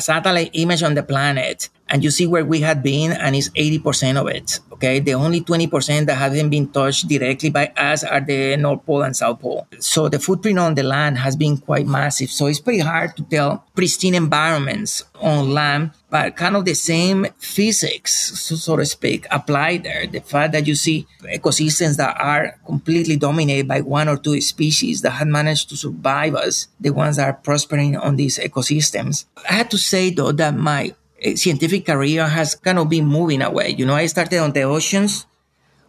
satellite 0.00 0.50
image 0.52 0.82
on 0.82 0.94
the 0.94 1.02
planet 1.02 1.68
and 1.88 2.02
you 2.02 2.10
see 2.10 2.26
where 2.26 2.44
we 2.44 2.60
had 2.60 2.82
been, 2.82 3.12
and 3.12 3.36
it's 3.36 3.50
80% 3.50 4.16
of 4.16 4.26
it. 4.28 4.60
Okay. 4.72 4.98
The 4.98 5.14
only 5.14 5.42
20% 5.42 6.06
that 6.06 6.14
haven't 6.14 6.48
been 6.48 6.68
touched 6.68 7.06
directly 7.06 7.50
by 7.50 7.66
us 7.76 8.02
are 8.02 8.20
the 8.20 8.56
North 8.56 8.84
Pole 8.86 9.02
and 9.02 9.14
South 9.14 9.40
Pole. 9.40 9.66
So 9.78 10.08
the 10.08 10.18
footprint 10.18 10.58
on 10.58 10.74
the 10.74 10.82
land 10.82 11.18
has 11.18 11.36
been 11.36 11.58
quite 11.58 11.86
massive. 11.86 12.30
So 12.30 12.46
it's 12.46 12.60
pretty 12.60 12.80
hard 12.80 13.14
to 13.16 13.22
tell 13.24 13.64
pristine 13.74 14.14
environments 14.14 15.04
on 15.20 15.52
land, 15.52 15.90
but 16.10 16.34
kind 16.34 16.56
of 16.56 16.64
the 16.64 16.74
same 16.74 17.26
physics, 17.38 18.40
so, 18.40 18.56
so 18.56 18.76
to 18.76 18.86
speak, 18.86 19.26
apply 19.30 19.76
there. 19.78 20.06
The 20.06 20.20
fact 20.20 20.52
that 20.52 20.66
you 20.66 20.74
see 20.74 21.06
ecosystems 21.22 21.96
that 21.98 22.16
are 22.18 22.58
completely 22.66 23.16
dominated 23.16 23.68
by 23.68 23.82
one 23.82 24.08
or 24.08 24.16
two 24.16 24.40
species 24.40 25.02
that 25.02 25.10
have 25.10 25.28
managed 25.28 25.68
to 25.68 25.76
survive 25.76 26.34
us, 26.34 26.66
the 26.80 26.90
ones 26.90 27.16
that 27.16 27.28
are 27.28 27.34
prospering 27.34 27.96
on 27.96 28.16
these 28.16 28.38
ecosystems. 28.38 29.21
I 29.48 29.54
had 29.54 29.70
to 29.70 29.78
say 29.78 30.10
though 30.10 30.32
that 30.32 30.56
my 30.56 30.94
eh, 31.20 31.36
scientific 31.36 31.86
career 31.86 32.26
has 32.26 32.54
kind 32.54 32.78
of 32.78 32.88
been 32.88 33.06
moving 33.06 33.42
away. 33.42 33.70
You 33.70 33.86
know, 33.86 33.94
I 33.94 34.06
started 34.06 34.38
on 34.38 34.52
the 34.52 34.62
oceans, 34.62 35.26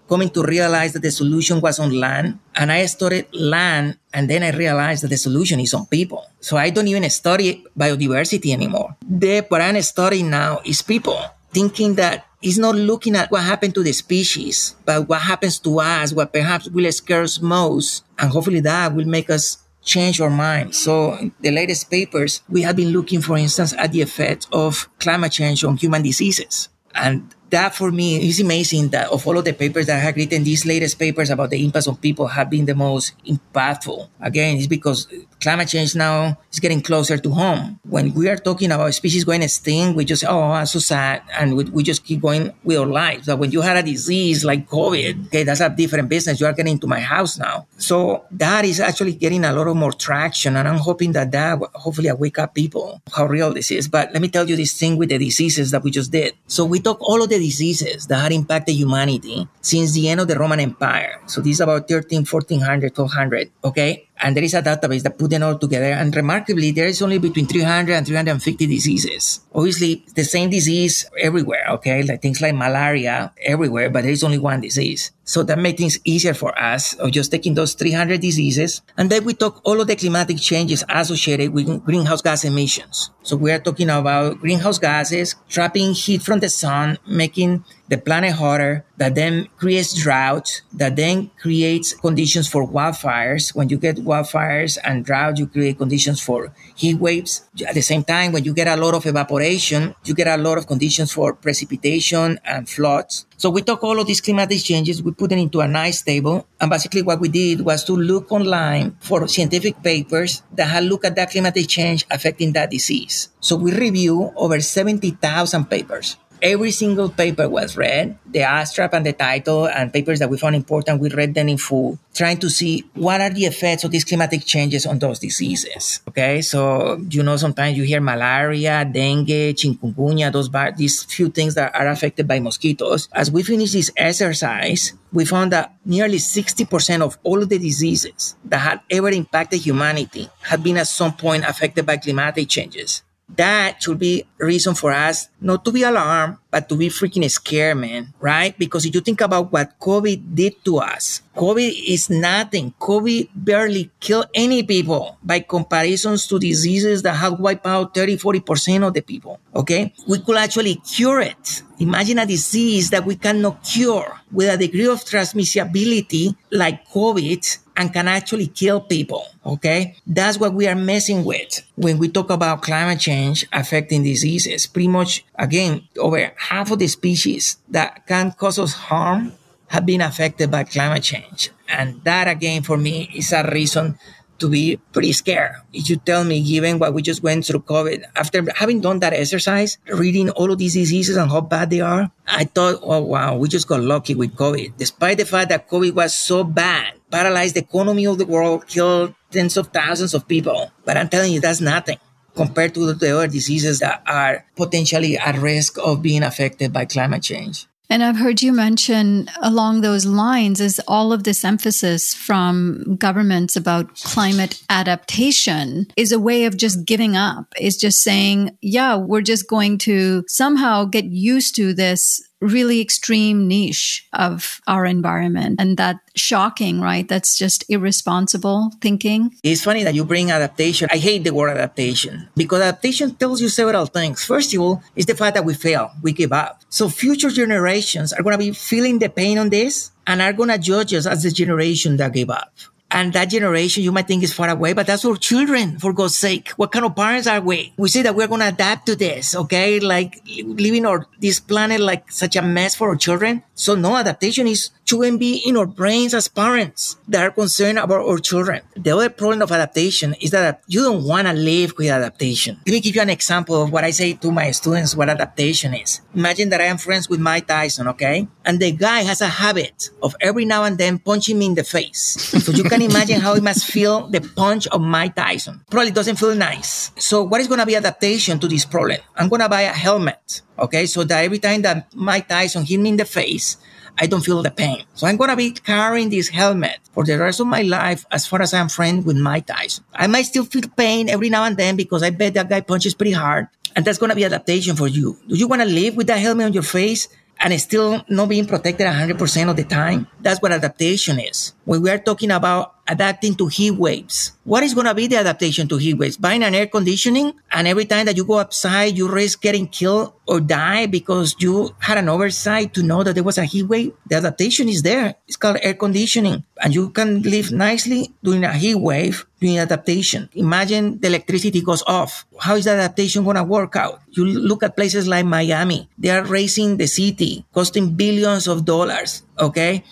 coming 0.07 0.29
to 0.29 0.43
realize 0.43 0.93
that 0.93 1.01
the 1.01 1.11
solution 1.11 1.61
was 1.61 1.79
on 1.79 1.91
land, 1.91 2.39
and 2.55 2.71
I 2.71 2.85
studied 2.85 3.27
land, 3.33 3.97
and 4.13 4.29
then 4.29 4.43
I 4.43 4.51
realized 4.51 5.03
that 5.03 5.09
the 5.09 5.17
solution 5.17 5.59
is 5.59 5.73
on 5.73 5.85
people. 5.87 6.25
So 6.39 6.57
I 6.57 6.69
don't 6.69 6.87
even 6.87 7.09
study 7.09 7.63
biodiversity 7.77 8.53
anymore. 8.53 8.95
The 9.01 9.45
what 9.47 9.61
I'm 9.61 9.81
studying 9.81 10.29
now 10.29 10.59
is 10.65 10.81
people, 10.81 11.19
thinking 11.51 11.95
that 11.95 12.25
it's 12.43 12.57
not 12.57 12.75
looking 12.75 13.15
at 13.15 13.31
what 13.31 13.43
happened 13.43 13.73
to 13.75 13.83
the 13.83 13.93
species, 13.93 14.75
but 14.85 15.07
what 15.07 15.21
happens 15.21 15.59
to 15.59 15.79
us, 15.79 16.11
what 16.13 16.33
perhaps 16.33 16.67
will 16.69 16.91
scare 16.91 17.23
us 17.23 17.39
most, 17.39 18.03
and 18.19 18.29
hopefully 18.29 18.59
that 18.59 18.93
will 18.93 19.07
make 19.07 19.29
us 19.29 19.62
change 19.83 20.21
our 20.21 20.29
mind. 20.29 20.75
So 20.75 21.31
the 21.41 21.51
latest 21.51 21.89
papers, 21.89 22.41
we 22.49 22.61
have 22.61 22.75
been 22.75 22.89
looking, 22.89 23.21
for 23.21 23.37
instance, 23.37 23.73
at 23.77 23.91
the 23.91 24.01
effect 24.01 24.47
of 24.51 24.89
climate 24.99 25.31
change 25.31 25.63
on 25.63 25.77
human 25.77 26.01
diseases. 26.01 26.69
And 26.95 27.33
that 27.49 27.75
for 27.75 27.91
me 27.91 28.27
is 28.27 28.39
amazing 28.39 28.89
that 28.89 29.09
of 29.09 29.27
all 29.27 29.37
of 29.37 29.45
the 29.45 29.53
papers 29.53 29.87
that 29.87 29.97
I 29.97 29.99
have 29.99 30.15
written, 30.15 30.43
these 30.43 30.65
latest 30.65 30.97
papers 30.99 31.29
about 31.29 31.49
the 31.49 31.63
impacts 31.63 31.87
on 31.87 31.97
people 31.97 32.27
have 32.27 32.49
been 32.49 32.65
the 32.65 32.75
most 32.75 33.13
impactful. 33.25 34.09
Again, 34.21 34.57
it's 34.57 34.67
because 34.67 35.07
climate 35.43 35.67
change 35.67 35.93
now 35.95 36.37
is 36.51 36.59
getting 36.59 36.81
closer 36.81 37.17
to 37.17 37.29
home. 37.29 37.79
When 37.83 38.13
we 38.13 38.29
are 38.29 38.37
talking 38.37 38.71
about 38.71 38.93
species 38.93 39.23
going 39.25 39.43
extinct, 39.43 39.97
we 39.97 40.05
just, 40.05 40.23
oh, 40.23 40.41
I'm 40.41 40.65
so 40.65 40.79
sad. 40.79 41.21
And 41.37 41.55
we, 41.57 41.63
we 41.65 41.83
just 41.83 42.05
keep 42.05 42.21
going 42.21 42.53
with 42.63 42.77
our 42.77 42.85
lives. 42.85 43.27
But 43.27 43.39
when 43.39 43.51
you 43.51 43.61
had 43.61 43.77
a 43.77 43.83
disease 43.83 44.45
like 44.45 44.69
COVID, 44.69 45.27
okay, 45.27 45.43
that's 45.43 45.59
a 45.59 45.69
different 45.69 46.07
business. 46.09 46.39
You 46.39 46.47
are 46.47 46.53
getting 46.53 46.73
into 46.73 46.87
my 46.87 47.01
house 47.01 47.37
now. 47.37 47.67
So 47.77 48.25
that 48.31 48.63
is 48.63 48.79
actually 48.79 49.13
getting 49.13 49.43
a 49.43 49.51
lot 49.51 49.67
of 49.67 49.75
more 49.75 49.91
traction. 49.91 50.55
And 50.55 50.67
I'm 50.67 50.77
hoping 50.77 51.11
that 51.11 51.31
that 51.31 51.59
hopefully 51.73 52.09
I 52.09 52.13
wake 52.13 52.39
up 52.39 52.55
people 52.55 53.01
how 53.13 53.25
real 53.25 53.53
this 53.53 53.69
is. 53.69 53.87
But 53.89 54.13
let 54.13 54.21
me 54.21 54.29
tell 54.29 54.49
you 54.49 54.55
this 54.55 54.73
thing 54.79 54.97
with 54.97 55.09
the 55.09 55.17
diseases 55.17 55.71
that 55.71 55.83
we 55.83 55.91
just 55.91 56.11
did. 56.11 56.33
So 56.47 56.63
we 56.63 56.79
took 56.79 57.01
all 57.01 57.21
of 57.21 57.29
the 57.29 57.37
diseases 57.37 58.07
that 58.07 58.19
had 58.19 58.31
impacted 58.31 58.75
humanity 58.75 59.47
since 59.61 59.91
the 59.91 60.07
end 60.07 60.21
of 60.21 60.27
the 60.29 60.39
Roman 60.39 60.61
Empire. 60.61 61.19
So 61.27 61.41
this 61.41 61.57
is 61.57 61.61
about 61.61 61.89
13, 61.89 62.25
1400, 62.25 62.97
1200. 62.97 63.51
Okay. 63.65 64.07
And 64.23 64.37
there 64.37 64.43
is 64.43 64.53
a 64.53 64.63
database 64.63 65.03
that 65.03 65.19
put 65.19 65.29
them 65.31 65.43
all 65.43 65.59
together. 65.59 65.91
And 65.91 66.15
remarkably, 66.15 66.71
there 66.71 66.87
is 66.87 67.01
only 67.01 67.19
between 67.19 67.45
300 67.45 67.93
and 67.93 68.07
350 68.07 68.65
diseases. 68.65 69.41
Obviously, 69.53 70.05
the 70.15 70.23
same 70.23 70.49
disease 70.49 71.05
everywhere, 71.19 71.65
okay? 71.71 72.03
Like 72.03 72.21
things 72.21 72.39
like 72.39 72.55
malaria 72.55 73.33
everywhere, 73.43 73.89
but 73.89 74.03
there 74.03 74.13
is 74.13 74.23
only 74.23 74.39
one 74.39 74.61
disease. 74.61 75.11
So 75.25 75.43
that 75.43 75.57
made 75.59 75.77
things 75.77 75.99
easier 76.03 76.33
for 76.33 76.57
us 76.59 76.93
of 76.95 77.11
just 77.11 77.31
taking 77.31 77.53
those 77.53 77.73
300 77.73 78.19
diseases. 78.19 78.81
And 78.97 79.09
then 79.09 79.23
we 79.23 79.33
talk 79.33 79.61
all 79.63 79.79
of 79.79 79.87
the 79.87 79.95
climatic 79.95 80.37
changes 80.37 80.83
associated 80.89 81.53
with 81.53 81.83
greenhouse 81.85 82.21
gas 82.21 82.43
emissions. 82.43 83.09
So 83.23 83.37
we 83.37 83.51
are 83.51 83.59
talking 83.59 83.89
about 83.89 84.39
greenhouse 84.39 84.79
gases 84.79 85.35
trapping 85.47 85.93
heat 85.93 86.21
from 86.21 86.39
the 86.39 86.49
sun, 86.49 86.97
making 87.07 87.63
the 87.87 87.97
planet 87.97 88.33
hotter, 88.33 88.85
that 88.97 89.15
then 89.15 89.47
creates 89.57 89.93
drought, 89.93 90.61
that 90.73 90.95
then 90.95 91.29
creates 91.39 91.93
conditions 91.93 92.49
for 92.49 92.67
wildfires. 92.67 93.55
When 93.55 93.69
you 93.69 93.77
get 93.77 93.97
wildfires 93.97 94.77
and 94.83 95.05
drought, 95.05 95.37
you 95.37 95.47
create 95.47 95.77
conditions 95.77 96.19
for 96.19 96.53
heat 96.75 96.95
waves. 96.95 97.43
At 97.65 97.75
the 97.75 97.81
same 97.81 98.03
time, 98.03 98.31
when 98.31 98.43
you 98.43 98.53
get 98.53 98.67
a 98.67 98.75
lot 98.75 98.93
of 98.93 99.05
evaporation, 99.05 99.95
you 100.03 100.13
get 100.13 100.27
a 100.27 100.37
lot 100.37 100.57
of 100.57 100.67
conditions 100.67 101.11
for 101.11 101.33
precipitation 101.33 102.39
and 102.43 102.67
floods. 102.67 103.25
So 103.43 103.49
we 103.49 103.61
took 103.61 103.83
all 103.83 103.99
of 103.99 104.07
these 104.07 104.21
climatic 104.21 104.63
changes, 104.63 105.03
we 105.03 105.11
put 105.11 105.29
them 105.29 105.39
into 105.39 105.59
a 105.59 105.67
nice 105.67 106.01
table. 106.01 106.47
And 106.61 106.71
basically 106.71 107.01
what 107.01 107.19
we 107.19 107.27
did 107.27 107.59
was 107.59 107.83
to 107.83 107.91
look 107.91 108.31
online 108.31 108.95
for 109.01 109.27
scientific 109.27 109.83
papers 109.83 110.43
that 110.53 110.71
had 110.71 110.85
looked 110.85 111.03
at 111.03 111.15
that 111.15 111.31
climatic 111.31 111.67
change 111.67 112.05
affecting 112.09 112.53
that 112.53 112.71
disease. 112.71 113.35
So 113.41 113.57
we 113.57 113.73
review 113.73 114.31
over 114.37 114.61
70,000 114.61 115.19
papers 115.65 116.15
every 116.43 116.71
single 116.71 117.07
paper 117.07 117.47
was 117.47 117.77
read, 117.77 118.17
the 118.29 118.41
abstract 118.41 118.93
and 118.93 119.05
the 119.05 119.13
title 119.13 119.65
and 119.65 119.93
papers 119.93 120.19
that 120.19 120.29
we 120.29 120.37
found 120.37 120.55
important, 120.55 120.99
we 120.99 121.09
read 121.09 121.33
them 121.33 121.47
in 121.47 121.57
full, 121.57 121.97
trying 122.13 122.37
to 122.37 122.49
see 122.49 122.83
what 122.93 123.21
are 123.21 123.29
the 123.29 123.45
effects 123.45 123.85
of 123.85 123.91
these 123.91 124.03
climatic 124.03 124.45
changes 124.45 124.85
on 124.85 124.99
those 124.99 125.19
diseases. 125.19 126.01
Okay. 126.09 126.41
So, 126.41 126.99
you 127.09 127.23
know, 127.23 127.37
sometimes 127.37 127.77
you 127.77 127.83
hear 127.83 128.01
malaria, 128.01 128.83
dengue, 128.83 129.55
chikungunya, 129.55 130.31
those 130.31 130.49
bar- 130.49 130.73
these 130.75 131.03
few 131.03 131.29
things 131.29 131.55
that 131.55 131.73
are 131.73 131.87
affected 131.87 132.27
by 132.27 132.39
mosquitoes. 132.39 133.07
As 133.13 133.31
we 133.31 133.41
finished 133.41 133.73
this 133.73 133.89
exercise, 133.95 134.93
we 135.13 135.23
found 135.23 135.53
that 135.53 135.73
nearly 135.85 136.17
60% 136.17 137.01
of 137.01 137.17
all 137.23 137.41
of 137.41 137.47
the 137.47 137.57
diseases 137.57 138.35
that 138.43 138.59
had 138.59 138.81
ever 138.91 139.09
impacted 139.09 139.61
humanity 139.61 140.29
had 140.41 140.61
been 140.61 140.77
at 140.77 140.87
some 140.87 141.13
point 141.13 141.45
affected 141.47 141.85
by 141.85 141.95
climatic 141.95 142.49
changes 142.49 143.03
that 143.35 143.81
should 143.81 143.99
be 143.99 144.25
reason 144.37 144.75
for 144.75 144.91
us 144.91 145.29
not 145.41 145.65
to 145.65 145.71
be 145.71 145.83
alarmed, 145.83 146.37
but 146.51 146.69
to 146.69 146.75
be 146.75 146.89
freaking 146.89 147.29
scared, 147.29 147.77
man, 147.77 148.13
right? 148.19 148.57
Because 148.57 148.85
if 148.85 148.93
you 148.93 149.01
think 149.01 149.21
about 149.21 149.51
what 149.51 149.79
COVID 149.79 150.35
did 150.35 150.63
to 150.65 150.77
us, 150.77 151.21
COVID 151.35 151.73
is 151.87 152.09
nothing. 152.09 152.73
COVID 152.79 153.29
barely 153.33 153.91
killed 153.99 154.27
any 154.33 154.63
people 154.63 155.17
by 155.23 155.39
comparisons 155.39 156.27
to 156.27 156.39
diseases 156.39 157.01
that 157.01 157.15
have 157.15 157.39
wiped 157.39 157.65
out 157.65 157.93
30, 157.93 158.17
40% 158.17 158.87
of 158.87 158.93
the 158.93 159.01
people. 159.01 159.39
Okay. 159.55 159.93
We 160.07 160.19
could 160.19 160.37
actually 160.37 160.75
cure 160.75 161.21
it. 161.21 161.63
Imagine 161.79 162.19
a 162.19 162.25
disease 162.25 162.89
that 162.91 163.05
we 163.05 163.15
cannot 163.15 163.63
cure 163.63 164.21
with 164.31 164.49
a 164.49 164.57
degree 164.57 164.87
of 164.87 165.03
transmissibility 165.03 166.35
like 166.51 166.87
COVID 166.89 167.59
and 167.75 167.93
can 167.93 168.07
actually 168.07 168.47
kill 168.47 168.81
people. 168.81 169.25
Okay. 169.45 169.95
That's 170.05 170.39
what 170.39 170.53
we 170.53 170.67
are 170.67 170.75
messing 170.75 171.23
with 171.23 171.61
when 171.75 171.97
we 171.97 172.07
talk 172.09 172.29
about 172.29 172.61
climate 172.61 172.99
change 172.99 173.45
affecting 173.51 174.03
diseases. 174.03 174.65
Pretty 174.67 174.87
much, 174.87 175.25
again, 175.35 175.87
over 175.97 176.33
half 176.37 176.71
of 176.71 176.79
the 176.79 176.87
species 176.87 177.57
that 177.69 178.05
can 178.07 178.31
cause 178.31 178.59
us 178.59 178.73
harm 178.73 179.33
have 179.67 179.85
been 179.85 180.01
affected 180.01 180.51
by 180.51 180.63
climate 180.63 181.03
change. 181.03 181.49
And 181.67 182.03
that 182.03 182.27
again, 182.27 182.61
for 182.61 182.77
me, 182.77 183.09
is 183.15 183.31
a 183.33 183.49
reason 183.51 183.97
to 184.39 184.49
be 184.49 184.77
pretty 184.91 185.11
scared. 185.11 185.55
If 185.71 185.89
you 185.89 185.97
tell 185.97 186.23
me, 186.23 186.41
given 186.41 186.79
what 186.79 186.93
we 186.93 187.01
just 187.01 187.23
went 187.23 187.45
through 187.45 187.61
COVID, 187.61 188.03
after 188.15 188.43
having 188.55 188.81
done 188.81 188.99
that 188.99 189.13
exercise, 189.13 189.77
reading 189.87 190.29
all 190.31 190.51
of 190.51 190.57
these 190.57 190.73
diseases 190.73 191.17
and 191.17 191.29
how 191.29 191.41
bad 191.41 191.69
they 191.69 191.81
are, 191.81 192.11
I 192.27 192.45
thought, 192.45 192.79
oh 192.81 193.01
wow, 193.01 193.37
we 193.37 193.47
just 193.47 193.67
got 193.67 193.81
lucky 193.81 194.15
with 194.15 194.35
COVID. 194.35 194.77
Despite 194.77 195.17
the 195.17 195.25
fact 195.25 195.49
that 195.49 195.69
COVID 195.69 195.93
was 195.93 196.15
so 196.15 196.43
bad, 196.43 196.93
paralyzed 197.11 197.55
the 197.55 197.61
economy 197.61 198.07
of 198.07 198.17
the 198.17 198.25
world, 198.25 198.67
killed 198.67 199.15
tens 199.31 199.57
of 199.57 199.67
thousands 199.67 200.13
of 200.13 200.27
people. 200.27 200.71
But 200.85 200.97
I'm 200.97 201.09
telling 201.09 201.31
you, 201.31 201.39
that's 201.39 201.61
nothing 201.61 201.97
compared 202.35 202.73
to 202.73 202.93
the 202.93 203.15
other 203.15 203.27
diseases 203.27 203.79
that 203.79 204.01
are 204.07 204.45
potentially 204.55 205.17
at 205.17 205.35
risk 205.37 205.77
of 205.77 206.01
being 206.01 206.23
affected 206.23 206.73
by 206.73 206.85
climate 206.85 207.23
change. 207.23 207.67
And 207.89 208.03
I've 208.03 208.17
heard 208.17 208.41
you 208.41 208.51
mention 208.51 209.29
along 209.41 209.81
those 209.81 210.05
lines 210.05 210.59
is 210.59 210.81
all 210.87 211.13
of 211.13 211.23
this 211.23 211.43
emphasis 211.43 212.13
from 212.13 212.95
governments 212.97 213.55
about 213.55 213.95
climate 214.01 214.61
adaptation 214.69 215.87
is 215.95 216.11
a 216.11 216.19
way 216.19 216.45
of 216.45 216.57
just 216.57 216.85
giving 216.85 217.15
up, 217.15 217.53
is 217.59 217.77
just 217.77 218.01
saying, 218.01 218.57
yeah, 218.61 218.95
we're 218.95 219.21
just 219.21 219.47
going 219.47 219.77
to 219.79 220.23
somehow 220.27 220.85
get 220.85 221.05
used 221.05 221.55
to 221.55 221.73
this 221.73 222.21
really 222.43 222.81
extreme 222.81 223.47
niche 223.47 224.07
of 224.13 224.61
our 224.67 224.85
environment 224.85 225.55
and 225.59 225.77
that 225.77 225.97
shocking, 226.15 226.81
right? 226.81 227.07
That's 227.07 227.37
just 227.37 227.63
irresponsible 227.69 228.71
thinking. 228.81 229.31
It's 229.43 229.63
funny 229.63 229.83
that 229.83 229.95
you 229.95 230.03
bring 230.05 230.31
adaptation. 230.31 230.89
I 230.91 230.97
hate 230.97 231.23
the 231.23 231.33
word 231.33 231.49
adaptation 231.49 232.27
because 232.35 232.61
adaptation 232.61 233.15
tells 233.15 233.41
you 233.41 233.49
several 233.49 233.85
things. 233.85 234.23
First 234.23 234.53
of 234.53 234.61
all, 234.61 234.83
is 234.95 235.05
the 235.05 235.15
fact 235.15 235.35
that 235.35 235.45
we 235.45 235.53
fail, 235.53 235.91
we 236.01 236.11
give 236.11 236.33
up. 236.33 236.61
So 236.69 236.89
future 236.89 237.29
generations 237.29 238.13
are 238.13 238.21
going 238.21 238.33
to 238.33 238.37
be 238.37 238.51
feeling 238.51 238.99
the 238.99 239.09
pain 239.09 239.37
on 239.37 239.49
this 239.49 239.91
and 240.05 240.21
are 240.21 240.33
going 240.33 240.49
to 240.49 240.57
judge 240.57 240.93
us 240.93 241.05
as 241.05 241.23
the 241.23 241.31
generation 241.31 241.97
that 241.97 242.13
gave 242.13 242.29
up. 242.29 242.51
And 242.93 243.11
that 243.13 243.31
generation 243.31 243.83
you 243.83 243.91
might 243.91 244.07
think 244.07 244.23
is 244.23 244.33
far 244.33 244.49
away, 244.49 244.73
but 244.73 244.85
that's 244.85 245.03
our 245.03 245.17
children, 245.17 245.79
for 245.79 245.93
God's 245.93 246.15
sake. 246.15 246.49
What 246.49 246.71
kind 246.71 246.85
of 246.85 246.95
parents 246.95 247.25
are 247.27 247.41
we? 247.41 247.73
We 247.75 247.89
say 247.89 248.03
that 248.03 248.15
we're 248.15 248.27
going 248.27 248.41
to 248.41 248.49
adapt 248.49 248.85
to 248.85 248.95
this, 248.95 249.35
okay? 249.35 249.79
Like 249.79 250.21
living 250.45 250.85
our, 250.85 251.07
this 251.19 251.39
planet 251.39 251.81
like 251.81 252.11
such 252.11 252.35
a 252.35 252.43
mess 252.43 252.75
for 252.75 252.89
our 252.89 252.95
children. 252.95 253.41
So 253.55 253.73
no 253.73 253.97
adaptation 253.97 254.47
is 254.47 254.69
shouldn't 254.85 255.19
be 255.19 255.41
in 255.45 255.57
our 255.57 255.65
brains 255.65 256.13
as 256.13 256.27
parents 256.27 256.97
that 257.07 257.23
are 257.23 257.31
concerned 257.31 257.79
about 257.79 258.05
our 258.05 258.19
children. 258.19 258.61
The 258.75 258.91
other 258.91 259.09
problem 259.09 259.41
of 259.41 259.51
adaptation 259.51 260.13
is 260.21 260.31
that 260.31 260.61
you 260.67 260.83
don't 260.83 261.03
want 261.03 261.27
to 261.27 261.33
live 261.33 261.73
with 261.77 261.87
adaptation. 261.87 262.59
Let 262.67 262.73
me 262.73 262.79
give 262.79 262.95
you 262.95 263.01
an 263.01 263.09
example 263.09 263.63
of 263.63 263.71
what 263.71 263.83
I 263.83 263.91
say 263.91 264.13
to 264.13 264.31
my 264.31 264.51
students 264.51 264.95
what 264.95 265.09
adaptation 265.09 265.73
is. 265.73 266.01
Imagine 266.13 266.49
that 266.49 266.61
I 266.61 266.65
am 266.65 266.77
friends 266.77 267.09
with 267.09 267.19
Mike 267.19 267.47
Tyson, 267.47 267.87
okay? 267.87 268.27
And 268.45 268.59
the 268.59 268.71
guy 268.71 269.01
has 269.01 269.21
a 269.21 269.27
habit 269.27 269.89
of 270.01 270.15
every 270.21 270.45
now 270.45 270.63
and 270.63 270.77
then 270.77 270.99
punching 270.99 271.39
me 271.39 271.47
in 271.47 271.55
the 271.55 271.63
face. 271.63 272.19
So 272.43 272.51
you 272.51 272.63
can 272.63 272.82
imagine 272.83 273.19
how 273.19 273.33
it 273.33 273.43
must 273.43 273.65
feel 273.65 274.07
the 274.07 274.21
punch 274.21 274.67
of 274.67 274.81
Mike 274.81 275.15
Tyson. 275.15 275.61
Probably 275.69 275.91
doesn't 275.91 276.17
feel 276.17 276.35
nice. 276.35 276.91
So 276.97 277.23
what 277.23 277.41
is 277.41 277.47
going 277.47 277.59
to 277.59 277.65
be 277.65 277.75
adaptation 277.75 278.39
to 278.39 278.47
this 278.47 278.65
problem? 278.65 278.99
I'm 279.15 279.29
going 279.29 279.41
to 279.41 279.49
buy 279.49 279.61
a 279.61 279.73
helmet, 279.73 280.41
okay? 280.57 280.85
So 280.85 281.03
that 281.03 281.23
every 281.23 281.39
time 281.39 281.61
that 281.63 281.93
Mike 281.95 282.27
Tyson 282.27 282.65
hit 282.65 282.79
me 282.79 282.89
in 282.89 282.97
the 282.97 283.05
face, 283.05 283.57
I 283.97 284.07
don't 284.07 284.21
feel 284.21 284.41
the 284.41 284.51
pain. 284.51 284.85
So 284.95 285.07
I'm 285.07 285.17
to 285.17 285.35
be 285.35 285.51
carrying 285.51 286.09
this 286.09 286.29
helmet 286.29 286.79
for 286.93 287.03
the 287.03 287.17
rest 287.17 287.39
of 287.39 287.47
my 287.47 287.61
life 287.61 288.05
as 288.11 288.25
far 288.25 288.41
as 288.41 288.53
I'm 288.53 288.69
friends 288.69 289.05
with 289.05 289.17
Mike 289.17 289.45
Tyson. 289.45 289.83
I 289.93 290.07
might 290.07 290.23
still 290.23 290.45
feel 290.45 290.63
pain 290.75 291.09
every 291.09 291.29
now 291.29 291.43
and 291.43 291.55
then 291.55 291.75
because 291.75 292.01
I 292.01 292.09
bet 292.09 292.33
that 292.33 292.49
guy 292.49 292.61
punches 292.61 292.95
pretty 292.95 293.11
hard. 293.11 293.47
And 293.75 293.85
that's 293.85 293.97
to 293.97 294.15
be 294.15 294.25
adaptation 294.25 294.75
for 294.75 294.87
you. 294.87 295.17
Do 295.27 295.35
you 295.35 295.47
want 295.47 295.61
to 295.61 295.67
live 295.67 295.95
with 295.95 296.07
that 296.07 296.19
helmet 296.19 296.45
on 296.45 296.53
your 296.53 296.63
face 296.63 297.07
and 297.39 297.59
still 297.59 298.03
not 298.07 298.29
being 298.29 298.45
protected 298.45 298.85
100% 298.87 299.49
of 299.49 299.55
the 299.55 299.63
time? 299.63 300.07
That's 300.21 300.41
what 300.41 300.51
adaptation 300.51 301.19
is. 301.19 301.53
When 301.65 301.81
we 301.81 301.89
are 301.89 301.99
talking 301.99 302.31
about 302.31 302.75
adapting 302.87 303.35
to 303.35 303.47
heat 303.47 303.71
waves. 303.71 304.33
What 304.43 304.63
is 304.63 304.73
going 304.73 304.87
to 304.87 304.93
be 304.93 305.07
the 305.07 305.17
adaptation 305.17 305.67
to 305.69 305.77
heat 305.77 305.95
waves? 305.95 306.17
Buying 306.17 306.43
an 306.43 306.55
air 306.55 306.67
conditioning 306.67 307.33
and 307.51 307.67
every 307.67 307.85
time 307.85 308.05
that 308.07 308.17
you 308.17 308.25
go 308.25 308.39
outside, 308.39 308.97
you 308.97 309.07
risk 309.07 309.41
getting 309.41 309.67
killed 309.67 310.13
or 310.27 310.39
die 310.39 310.85
because 310.87 311.35
you 311.39 311.75
had 311.79 311.97
an 311.97 312.09
oversight 312.09 312.73
to 312.73 312.83
know 312.83 313.03
that 313.03 313.13
there 313.15 313.23
was 313.23 313.37
a 313.37 313.45
heat 313.45 313.63
wave. 313.63 313.93
The 314.07 314.15
adaptation 314.15 314.67
is 314.67 314.81
there. 314.81 315.15
It's 315.27 315.37
called 315.37 315.57
air 315.61 315.73
conditioning 315.73 316.43
and 316.61 316.75
you 316.75 316.89
can 316.89 317.21
live 317.23 317.51
nicely 317.51 318.11
during 318.23 318.43
a 318.43 318.53
heat 318.53 318.75
wave 318.75 319.25
during 319.39 319.59
adaptation. 319.59 320.29
Imagine 320.33 320.99
the 320.99 321.07
electricity 321.07 321.61
goes 321.61 321.83
off. 321.87 322.25
How 322.39 322.55
is 322.55 322.65
the 322.65 322.71
adaptation 322.71 323.23
going 323.23 323.37
to 323.37 323.43
work 323.43 323.75
out? 323.75 324.01
You 324.11 324.25
look 324.25 324.63
at 324.63 324.75
places 324.75 325.07
like 325.07 325.25
Miami. 325.25 325.89
They 325.97 326.09
are 326.09 326.23
raising 326.23 326.77
the 326.77 326.87
city, 326.87 327.45
costing 327.53 327.95
billions 327.95 328.47
of 328.47 328.65
dollars. 328.65 329.23
Okay. 329.39 329.83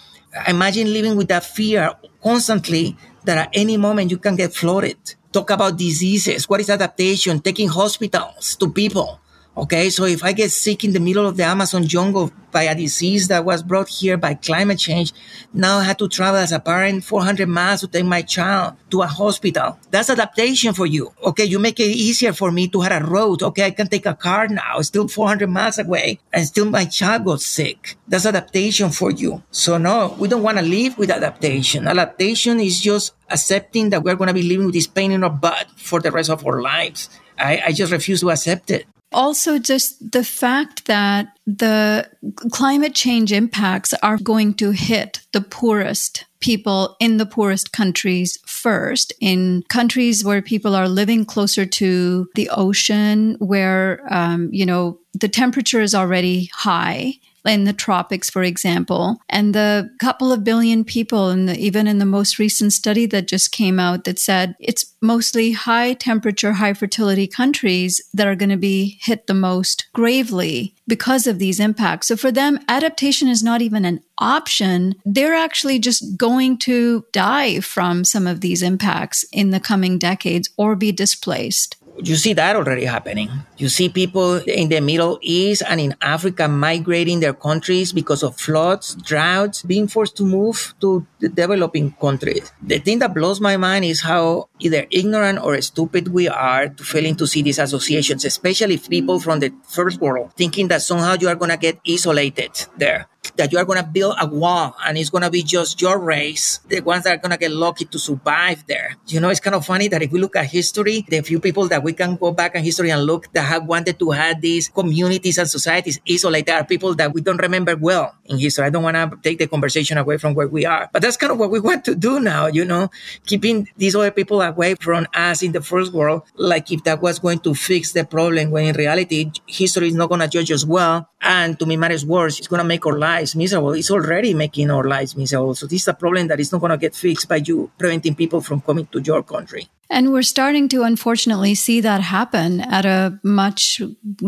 Imagine 0.48 0.92
living 0.94 1.16
with 1.16 1.28
that 1.30 1.44
fear 1.44 1.94
constantly 2.24 2.98
that 3.24 3.38
at 3.38 3.50
any 3.54 3.78
moment 3.78 4.12
you 4.12 4.18
can 4.18 4.36
get 4.36 4.54
flooded. 4.54 4.98
Talk 5.32 5.50
about 5.50 5.78
diseases. 5.78 6.50
What 6.50 6.60
is 6.60 6.70
adaptation? 6.70 7.40
Taking 7.40 7.70
hospitals 7.70 8.56
to 8.56 8.70
people. 8.70 9.21
Okay, 9.58 9.90
so 9.90 10.06
if 10.06 10.24
I 10.24 10.32
get 10.32 10.50
sick 10.50 10.86
in 10.86 10.94
the 10.94 11.00
middle 11.02 11.28
of 11.28 11.36
the 11.36 11.44
Amazon 11.44 11.86
jungle 11.86 12.32
by 12.54 12.64
a 12.64 12.76
disease 12.76 13.28
that 13.28 13.44
was 13.44 13.62
brought 13.62 13.90
here 13.90 14.16
by 14.16 14.34
climate 14.34 14.80
change, 14.80 15.12
now 15.54 15.80
I 15.80 15.84
have 15.84 15.98
to 15.98 16.08
travel 16.08 16.40
as 16.40 16.54
a 16.54 16.60
parent 16.62 17.04
400 17.04 17.50
miles 17.50 17.82
to 17.82 17.88
take 17.88 18.06
my 18.06 18.22
child 18.22 18.76
to 18.92 19.02
a 19.02 19.08
hospital. 19.08 19.78
That's 19.90 20.10
adaptation 20.10 20.74
for 20.74 20.86
you. 20.86 21.12
Okay, 21.22 21.44
you 21.44 21.60
make 21.60 21.82
it 21.82 21.92
easier 21.92 22.32
for 22.32 22.50
me 22.50 22.70
to 22.70 22.80
have 22.80 23.04
a 23.04 23.06
road. 23.06 23.44
Okay, 23.44 23.66
I 23.66 23.72
can 23.72 23.90
take 23.90 24.06
a 24.06 24.16
car 24.16 24.48
now, 24.48 24.80
still 24.84 25.10
400 25.10 25.50
miles 25.50 25.80
away, 25.80 26.20
and 26.32 26.48
still 26.48 26.66
my 26.66 26.86
child 26.86 27.26
got 27.26 27.42
sick. 27.42 27.98
That's 28.08 28.26
adaptation 28.26 28.90
for 28.90 29.12
you. 29.12 29.44
So 29.52 29.78
no, 29.78 30.16
we 30.18 30.30
don't 30.30 30.44
want 30.44 30.60
to 30.60 30.64
live 30.64 30.98
with 30.98 31.12
adaptation. 31.12 31.90
Adaptation 31.90 32.62
is 32.62 32.80
just 32.80 33.16
accepting 33.30 33.90
that 33.90 34.02
we're 34.02 34.16
going 34.16 34.30
to 34.30 34.34
be 34.34 34.44
living 34.44 34.68
with 34.68 34.76
this 34.76 34.88
pain 34.88 35.12
in 35.12 35.26
our 35.26 35.30
butt 35.30 35.68
for 35.76 36.00
the 36.00 36.12
rest 36.12 36.30
of 36.30 36.48
our 36.48 36.62
lives. 36.62 37.10
I, 37.38 37.62
I 37.66 37.72
just 37.74 37.92
refuse 37.92 38.22
to 38.22 38.32
accept 38.32 38.72
it. 38.72 38.86
Also, 39.14 39.60
just 39.60 40.12
the 40.12 40.24
fact 40.24 40.86
that 40.86 41.38
the 41.46 42.10
climate 42.52 42.96
change 42.96 43.32
impacts 43.34 43.94
are 44.02 44.18
going 44.18 44.54
to 44.56 44.72
hit 44.72 45.22
the 45.34 45.42
poorest 45.42 46.26
people 46.40 46.96
in 47.00 47.18
the 47.18 47.26
poorest 47.26 47.72
countries 47.72 48.38
first, 48.46 49.14
in 49.20 49.64
countries 49.70 50.24
where 50.24 50.42
people 50.42 50.76
are 50.76 50.90
living 50.90 51.26
closer 51.26 51.66
to 51.66 52.28
the 52.36 52.50
ocean, 52.50 53.36
where, 53.40 54.02
um, 54.10 54.50
you 54.52 54.66
know, 54.66 54.98
the 55.14 55.30
temperature 55.30 55.82
is 55.82 55.94
already 55.94 56.50
high 56.54 57.14
in 57.46 57.64
the 57.64 57.74
tropics, 57.74 58.30
for 58.30 58.44
example, 58.44 59.18
and 59.30 59.56
the 59.56 59.90
couple 60.00 60.32
of 60.32 60.44
billion 60.44 60.84
people, 60.84 61.30
and 61.30 61.50
even 61.58 61.88
in 61.88 61.98
the 61.98 62.06
most 62.06 62.40
recent 62.40 62.74
study 62.74 63.06
that 63.08 63.28
just 63.28 63.52
came 63.52 63.80
out 63.80 64.04
that 64.04 64.20
said 64.20 64.56
it's 64.60 64.86
mostly 65.02 65.52
high 65.52 65.94
temperature, 65.94 66.54
high 66.54 66.74
fertility 66.74 67.28
countries 67.28 68.02
that 68.14 68.28
are 68.28 68.36
going 68.36 68.50
to 68.50 68.58
be 68.58 69.00
hit 69.02 69.28
the 69.28 69.34
most 69.34 69.88
gravely 69.94 70.76
because 70.88 71.26
of 71.26 71.40
these 71.40 71.60
impacts. 71.60 72.08
So 72.08 72.16
for 72.16 72.32
them, 72.32 72.60
adaptation 72.68 73.28
is 73.28 73.42
not 73.42 73.62
even 73.62 73.86
an 73.86 74.02
option. 74.18 74.96
They're 75.06 75.34
actually 75.34 75.80
just 75.80 76.18
going 76.18 76.58
to 76.60 77.06
die 77.12 77.60
from 77.62 78.04
some 78.04 78.28
of 78.28 78.42
these 78.42 78.62
impacts 78.62 79.26
in 79.32 79.50
the 79.50 79.60
coming 79.60 79.98
decades 79.98 80.50
or 80.58 80.76
be 80.76 80.92
displaced 80.92 81.78
you 81.98 82.16
see 82.16 82.34
that 82.34 82.56
already 82.56 82.86
happening. 82.86 83.30
You 83.58 83.70
see 83.70 83.90
people 83.90 84.36
in 84.48 84.70
the 84.70 84.80
Middle 84.82 85.20
East 85.22 85.64
and 85.68 85.80
in 85.80 85.96
Africa 86.02 86.48
migrating 86.48 87.20
their 87.20 87.34
countries 87.34 87.94
because 87.94 88.24
of 88.24 88.38
floods, 88.38 88.96
droughts, 88.96 89.64
being 89.64 89.88
forced 89.88 90.18
to 90.18 90.26
move 90.26 90.74
to 90.82 91.06
the 91.20 91.30
developing 91.30 91.92
countries. 91.94 92.52
The 92.62 92.80
thing 92.80 93.00
that 93.00 93.14
blows 93.14 93.40
my 93.40 93.58
mind 93.58 93.86
is 93.86 94.02
how 94.02 94.50
either 94.60 94.88
ignorant 94.90 95.44
or 95.44 95.60
stupid 95.62 96.08
we 96.10 96.28
are 96.28 96.70
to 96.70 96.84
failing 96.84 97.16
to 97.18 97.28
see 97.28 97.42
these 97.42 97.60
associations, 97.60 98.26
especially 98.26 98.78
people 98.78 99.20
from 99.20 99.40
the 99.40 99.54
first 99.68 100.00
world, 100.00 100.34
thinking 100.36 100.68
that 100.70 100.82
somehow 100.82 101.16
you 101.20 101.28
are 101.28 101.36
going 101.36 101.52
to 101.52 101.58
get 101.58 101.80
isolated 101.88 102.52
there 102.78 103.08
that 103.38 103.52
you 103.52 103.58
are 103.58 103.66
going 103.66 103.80
to 103.82 103.88
build 103.88 104.16
a 104.20 104.28
wall 104.28 104.76
and 104.86 104.98
it's 104.98 105.10
going 105.10 105.24
to 105.24 105.30
be 105.30 105.44
just 105.44 105.82
your 105.82 106.00
race, 106.00 106.60
the 106.68 106.82
ones 106.82 107.04
that 107.04 107.14
are 107.14 107.22
going 107.22 107.32
to 107.32 107.38
get 107.38 107.52
lucky 107.52 107.86
to 107.86 108.00
survive 108.00 108.66
there. 108.68 108.96
You 109.08 109.20
know, 109.20 109.30
it's 109.30 109.40
kind 109.40 109.56
of 109.56 109.66
funny 109.66 109.88
that 109.90 110.02
if 110.02 110.12
we 110.12 110.20
look 110.20 110.36
at 110.36 110.46
history, 110.46 111.06
the 111.08 111.22
few 111.22 111.40
people 111.40 111.68
that 111.70 111.84
we 111.84 111.94
can 111.94 112.16
go 112.16 112.32
back 112.32 112.56
in 112.56 112.64
history 112.64 112.90
and 112.90 113.04
look 113.04 113.32
that 113.34 113.44
have 113.44 113.66
wanted 113.66 114.00
to 114.00 114.12
have 114.12 114.42
these 114.42 114.70
communities 114.70 115.38
and 115.38 115.50
societies 115.50 116.00
isolated 116.10 116.52
are 116.52 116.66
people 116.66 116.96
that 116.96 117.14
we 117.14 117.22
don't 117.22 117.42
remember 117.42 117.76
well 117.76 118.16
in 118.26 118.40
history. 118.40 118.66
I 118.66 118.70
don't 118.70 118.84
want 118.84 118.96
to 118.96 119.18
take 119.22 119.38
the 119.38 119.48
conversation 119.48 119.98
away 119.98 120.18
from 120.18 120.34
where 120.34 120.48
we 120.48 120.66
are, 120.66 120.90
but 120.92 121.02
that's 121.02 121.18
kind 121.18 121.32
of 121.32 121.38
what 121.38 121.52
we 121.52 121.60
want 121.60 121.86
to 121.86 121.96
do 121.96 122.20
now, 122.20 122.48
you 122.48 122.66
know, 122.66 122.90
keeping 123.26 123.70
these 123.78 123.96
other 123.96 124.12
people 124.12 124.42
away 124.42 124.76
from 124.76 125.08
us 125.14 125.44
in 125.44 125.52
the 125.52 125.62
first 125.62 125.94
world, 125.94 126.24
like 126.36 126.72
if 126.72 126.84
that 126.86 127.02
was 127.02 127.20
going 127.20 127.40
to 127.40 127.54
fix 127.54 127.92
the 127.92 128.04
problem, 128.04 128.52
when 128.52 128.66
in 128.66 128.76
reality, 128.76 129.32
history 129.46 129.90
is 129.90 129.94
not 129.94 130.10
going 130.10 130.22
to 130.22 130.28
judge 130.28 130.52
us 130.52 130.66
well. 130.66 131.08
And 131.24 131.60
to 131.60 131.68
me, 131.68 131.78
matters 131.78 132.04
worse, 132.04 132.40
it's 132.40 132.48
going 132.48 132.62
to 132.62 132.68
make 132.68 132.84
our 132.86 132.98
lives 132.98 133.11
lives 133.12 133.36
miserable. 133.36 133.74
It's 133.74 133.92
already 133.92 134.34
making 134.34 134.72
our 134.72 134.88
lives 134.96 135.16
miserable. 135.16 135.56
So 135.56 135.66
this 135.68 135.82
is 135.84 135.88
a 135.88 135.94
problem 135.94 136.28
that 136.30 136.40
is 136.40 136.52
not 136.52 136.62
going 136.62 136.76
to 136.78 136.78
get 136.86 136.96
fixed 136.96 137.28
by 137.28 137.38
you 137.48 137.72
preventing 137.78 138.16
people 138.16 138.42
from 138.42 138.62
coming 138.62 138.88
to 138.94 139.00
your 139.10 139.24
country. 139.24 139.64
And 139.92 140.14
we're 140.14 140.22
starting 140.22 140.70
to 140.70 140.84
unfortunately 140.84 141.54
see 141.54 141.82
that 141.82 142.00
happen 142.00 142.62
at 142.62 142.86
a 142.86 143.20
much 143.24 143.82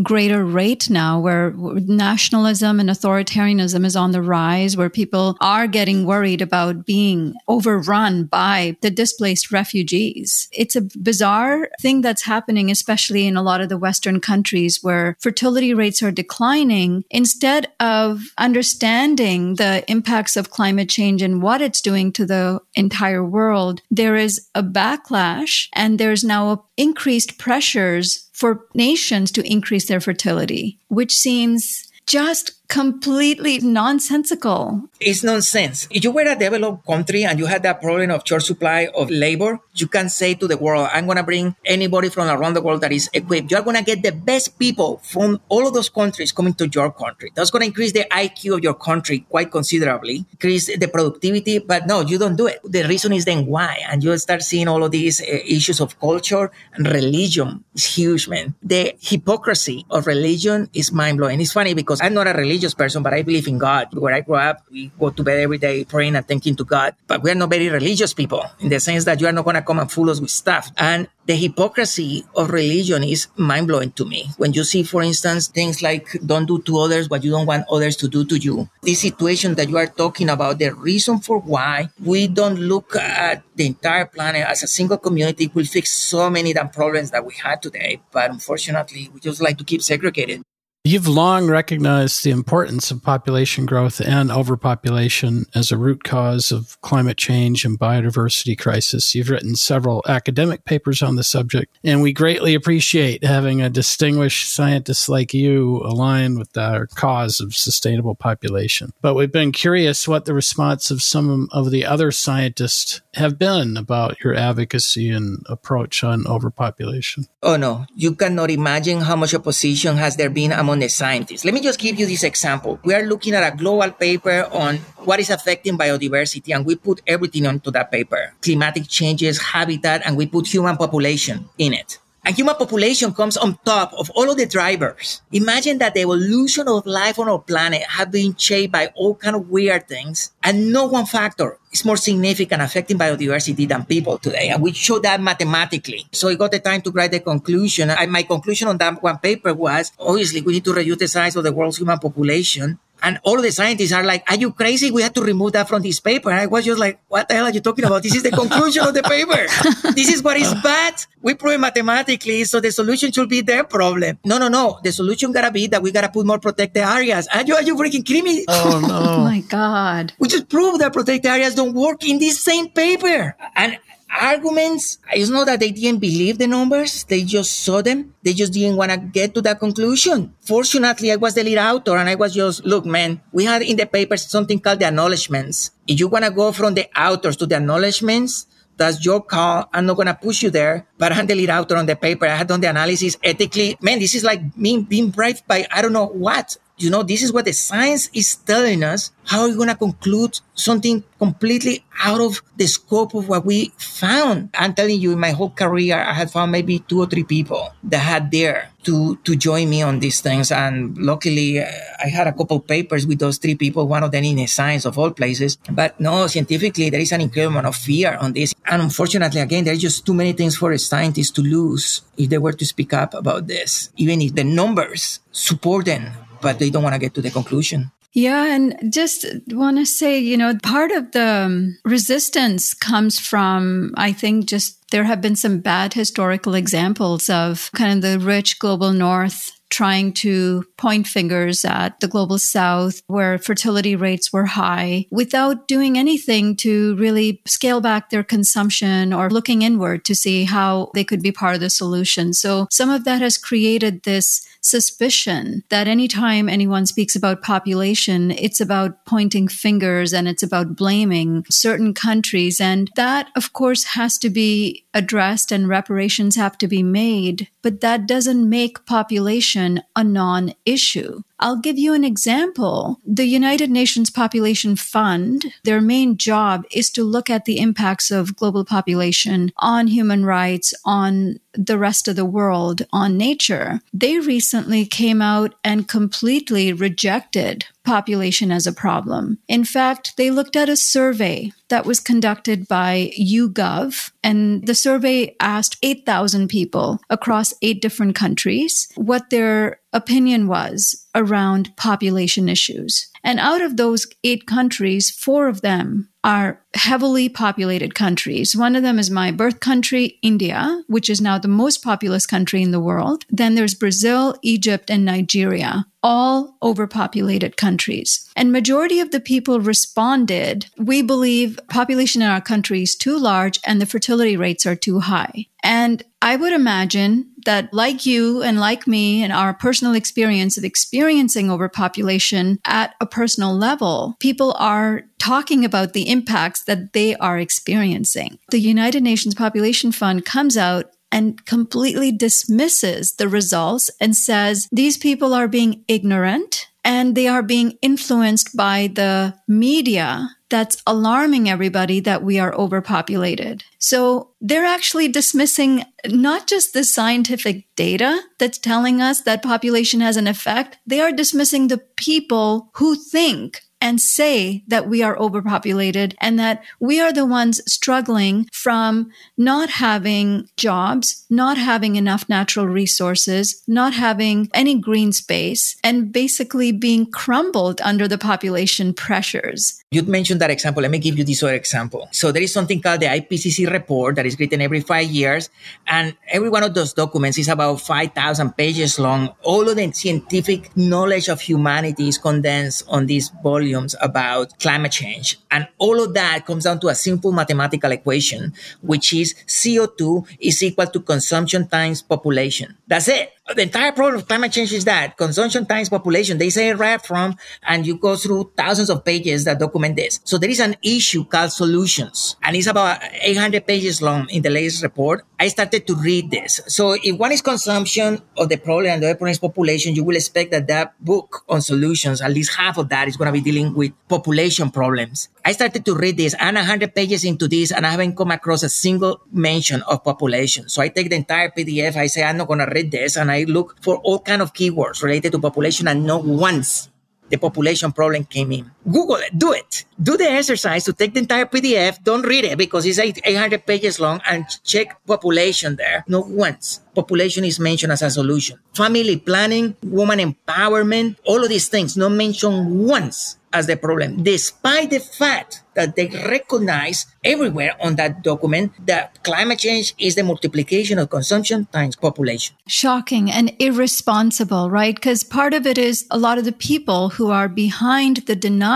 greater 0.03 0.43
rate 0.43 0.89
now 0.89 1.21
where 1.21 1.51
nationalism 1.55 2.81
and 2.81 2.89
authoritarianism 2.89 3.85
is 3.85 3.95
on 3.95 4.11
the 4.11 4.21
rise, 4.21 4.75
where 4.75 4.89
people 4.89 5.37
are 5.39 5.67
getting 5.67 6.05
worried 6.05 6.41
about 6.41 6.85
being 6.85 7.33
overrun 7.47 8.25
by 8.25 8.75
the 8.81 8.91
displaced 8.91 9.53
refugees. 9.53 10.49
It's 10.51 10.75
a 10.75 10.81
bizarre 11.01 11.69
thing 11.81 12.01
that's 12.01 12.23
happening, 12.23 12.69
especially 12.69 13.25
in 13.25 13.37
a 13.37 13.41
lot 13.41 13.61
of 13.61 13.69
the 13.69 13.77
Western 13.77 14.19
countries 14.19 14.83
where 14.83 15.15
fertility 15.21 15.73
rates 15.73 16.03
are 16.03 16.11
declining. 16.11 17.05
Instead 17.09 17.71
of 17.79 18.21
understanding 18.37 19.55
the 19.55 19.89
impacts 19.89 20.35
of 20.35 20.49
climate 20.49 20.89
change 20.89 21.21
and 21.21 21.41
what 21.41 21.61
it's 21.61 21.79
doing 21.79 22.11
to 22.11 22.25
the 22.25 22.59
entire 22.75 23.23
world, 23.23 23.81
there 23.89 24.17
is 24.17 24.49
a 24.53 24.61
backlash 24.61 25.52
and 25.73 25.99
there's 25.99 26.23
now 26.23 26.65
increased 26.77 27.37
pressures 27.37 28.29
for 28.33 28.65
nations 28.73 29.31
to 29.31 29.45
increase 29.51 29.87
their 29.87 30.01
fertility, 30.01 30.79
which 30.87 31.11
seems 31.11 31.89
just 32.05 32.62
completely 32.67 33.59
nonsensical. 33.59 34.89
It's 34.99 35.23
nonsense. 35.23 35.87
If 35.91 36.03
you 36.03 36.11
were 36.11 36.23
a 36.23 36.35
developed 36.35 36.85
country 36.87 37.23
and 37.23 37.37
you 37.37 37.45
had 37.45 37.63
that 37.63 37.81
problem 37.81 38.09
of 38.11 38.23
short 38.25 38.43
supply 38.43 38.87
of 38.95 39.09
labor, 39.09 39.59
you 39.75 39.87
can 39.87 40.09
say 40.09 40.33
to 40.35 40.47
the 40.47 40.57
world, 40.57 40.89
I'm 40.91 41.05
going 41.05 41.17
to 41.17 41.23
bring 41.23 41.55
anybody 41.65 42.09
from 42.09 42.27
around 42.29 42.53
the 42.53 42.61
world 42.61 42.81
that 42.81 42.91
is 42.91 43.09
equipped. 43.13 43.51
You're 43.51 43.61
going 43.61 43.75
to 43.75 43.83
get 43.83 44.01
the 44.01 44.11
best 44.11 44.57
people 44.57 45.01
from 45.03 45.39
all 45.49 45.67
of 45.67 45.73
those 45.73 45.89
countries 45.89 46.31
coming 46.31 46.53
to 46.55 46.67
your 46.67 46.91
country. 46.91 47.31
That's 47.35 47.51
going 47.51 47.61
to 47.61 47.67
increase 47.67 47.91
the 47.91 48.05
IQ 48.09 48.57
of 48.57 48.63
your 48.63 48.73
country 48.75 49.25
quite 49.29 49.51
considerably, 49.51 50.25
increase 50.31 50.65
the 50.75 50.87
productivity. 50.87 51.59
But 51.59 51.85
no, 51.87 52.01
you 52.01 52.17
don't 52.17 52.35
do 52.35 52.47
it. 52.47 52.59
The 52.63 52.83
reason 52.83 53.13
is 53.13 53.25
then 53.25 53.45
why. 53.45 53.83
And 53.87 54.03
you 54.03 54.17
start 54.17 54.41
seeing 54.41 54.67
all 54.67 54.83
of 54.83 54.91
these 54.91 55.21
uh, 55.21 55.25
issues 55.25 55.79
of 55.79 55.99
culture 55.99 56.51
and 56.73 56.87
religion. 56.87 57.63
It's 57.73 57.97
huge, 57.97 58.27
man. 58.27 58.55
The 58.63 58.95
hypocrisy 58.99 59.85
of 59.89 60.07
religion 60.07 60.69
is 60.73 60.91
mind 60.91 61.17
blowing. 61.17 61.41
It's 61.41 61.53
funny 61.53 61.73
because 61.73 62.01
I'm 62.01 62.13
not 62.13 62.27
a 62.27 62.33
religious 62.53 62.75
person, 62.75 63.01
but 63.01 63.13
I 63.13 63.23
believe 63.23 63.47
in 63.47 63.57
God. 63.57 63.89
Where 63.97 64.13
I 64.13 64.21
grew 64.21 64.35
up, 64.35 64.61
we 64.69 64.91
go 64.99 65.09
to 65.09 65.23
bed 65.23 65.39
every 65.39 65.57
day 65.57 65.85
praying 65.85 66.15
and 66.15 66.27
thanking 66.27 66.55
to 66.57 66.63
God. 66.63 66.93
But 67.07 67.23
we 67.23 67.31
are 67.31 67.35
not 67.35 67.49
very 67.49 67.69
religious 67.69 68.13
people 68.13 68.45
in 68.59 68.69
the 68.69 68.79
sense 68.79 69.05
that 69.05 69.19
you 69.19 69.27
are 69.27 69.31
not 69.33 69.43
going 69.43 69.55
to 69.55 69.63
come 69.63 69.79
and 69.79 69.91
fool 69.91 70.11
us 70.11 70.21
with 70.21 70.29
stuff. 70.29 70.69
And 70.77 71.07
the 71.25 71.35
hypocrisy 71.35 72.25
of 72.35 72.51
religion 72.51 73.03
is 73.03 73.27
mind 73.37 73.67
blowing 73.67 73.91
to 73.93 74.05
me. 74.05 74.29
When 74.37 74.53
you 74.53 74.63
see, 74.63 74.83
for 74.83 75.01
instance, 75.01 75.47
things 75.47 75.81
like 75.81 76.19
don't 76.25 76.45
do 76.45 76.61
to 76.61 76.79
others 76.79 77.09
what 77.09 77.23
you 77.23 77.31
don't 77.31 77.47
want 77.47 77.65
others 77.71 77.95
to 77.97 78.07
do 78.07 78.23
to 78.25 78.37
you. 78.37 78.69
This 78.83 79.01
situation 79.01 79.55
that 79.55 79.69
you 79.69 79.77
are 79.77 79.87
talking 79.87 80.29
about, 80.29 80.59
the 80.59 80.75
reason 80.75 81.19
for 81.19 81.39
why 81.39 81.89
we 82.03 82.27
don't 82.27 82.59
look 82.59 82.95
at 82.95 83.41
the 83.55 83.65
entire 83.65 84.05
planet 84.05 84.45
as 84.45 84.61
a 84.61 84.67
single 84.67 84.97
community 84.97 85.49
will 85.53 85.65
fix 85.65 85.91
so 85.91 86.29
many 86.29 86.53
damn 86.53 86.69
problems 86.69 87.11
that 87.11 87.25
we 87.25 87.33
had 87.33 87.61
today. 87.61 88.01
But 88.11 88.29
unfortunately, 88.29 89.09
we 89.13 89.19
just 89.19 89.41
like 89.41 89.57
to 89.57 89.63
keep 89.63 89.81
segregated. 89.81 90.43
You've 90.85 91.07
long 91.07 91.47
recognized 91.47 92.25
the 92.25 92.31
importance 92.31 92.91
of 92.91 93.01
population 93.01 93.65
growth 93.65 94.01
and 94.01 94.29
overpopulation 94.29 95.45
as 95.55 95.71
a 95.71 95.77
root 95.77 96.03
cause 96.03 96.51
of 96.51 96.77
climate 96.81 97.15
change 97.15 97.63
and 97.63 97.79
biodiversity 97.79 98.59
crisis. 98.59 99.15
You've 99.15 99.29
written 99.29 99.55
several 99.55 100.03
academic 100.09 100.65
papers 100.65 101.01
on 101.01 101.15
the 101.15 101.23
subject, 101.23 101.79
and 101.85 102.01
we 102.01 102.11
greatly 102.11 102.53
appreciate 102.53 103.23
having 103.23 103.61
a 103.61 103.69
distinguished 103.69 104.53
scientist 104.53 105.07
like 105.07 105.33
you 105.33 105.77
align 105.85 106.37
with 106.37 106.57
our 106.57 106.87
cause 106.87 107.39
of 107.39 107.55
sustainable 107.55 108.15
population. 108.15 108.91
But 109.01 109.13
we've 109.13 109.31
been 109.31 109.53
curious 109.53 110.05
what 110.05 110.25
the 110.25 110.33
response 110.33 110.91
of 110.91 111.01
some 111.01 111.47
of 111.53 111.71
the 111.71 111.85
other 111.85 112.11
scientists 112.11 112.99
have 113.13 113.39
been 113.39 113.77
about 113.77 114.21
your 114.21 114.35
advocacy 114.35 115.11
and 115.11 115.45
approach 115.47 116.03
on 116.03 116.27
overpopulation. 116.27 117.27
Oh 117.41 117.55
no, 117.55 117.85
you 117.95 118.15
cannot 118.15 118.51
imagine 118.51 118.99
how 118.99 119.15
much 119.15 119.33
opposition 119.33 119.95
has 119.95 120.17
there 120.17 120.29
been 120.29 120.51
among 120.51 120.72
the 120.79 120.89
scientists. 120.89 121.45
Let 121.45 121.53
me 121.53 121.61
just 121.61 121.79
give 121.79 121.99
you 121.99 122.05
this 122.05 122.23
example. 122.23 122.79
We 122.83 122.93
are 122.93 123.03
looking 123.03 123.33
at 123.33 123.53
a 123.53 123.55
global 123.55 123.91
paper 123.91 124.47
on 124.51 124.77
what 125.05 125.19
is 125.19 125.29
affecting 125.29 125.77
biodiversity, 125.77 126.55
and 126.55 126.65
we 126.65 126.75
put 126.75 127.01
everything 127.07 127.47
onto 127.47 127.71
that 127.71 127.91
paper 127.91 128.33
climatic 128.41 128.87
changes, 128.87 129.41
habitat, 129.41 130.01
and 130.05 130.17
we 130.17 130.25
put 130.25 130.47
human 130.47 130.77
population 130.77 131.49
in 131.57 131.73
it. 131.73 131.99
And 132.25 132.35
human 132.35 132.55
population 132.55 133.13
comes 133.13 133.35
on 133.35 133.59
top 133.65 133.91
of 133.93 134.09
all 134.11 134.31
of 134.31 134.37
the 134.37 134.45
drivers. 134.45 135.21
Imagine 135.33 135.77
that 135.79 135.93
the 135.93 136.01
evolution 136.01 136.69
of 136.69 136.85
life 136.85 137.19
on 137.19 137.27
our 137.27 137.39
planet 137.39 137.83
has 137.83 138.07
been 138.07 138.33
shaped 138.37 138.71
by 138.71 138.87
all 138.95 139.15
kind 139.15 139.35
of 139.35 139.49
weird 139.49 139.89
things, 139.89 140.31
and 140.41 140.71
no 140.71 140.87
one 140.87 141.05
factor 141.05 141.59
is 141.73 141.83
more 141.83 141.97
significant 141.97 142.61
affecting 142.61 142.97
biodiversity 142.97 143.67
than 143.67 143.83
people 143.83 144.17
today. 144.17 144.47
And 144.47 144.63
we 144.63 144.71
show 144.71 144.99
that 144.99 145.19
mathematically. 145.19 146.05
So 146.13 146.29
I 146.29 146.35
got 146.35 146.51
the 146.51 146.59
time 146.59 146.81
to 146.83 146.91
write 146.91 147.11
the 147.11 147.19
conclusion. 147.19 147.89
And 147.89 148.11
my 148.11 148.23
conclusion 148.23 148.69
on 148.69 148.77
that 148.77 149.03
one 149.03 149.17
paper 149.17 149.53
was 149.53 149.91
obviously 149.99 150.41
we 150.41 150.53
need 150.53 150.65
to 150.65 150.73
reduce 150.73 150.97
the 150.97 151.07
size 151.09 151.35
of 151.35 151.43
the 151.43 151.51
world's 151.51 151.77
human 151.77 151.99
population 151.99 152.79
and 153.03 153.19
all 153.23 153.41
the 153.41 153.51
scientists 153.51 153.91
are 153.91 154.03
like, 154.03 154.23
are 154.31 154.37
you 154.37 154.51
crazy? 154.51 154.89
We 154.89 155.01
had 155.01 155.13
to 155.15 155.21
remove 155.21 155.51
that 155.53 155.67
from 155.67 155.81
this 155.81 155.99
paper. 155.99 156.31
And 156.31 156.39
I 156.39 156.45
was 156.45 156.65
just 156.65 156.79
like, 156.79 156.99
what 157.09 157.27
the 157.27 157.35
hell 157.35 157.45
are 157.45 157.51
you 157.51 157.59
talking 157.59 157.85
about? 157.85 158.01
This 158.01 158.15
is 158.15 158.23
the 158.23 158.31
conclusion 158.41 158.87
of 158.87 158.93
the 158.93 159.03
paper. 159.03 159.45
This 159.93 160.09
is 160.09 160.23
what 160.23 160.37
is 160.37 160.53
bad. 160.55 160.95
We 161.21 161.35
prove 161.35 161.53
it 161.53 161.59
mathematically. 161.59 162.45
So 162.45 162.59
the 162.59 162.71
solution 162.71 163.11
should 163.11 163.29
be 163.29 163.41
their 163.41 163.63
problem. 163.63 164.19
No, 164.25 164.37
no, 164.37 164.47
no. 164.47 164.79
The 164.83 164.91
solution 164.91 165.31
gotta 165.31 165.51
be 165.51 165.67
that 165.67 165.81
we 165.83 165.91
gotta 165.91 166.09
put 166.09 166.25
more 166.25 166.39
protected 166.39 166.83
areas. 166.83 167.27
Are 167.33 167.43
you, 167.43 167.55
are 167.55 167.63
you 167.63 167.75
freaking 167.75 168.05
kidding 168.05 168.23
me? 168.23 168.45
Oh, 168.47 168.79
no. 168.81 168.99
oh 169.19 169.23
my 169.23 169.41
God. 169.41 170.13
We 170.17 170.29
just 170.29 170.49
proved 170.49 170.79
that 170.79 170.93
protected 170.93 171.29
areas 171.29 171.55
don't 171.55 171.73
work 171.73 172.07
in 172.07 172.19
this 172.19 172.41
same 172.41 172.69
paper. 172.69 173.35
And 173.55 173.77
arguments, 174.19 174.99
it's 175.11 175.29
not 175.29 175.45
that 175.47 175.59
they 175.59 175.71
didn't 175.71 175.99
believe 175.99 176.37
the 176.37 176.47
numbers, 176.47 177.03
they 177.05 177.23
just 177.23 177.59
saw 177.59 177.81
them. 177.81 178.13
They 178.23 178.33
just 178.33 178.53
didn't 178.53 178.77
want 178.77 178.91
to 178.91 178.97
get 178.97 179.33
to 179.35 179.41
that 179.41 179.59
conclusion. 179.59 180.33
Fortunately, 180.41 181.11
I 181.11 181.15
was 181.15 181.35
the 181.35 181.43
lead 181.43 181.57
author 181.57 181.97
and 181.97 182.09
I 182.09 182.15
was 182.15 182.33
just, 182.33 182.65
look, 182.65 182.85
man, 182.85 183.21
we 183.31 183.45
had 183.45 183.61
in 183.61 183.77
the 183.77 183.85
paper 183.85 184.17
something 184.17 184.59
called 184.59 184.79
the 184.79 184.85
acknowledgements. 184.85 185.71
If 185.87 185.99
you 185.99 186.07
want 186.07 186.25
to 186.25 186.31
go 186.31 186.51
from 186.51 186.73
the 186.73 186.87
authors 186.99 187.37
to 187.37 187.45
the 187.45 187.57
acknowledgements, 187.57 188.47
that's 188.77 189.05
your 189.05 189.21
call. 189.21 189.69
I'm 189.73 189.85
not 189.85 189.95
going 189.95 190.07
to 190.07 190.15
push 190.15 190.41
you 190.41 190.49
there, 190.49 190.87
but 190.97 191.11
I'm 191.11 191.27
the 191.27 191.35
lead 191.35 191.49
author 191.49 191.77
on 191.77 191.85
the 191.85 191.95
paper. 191.95 192.25
I 192.25 192.35
had 192.35 192.47
done 192.47 192.61
the 192.61 192.69
analysis 192.69 193.17
ethically. 193.23 193.77
Man, 193.81 193.99
this 193.99 194.15
is 194.15 194.23
like 194.23 194.57
me 194.57 194.81
being 194.81 195.09
bribed 195.09 195.47
by 195.47 195.67
I 195.71 195.81
don't 195.81 195.93
know 195.93 196.07
what. 196.07 196.57
You 196.75 196.89
know, 196.89 197.03
this 197.03 197.21
is 197.21 197.31
what 197.31 197.45
the 197.45 197.53
science 197.53 198.09
is 198.13 198.35
telling 198.35 198.83
us. 198.83 199.11
How 199.25 199.41
are 199.41 199.49
we 199.49 199.55
going 199.55 199.69
to 199.69 199.75
conclude 199.75 200.39
something 200.55 201.03
completely 201.19 201.85
out 202.03 202.19
of 202.19 202.41
the 202.57 202.65
scope 202.65 203.13
of 203.13 203.29
what 203.29 203.45
we 203.45 203.71
found? 203.77 204.49
I'm 204.55 204.73
telling 204.73 204.99
you, 204.99 205.13
in 205.13 205.19
my 205.19 205.31
whole 205.31 205.51
career, 205.51 205.95
I 205.95 206.13
had 206.13 206.31
found 206.31 206.51
maybe 206.51 206.79
two 206.79 206.99
or 206.99 207.05
three 207.05 207.23
people 207.23 207.71
that 207.83 207.99
had 207.99 208.31
there 208.31 208.71
to, 208.83 209.15
to 209.17 209.35
join 209.35 209.69
me 209.69 209.83
on 209.83 209.99
these 209.99 210.19
things. 210.19 210.51
And 210.51 210.97
luckily, 210.97 211.61
uh, 211.61 211.67
I 212.03 212.07
had 212.07 212.27
a 212.27 212.33
couple 212.33 212.59
papers 212.59 213.05
with 213.05 213.19
those 213.19 213.37
three 213.37 213.55
people, 213.55 213.87
one 213.87 214.03
of 214.03 214.11
them 214.11 214.23
in 214.23 214.37
the 214.37 214.47
science 214.47 214.85
of 214.85 214.97
all 214.97 215.11
places. 215.11 215.57
But 215.69 215.99
no, 215.99 216.25
scientifically, 216.25 216.89
there 216.89 216.99
is 216.99 217.11
an 217.11 217.21
incredible 217.21 217.53
amount 217.53 217.67
of 217.67 217.75
fear 217.75 218.17
on 218.19 218.33
this. 218.33 218.53
And 218.65 218.81
unfortunately, 218.81 219.41
again, 219.41 219.63
there's 219.63 219.79
just 219.79 220.05
too 220.05 220.15
many 220.15 220.33
things 220.33 220.57
for 220.57 220.75
scientists 220.79 221.31
to 221.31 221.41
lose 221.41 222.01
if 222.17 222.29
they 222.29 222.39
were 222.39 222.53
to 222.53 222.65
speak 222.65 222.93
up 222.93 223.13
about 223.13 223.47
this, 223.47 223.89
even 223.95 224.21
if 224.21 224.33
the 224.33 224.43
numbers 224.43 225.19
support 225.31 225.85
them 225.85 226.11
but 226.43 226.59
they 226.59 226.69
don't 226.69 226.83
want 226.83 226.93
to 226.93 226.99
get 226.99 227.15
to 227.15 227.21
the 227.21 227.31
conclusion. 227.31 227.91
Yeah, 228.13 228.53
and 228.53 228.93
just 228.93 229.25
want 229.47 229.77
to 229.77 229.87
say, 229.87 230.19
you 230.19 230.37
know, 230.37 230.55
part 230.61 230.91
of 230.91 231.13
the 231.13 231.45
um, 231.47 231.77
resistance 231.83 232.75
comes 232.75 233.17
from, 233.17 233.91
I 233.97 234.13
think, 234.13 234.45
just 234.45 234.91
there 234.91 235.03
have 235.03 235.19
been 235.19 235.35
some 235.35 235.59
bad 235.59 235.95
historical 235.95 236.53
examples 236.53 237.27
of 237.27 237.71
kind 237.73 237.93
of 237.93 238.01
the 238.03 238.23
rich 238.23 238.59
global 238.59 238.93
north 238.93 239.51
trying 239.69 240.13
to 240.13 240.63
point 240.77 241.07
fingers 241.07 241.65
at 241.65 241.99
the 241.99 242.07
global 242.07 242.37
south 242.37 243.01
where 243.07 243.39
fertility 243.39 243.95
rates 243.95 244.31
were 244.31 244.45
high 244.45 245.05
without 245.09 245.67
doing 245.67 245.97
anything 245.97 246.55
to 246.55 246.95
really 246.97 247.41
scale 247.47 247.81
back 247.81 248.09
their 248.09 248.23
consumption 248.23 249.11
or 249.11 249.29
looking 249.29 249.63
inward 249.63 250.05
to 250.05 250.13
see 250.13 250.43
how 250.43 250.91
they 250.93 251.03
could 251.03 251.23
be 251.23 251.31
part 251.31 251.55
of 251.55 251.61
the 251.61 251.69
solution. 251.69 252.33
So 252.33 252.67
some 252.69 252.89
of 252.89 253.03
that 253.05 253.21
has 253.21 253.37
created 253.37 254.03
this 254.03 254.47
suspicion 254.61 255.63
that 255.69 255.87
anytime 255.87 256.47
anyone 256.47 256.85
speaks 256.85 257.15
about 257.15 257.41
population, 257.41 258.31
it's 258.31 258.61
about 258.61 259.05
pointing 259.05 259.47
fingers 259.47 260.13
and 260.13 260.27
it's 260.27 260.43
about 260.43 260.75
blaming 260.75 261.43
certain 261.49 261.93
countries. 261.93 262.61
And 262.61 262.89
that, 262.95 263.29
of 263.35 263.53
course, 263.53 263.83
has 263.83 264.17
to 264.19 264.29
be 264.29 264.85
addressed 264.93 265.51
and 265.51 265.67
reparations 265.67 266.35
have 266.35 266.57
to 266.59 266.67
be 266.67 266.81
made. 266.81 267.49
But 267.61 267.81
that 267.81 268.07
doesn't 268.07 268.49
make 268.49 268.85
population 268.85 269.62
a 269.95 270.03
non 270.03 270.53
issue. 270.65 271.21
I'll 271.43 271.57
give 271.57 271.77
you 271.77 271.93
an 271.93 272.05
example. 272.05 273.01
The 273.05 273.25
United 273.25 273.69
Nations 273.69 274.09
Population 274.09 274.77
Fund, 274.77 275.53
their 275.65 275.81
main 275.81 276.15
job 276.15 276.63
is 276.71 276.89
to 276.91 277.03
look 277.03 277.29
at 277.29 277.43
the 277.43 277.59
impacts 277.59 278.11
of 278.11 278.37
global 278.37 278.63
population 278.63 279.51
on 279.57 279.87
human 279.87 280.25
rights, 280.25 280.73
on 280.85 281.41
the 281.53 281.77
rest 281.77 282.07
of 282.07 282.15
the 282.15 282.23
world, 282.23 282.83
on 282.93 283.17
nature. 283.17 283.81
They 283.93 284.19
recently 284.19 284.85
came 284.85 285.21
out 285.21 285.53
and 285.65 285.85
completely 285.85 286.71
rejected 286.71 287.65
population 287.83 288.49
as 288.49 288.65
a 288.65 288.71
problem. 288.71 289.37
In 289.49 289.65
fact, 289.65 290.15
they 290.15 290.31
looked 290.31 290.55
at 290.55 290.69
a 290.69 290.77
survey 290.77 291.51
that 291.67 291.85
was 291.85 291.99
conducted 291.99 292.69
by 292.69 293.11
YouGov, 293.19 294.11
and 294.23 294.65
the 294.65 294.75
survey 294.75 295.35
asked 295.41 295.77
8,000 295.83 296.47
people 296.47 297.01
across 297.09 297.53
eight 297.61 297.81
different 297.81 298.15
countries 298.15 298.87
what 298.95 299.29
their 299.29 299.79
opinion 299.93 300.47
was 300.47 301.05
around 301.15 301.75
population 301.77 302.49
issues. 302.49 303.07
And 303.23 303.39
out 303.39 303.61
of 303.61 303.77
those 303.77 304.07
eight 304.23 304.45
countries, 304.47 305.11
four 305.11 305.47
of 305.47 305.61
them 305.61 306.09
are 306.23 306.61
heavily 306.75 307.29
populated 307.29 307.95
countries. 307.95 308.55
One 308.55 308.75
of 308.75 308.83
them 308.83 308.97
is 308.97 309.11
my 309.11 309.31
birth 309.31 309.59
country, 309.59 310.19
India, 310.21 310.83
which 310.87 311.09
is 311.09 311.21
now 311.21 311.37
the 311.37 311.47
most 311.47 311.83
populous 311.83 312.25
country 312.25 312.61
in 312.61 312.71
the 312.71 312.79
world. 312.79 313.25
Then 313.29 313.55
there's 313.55 313.75
Brazil, 313.75 314.35
Egypt, 314.41 314.89
and 314.89 315.05
Nigeria 315.05 315.85
all 316.03 316.57
overpopulated 316.61 317.55
countries. 317.55 318.29
And 318.35 318.51
majority 318.51 318.99
of 318.99 319.11
the 319.11 319.21
people 319.21 319.61
responded, 319.61 320.65
we 320.77 321.01
believe 321.01 321.59
population 321.69 322.21
in 322.21 322.27
our 322.27 322.41
country 322.41 322.83
is 322.83 322.95
too 322.95 323.17
large 323.17 323.57
and 323.65 323.81
the 323.81 323.85
fertility 323.85 324.35
rates 324.35 324.65
are 324.65 324.75
too 324.75 324.99
high. 324.99 325.45
And 325.63 326.03
I 326.21 326.35
would 326.35 326.51
imagine 326.51 327.31
that 327.45 327.73
like 327.73 328.05
you 328.05 328.41
and 328.43 328.59
like 328.59 328.85
me 328.85 329.23
and 329.23 329.31
our 329.31 329.53
personal 329.53 329.93
experience 329.95 330.57
of 330.57 330.65
experiencing 330.65 331.49
overpopulation 331.49 332.59
at 332.65 332.95
a 332.99 333.05
personal 333.05 333.55
level, 333.55 334.15
people 334.19 334.55
are 334.59 335.03
talking 335.23 335.63
about 335.63 335.93
the 335.93 336.09
impacts 336.09 336.63
that 336.63 336.91
they 336.91 337.15
are 337.15 337.39
experiencing. 337.39 338.37
The 338.51 338.59
United 338.59 339.01
Nations 339.03 339.33
Population 339.33 339.93
Fund 339.93 340.25
comes 340.25 340.57
out 340.57 340.91
and 341.13 341.45
completely 341.45 342.11
dismisses 342.11 343.13
the 343.13 343.29
results 343.29 343.89
and 344.01 344.17
says 344.17 344.67
these 344.69 344.97
people 344.97 345.33
are 345.33 345.47
being 345.47 345.85
ignorant 345.87 346.67
and 346.83 347.15
they 347.15 347.29
are 347.29 347.41
being 347.41 347.77
influenced 347.81 348.57
by 348.57 348.89
the 348.93 349.33
media 349.47 350.29
that's 350.49 350.83
alarming 350.85 351.49
everybody 351.49 352.01
that 352.01 352.21
we 352.21 352.37
are 352.37 352.53
overpopulated. 352.53 353.63
So 353.79 354.31
they're 354.41 354.65
actually 354.65 355.07
dismissing 355.07 355.85
not 356.05 356.47
just 356.47 356.73
the 356.73 356.83
scientific 356.83 357.65
data 357.77 358.21
that's 358.39 358.57
telling 358.57 359.01
us 359.01 359.21
that 359.21 359.41
population 359.41 360.01
has 360.01 360.17
an 360.17 360.27
effect, 360.27 360.79
they 360.85 360.99
are 360.99 361.13
dismissing 361.13 361.69
the 361.69 361.81
people 361.95 362.69
who 362.73 362.95
think 362.95 363.61
and 363.83 363.99
say 363.99 364.63
that 364.65 364.87
we 364.87 365.03
are 365.03 365.19
overpopulated 365.19 366.15
and 366.21 366.39
that 366.39 366.63
we 366.79 367.01
are 367.01 367.11
the 367.11 367.25
ones 367.25 367.59
struggling 367.69 368.47
from 368.53 369.11
not 369.37 369.69
having 369.69 370.47
jobs, 370.55 371.25
not 371.29 371.57
having 371.57 371.97
enough 371.97 372.29
natural 372.29 372.65
resources, 372.65 373.61
not 373.67 373.93
having 373.93 374.49
any 374.53 374.79
green 374.79 375.11
space, 375.11 375.75
and 375.83 376.13
basically 376.13 376.71
being 376.71 377.05
crumbled 377.11 377.81
under 377.81 378.07
the 378.07 378.17
population 378.17 378.93
pressures. 378.93 379.82
You 379.93 380.01
mentioned 380.01 380.41
that 380.41 380.49
example. 380.49 380.81
Let 380.81 380.89
me 380.89 380.97
give 380.97 381.19
you 381.19 381.23
this 381.23 381.43
other 381.43 381.53
example. 381.53 382.07
So 382.09 382.31
there 382.31 382.41
is 382.41 382.51
something 382.51 382.81
called 382.81 383.01
the 383.01 383.05
IPCC 383.05 383.71
report 383.71 384.15
that 384.15 384.25
is 384.25 384.39
written 384.39 384.59
every 384.59 384.81
five 384.81 385.05
years. 385.05 385.51
And 385.85 386.17
every 386.29 386.49
one 386.49 386.63
of 386.63 386.73
those 386.73 386.93
documents 386.93 387.37
is 387.37 387.47
about 387.47 387.79
5,000 387.79 388.57
pages 388.57 388.97
long. 388.97 389.35
All 389.43 389.69
of 389.69 389.75
the 389.75 389.91
scientific 389.91 390.75
knowledge 390.75 391.27
of 391.27 391.41
humanity 391.41 392.07
is 392.07 392.17
condensed 392.17 392.85
on 392.87 393.05
these 393.05 393.29
volumes 393.43 393.95
about 394.01 394.57
climate 394.59 394.93
change. 394.93 395.37
And 395.51 395.67
all 395.77 396.01
of 396.01 396.15
that 396.15 396.47
comes 396.47 396.63
down 396.63 396.79
to 396.79 396.87
a 396.87 396.95
simple 396.95 397.31
mathematical 397.31 397.91
equation, 397.91 398.53
which 398.81 399.13
is 399.13 399.35
CO2 399.45 400.25
is 400.39 400.63
equal 400.63 400.87
to 400.87 401.01
consumption 401.01 401.67
times 401.67 402.01
population. 402.01 402.75
That's 402.87 403.09
it 403.09 403.31
the 403.55 403.61
entire 403.61 403.91
problem 403.91 404.15
of 404.15 404.27
climate 404.27 404.53
change 404.53 404.71
is 404.71 404.85
that 404.85 405.17
consumption 405.17 405.65
times 405.65 405.89
population. 405.89 406.37
They 406.37 406.49
say 406.49 406.71
right 406.73 407.01
from, 407.03 407.35
and 407.63 407.85
you 407.85 407.97
go 407.97 408.15
through 408.15 408.53
thousands 408.55 408.89
of 408.89 409.03
pages 409.03 409.43
that 409.43 409.59
document 409.59 409.97
this. 409.97 410.21
So 410.23 410.37
there 410.37 410.49
is 410.49 410.61
an 410.61 410.77
issue 410.81 411.25
called 411.25 411.51
solutions, 411.51 412.37
and 412.41 412.55
it's 412.55 412.67
about 412.67 413.01
800 413.21 413.67
pages 413.67 414.01
long 414.01 414.29
in 414.29 414.43
the 414.43 414.49
latest 414.49 414.81
report. 414.81 415.25
I 415.43 415.49
started 415.51 415.83
to 415.87 415.95
read 415.99 416.31
this. 416.31 416.61
So 416.71 416.95
if 416.95 417.19
one 417.19 417.33
is 417.33 417.41
consumption 417.41 418.23
of 418.39 418.47
the 418.47 418.55
problem 418.55 418.93
and 418.93 419.03
the 419.03 419.07
other 419.11 419.19
problem 419.19 419.35
is 419.35 419.39
population, 419.39 419.93
you 419.93 420.05
will 420.05 420.15
expect 420.15 420.51
that 420.51 420.67
that 420.71 420.95
book 421.03 421.43
on 421.49 421.59
solutions, 421.59 422.21
at 422.21 422.31
least 422.31 422.55
half 422.55 422.77
of 422.77 422.87
that 422.95 423.09
is 423.09 423.17
going 423.17 423.27
to 423.27 423.35
be 423.35 423.43
dealing 423.43 423.73
with 423.75 423.91
population 424.07 424.71
problems. 424.71 425.27
I 425.43 425.51
started 425.51 425.83
to 425.83 425.95
read 425.95 426.15
this 426.15 426.33
and 426.39 426.55
100 426.55 426.95
pages 426.95 427.25
into 427.25 427.49
this 427.49 427.73
and 427.73 427.85
I 427.85 427.91
haven't 427.91 428.15
come 428.15 428.31
across 428.31 428.63
a 428.63 428.69
single 428.69 429.19
mention 429.33 429.81
of 429.81 430.01
population. 430.01 430.69
So 430.69 430.81
I 430.81 430.87
take 430.87 431.09
the 431.09 431.17
entire 431.17 431.49
PDF. 431.49 431.97
I 431.97 432.07
say, 432.07 432.23
I'm 432.23 432.37
not 432.37 432.47
going 432.47 432.63
to 432.63 432.71
read 432.71 432.91
this. 432.91 433.17
And 433.17 433.29
I 433.29 433.43
look 433.43 433.83
for 433.83 433.97
all 433.97 434.19
kind 434.19 434.41
of 434.41 434.53
keywords 434.53 435.03
related 435.03 435.33
to 435.33 435.39
population 435.39 435.89
and 435.89 436.05
not 436.07 436.23
once 436.23 436.87
the 437.27 437.35
population 437.35 437.91
problem 437.91 438.23
came 438.23 438.53
in. 438.53 438.71
Google 438.89 439.17
it, 439.17 439.37
do 439.37 439.53
it. 439.53 439.85
Do 440.01 440.17
the 440.17 440.29
exercise 440.29 440.83
to 440.85 440.93
take 440.93 441.13
the 441.13 441.19
entire 441.19 441.45
PDF. 441.45 442.03
Don't 442.03 442.23
read 442.23 442.45
it 442.45 442.57
because 442.57 442.85
it's 442.85 442.99
800 442.99 443.65
pages 443.65 443.99
long 443.99 444.21
and 444.29 444.45
check 444.63 444.97
population 445.05 445.75
there. 445.75 446.03
Not 446.07 446.27
once. 446.27 446.81
Population 446.93 447.43
is 447.43 447.59
mentioned 447.59 447.91
as 447.91 448.01
a 448.01 448.09
solution. 448.09 448.59
Family 448.73 449.17
planning, 449.17 449.75
woman 449.83 450.19
empowerment, 450.19 451.17
all 451.25 451.43
of 451.43 451.49
these 451.49 451.67
things 451.67 451.97
not 451.97 452.11
mentioned 452.11 452.87
once 452.87 453.37
as 453.53 453.67
the 453.67 453.77
problem, 453.77 454.23
despite 454.23 454.89
the 454.89 454.99
fact 454.99 455.61
that 455.75 455.95
they 455.95 456.07
recognize 456.07 457.05
everywhere 457.23 457.75
on 457.79 457.95
that 457.95 458.23
document 458.23 458.71
that 458.85 459.23
climate 459.23 459.59
change 459.59 459.93
is 459.97 460.15
the 460.15 460.23
multiplication 460.23 460.97
of 460.97 461.09
consumption 461.09 461.65
times 461.71 461.95
population. 461.95 462.55
Shocking 462.67 463.29
and 463.31 463.55
irresponsible, 463.59 464.69
right? 464.71 464.95
Because 464.95 465.23
part 465.23 465.53
of 465.53 465.67
it 465.67 465.77
is 465.77 466.07
a 466.09 466.17
lot 466.17 466.37
of 466.37 466.45
the 466.45 466.51
people 466.51 467.09
who 467.09 467.29
are 467.29 467.47
behind 467.47 468.17
the 468.25 468.35
denial 468.35 468.72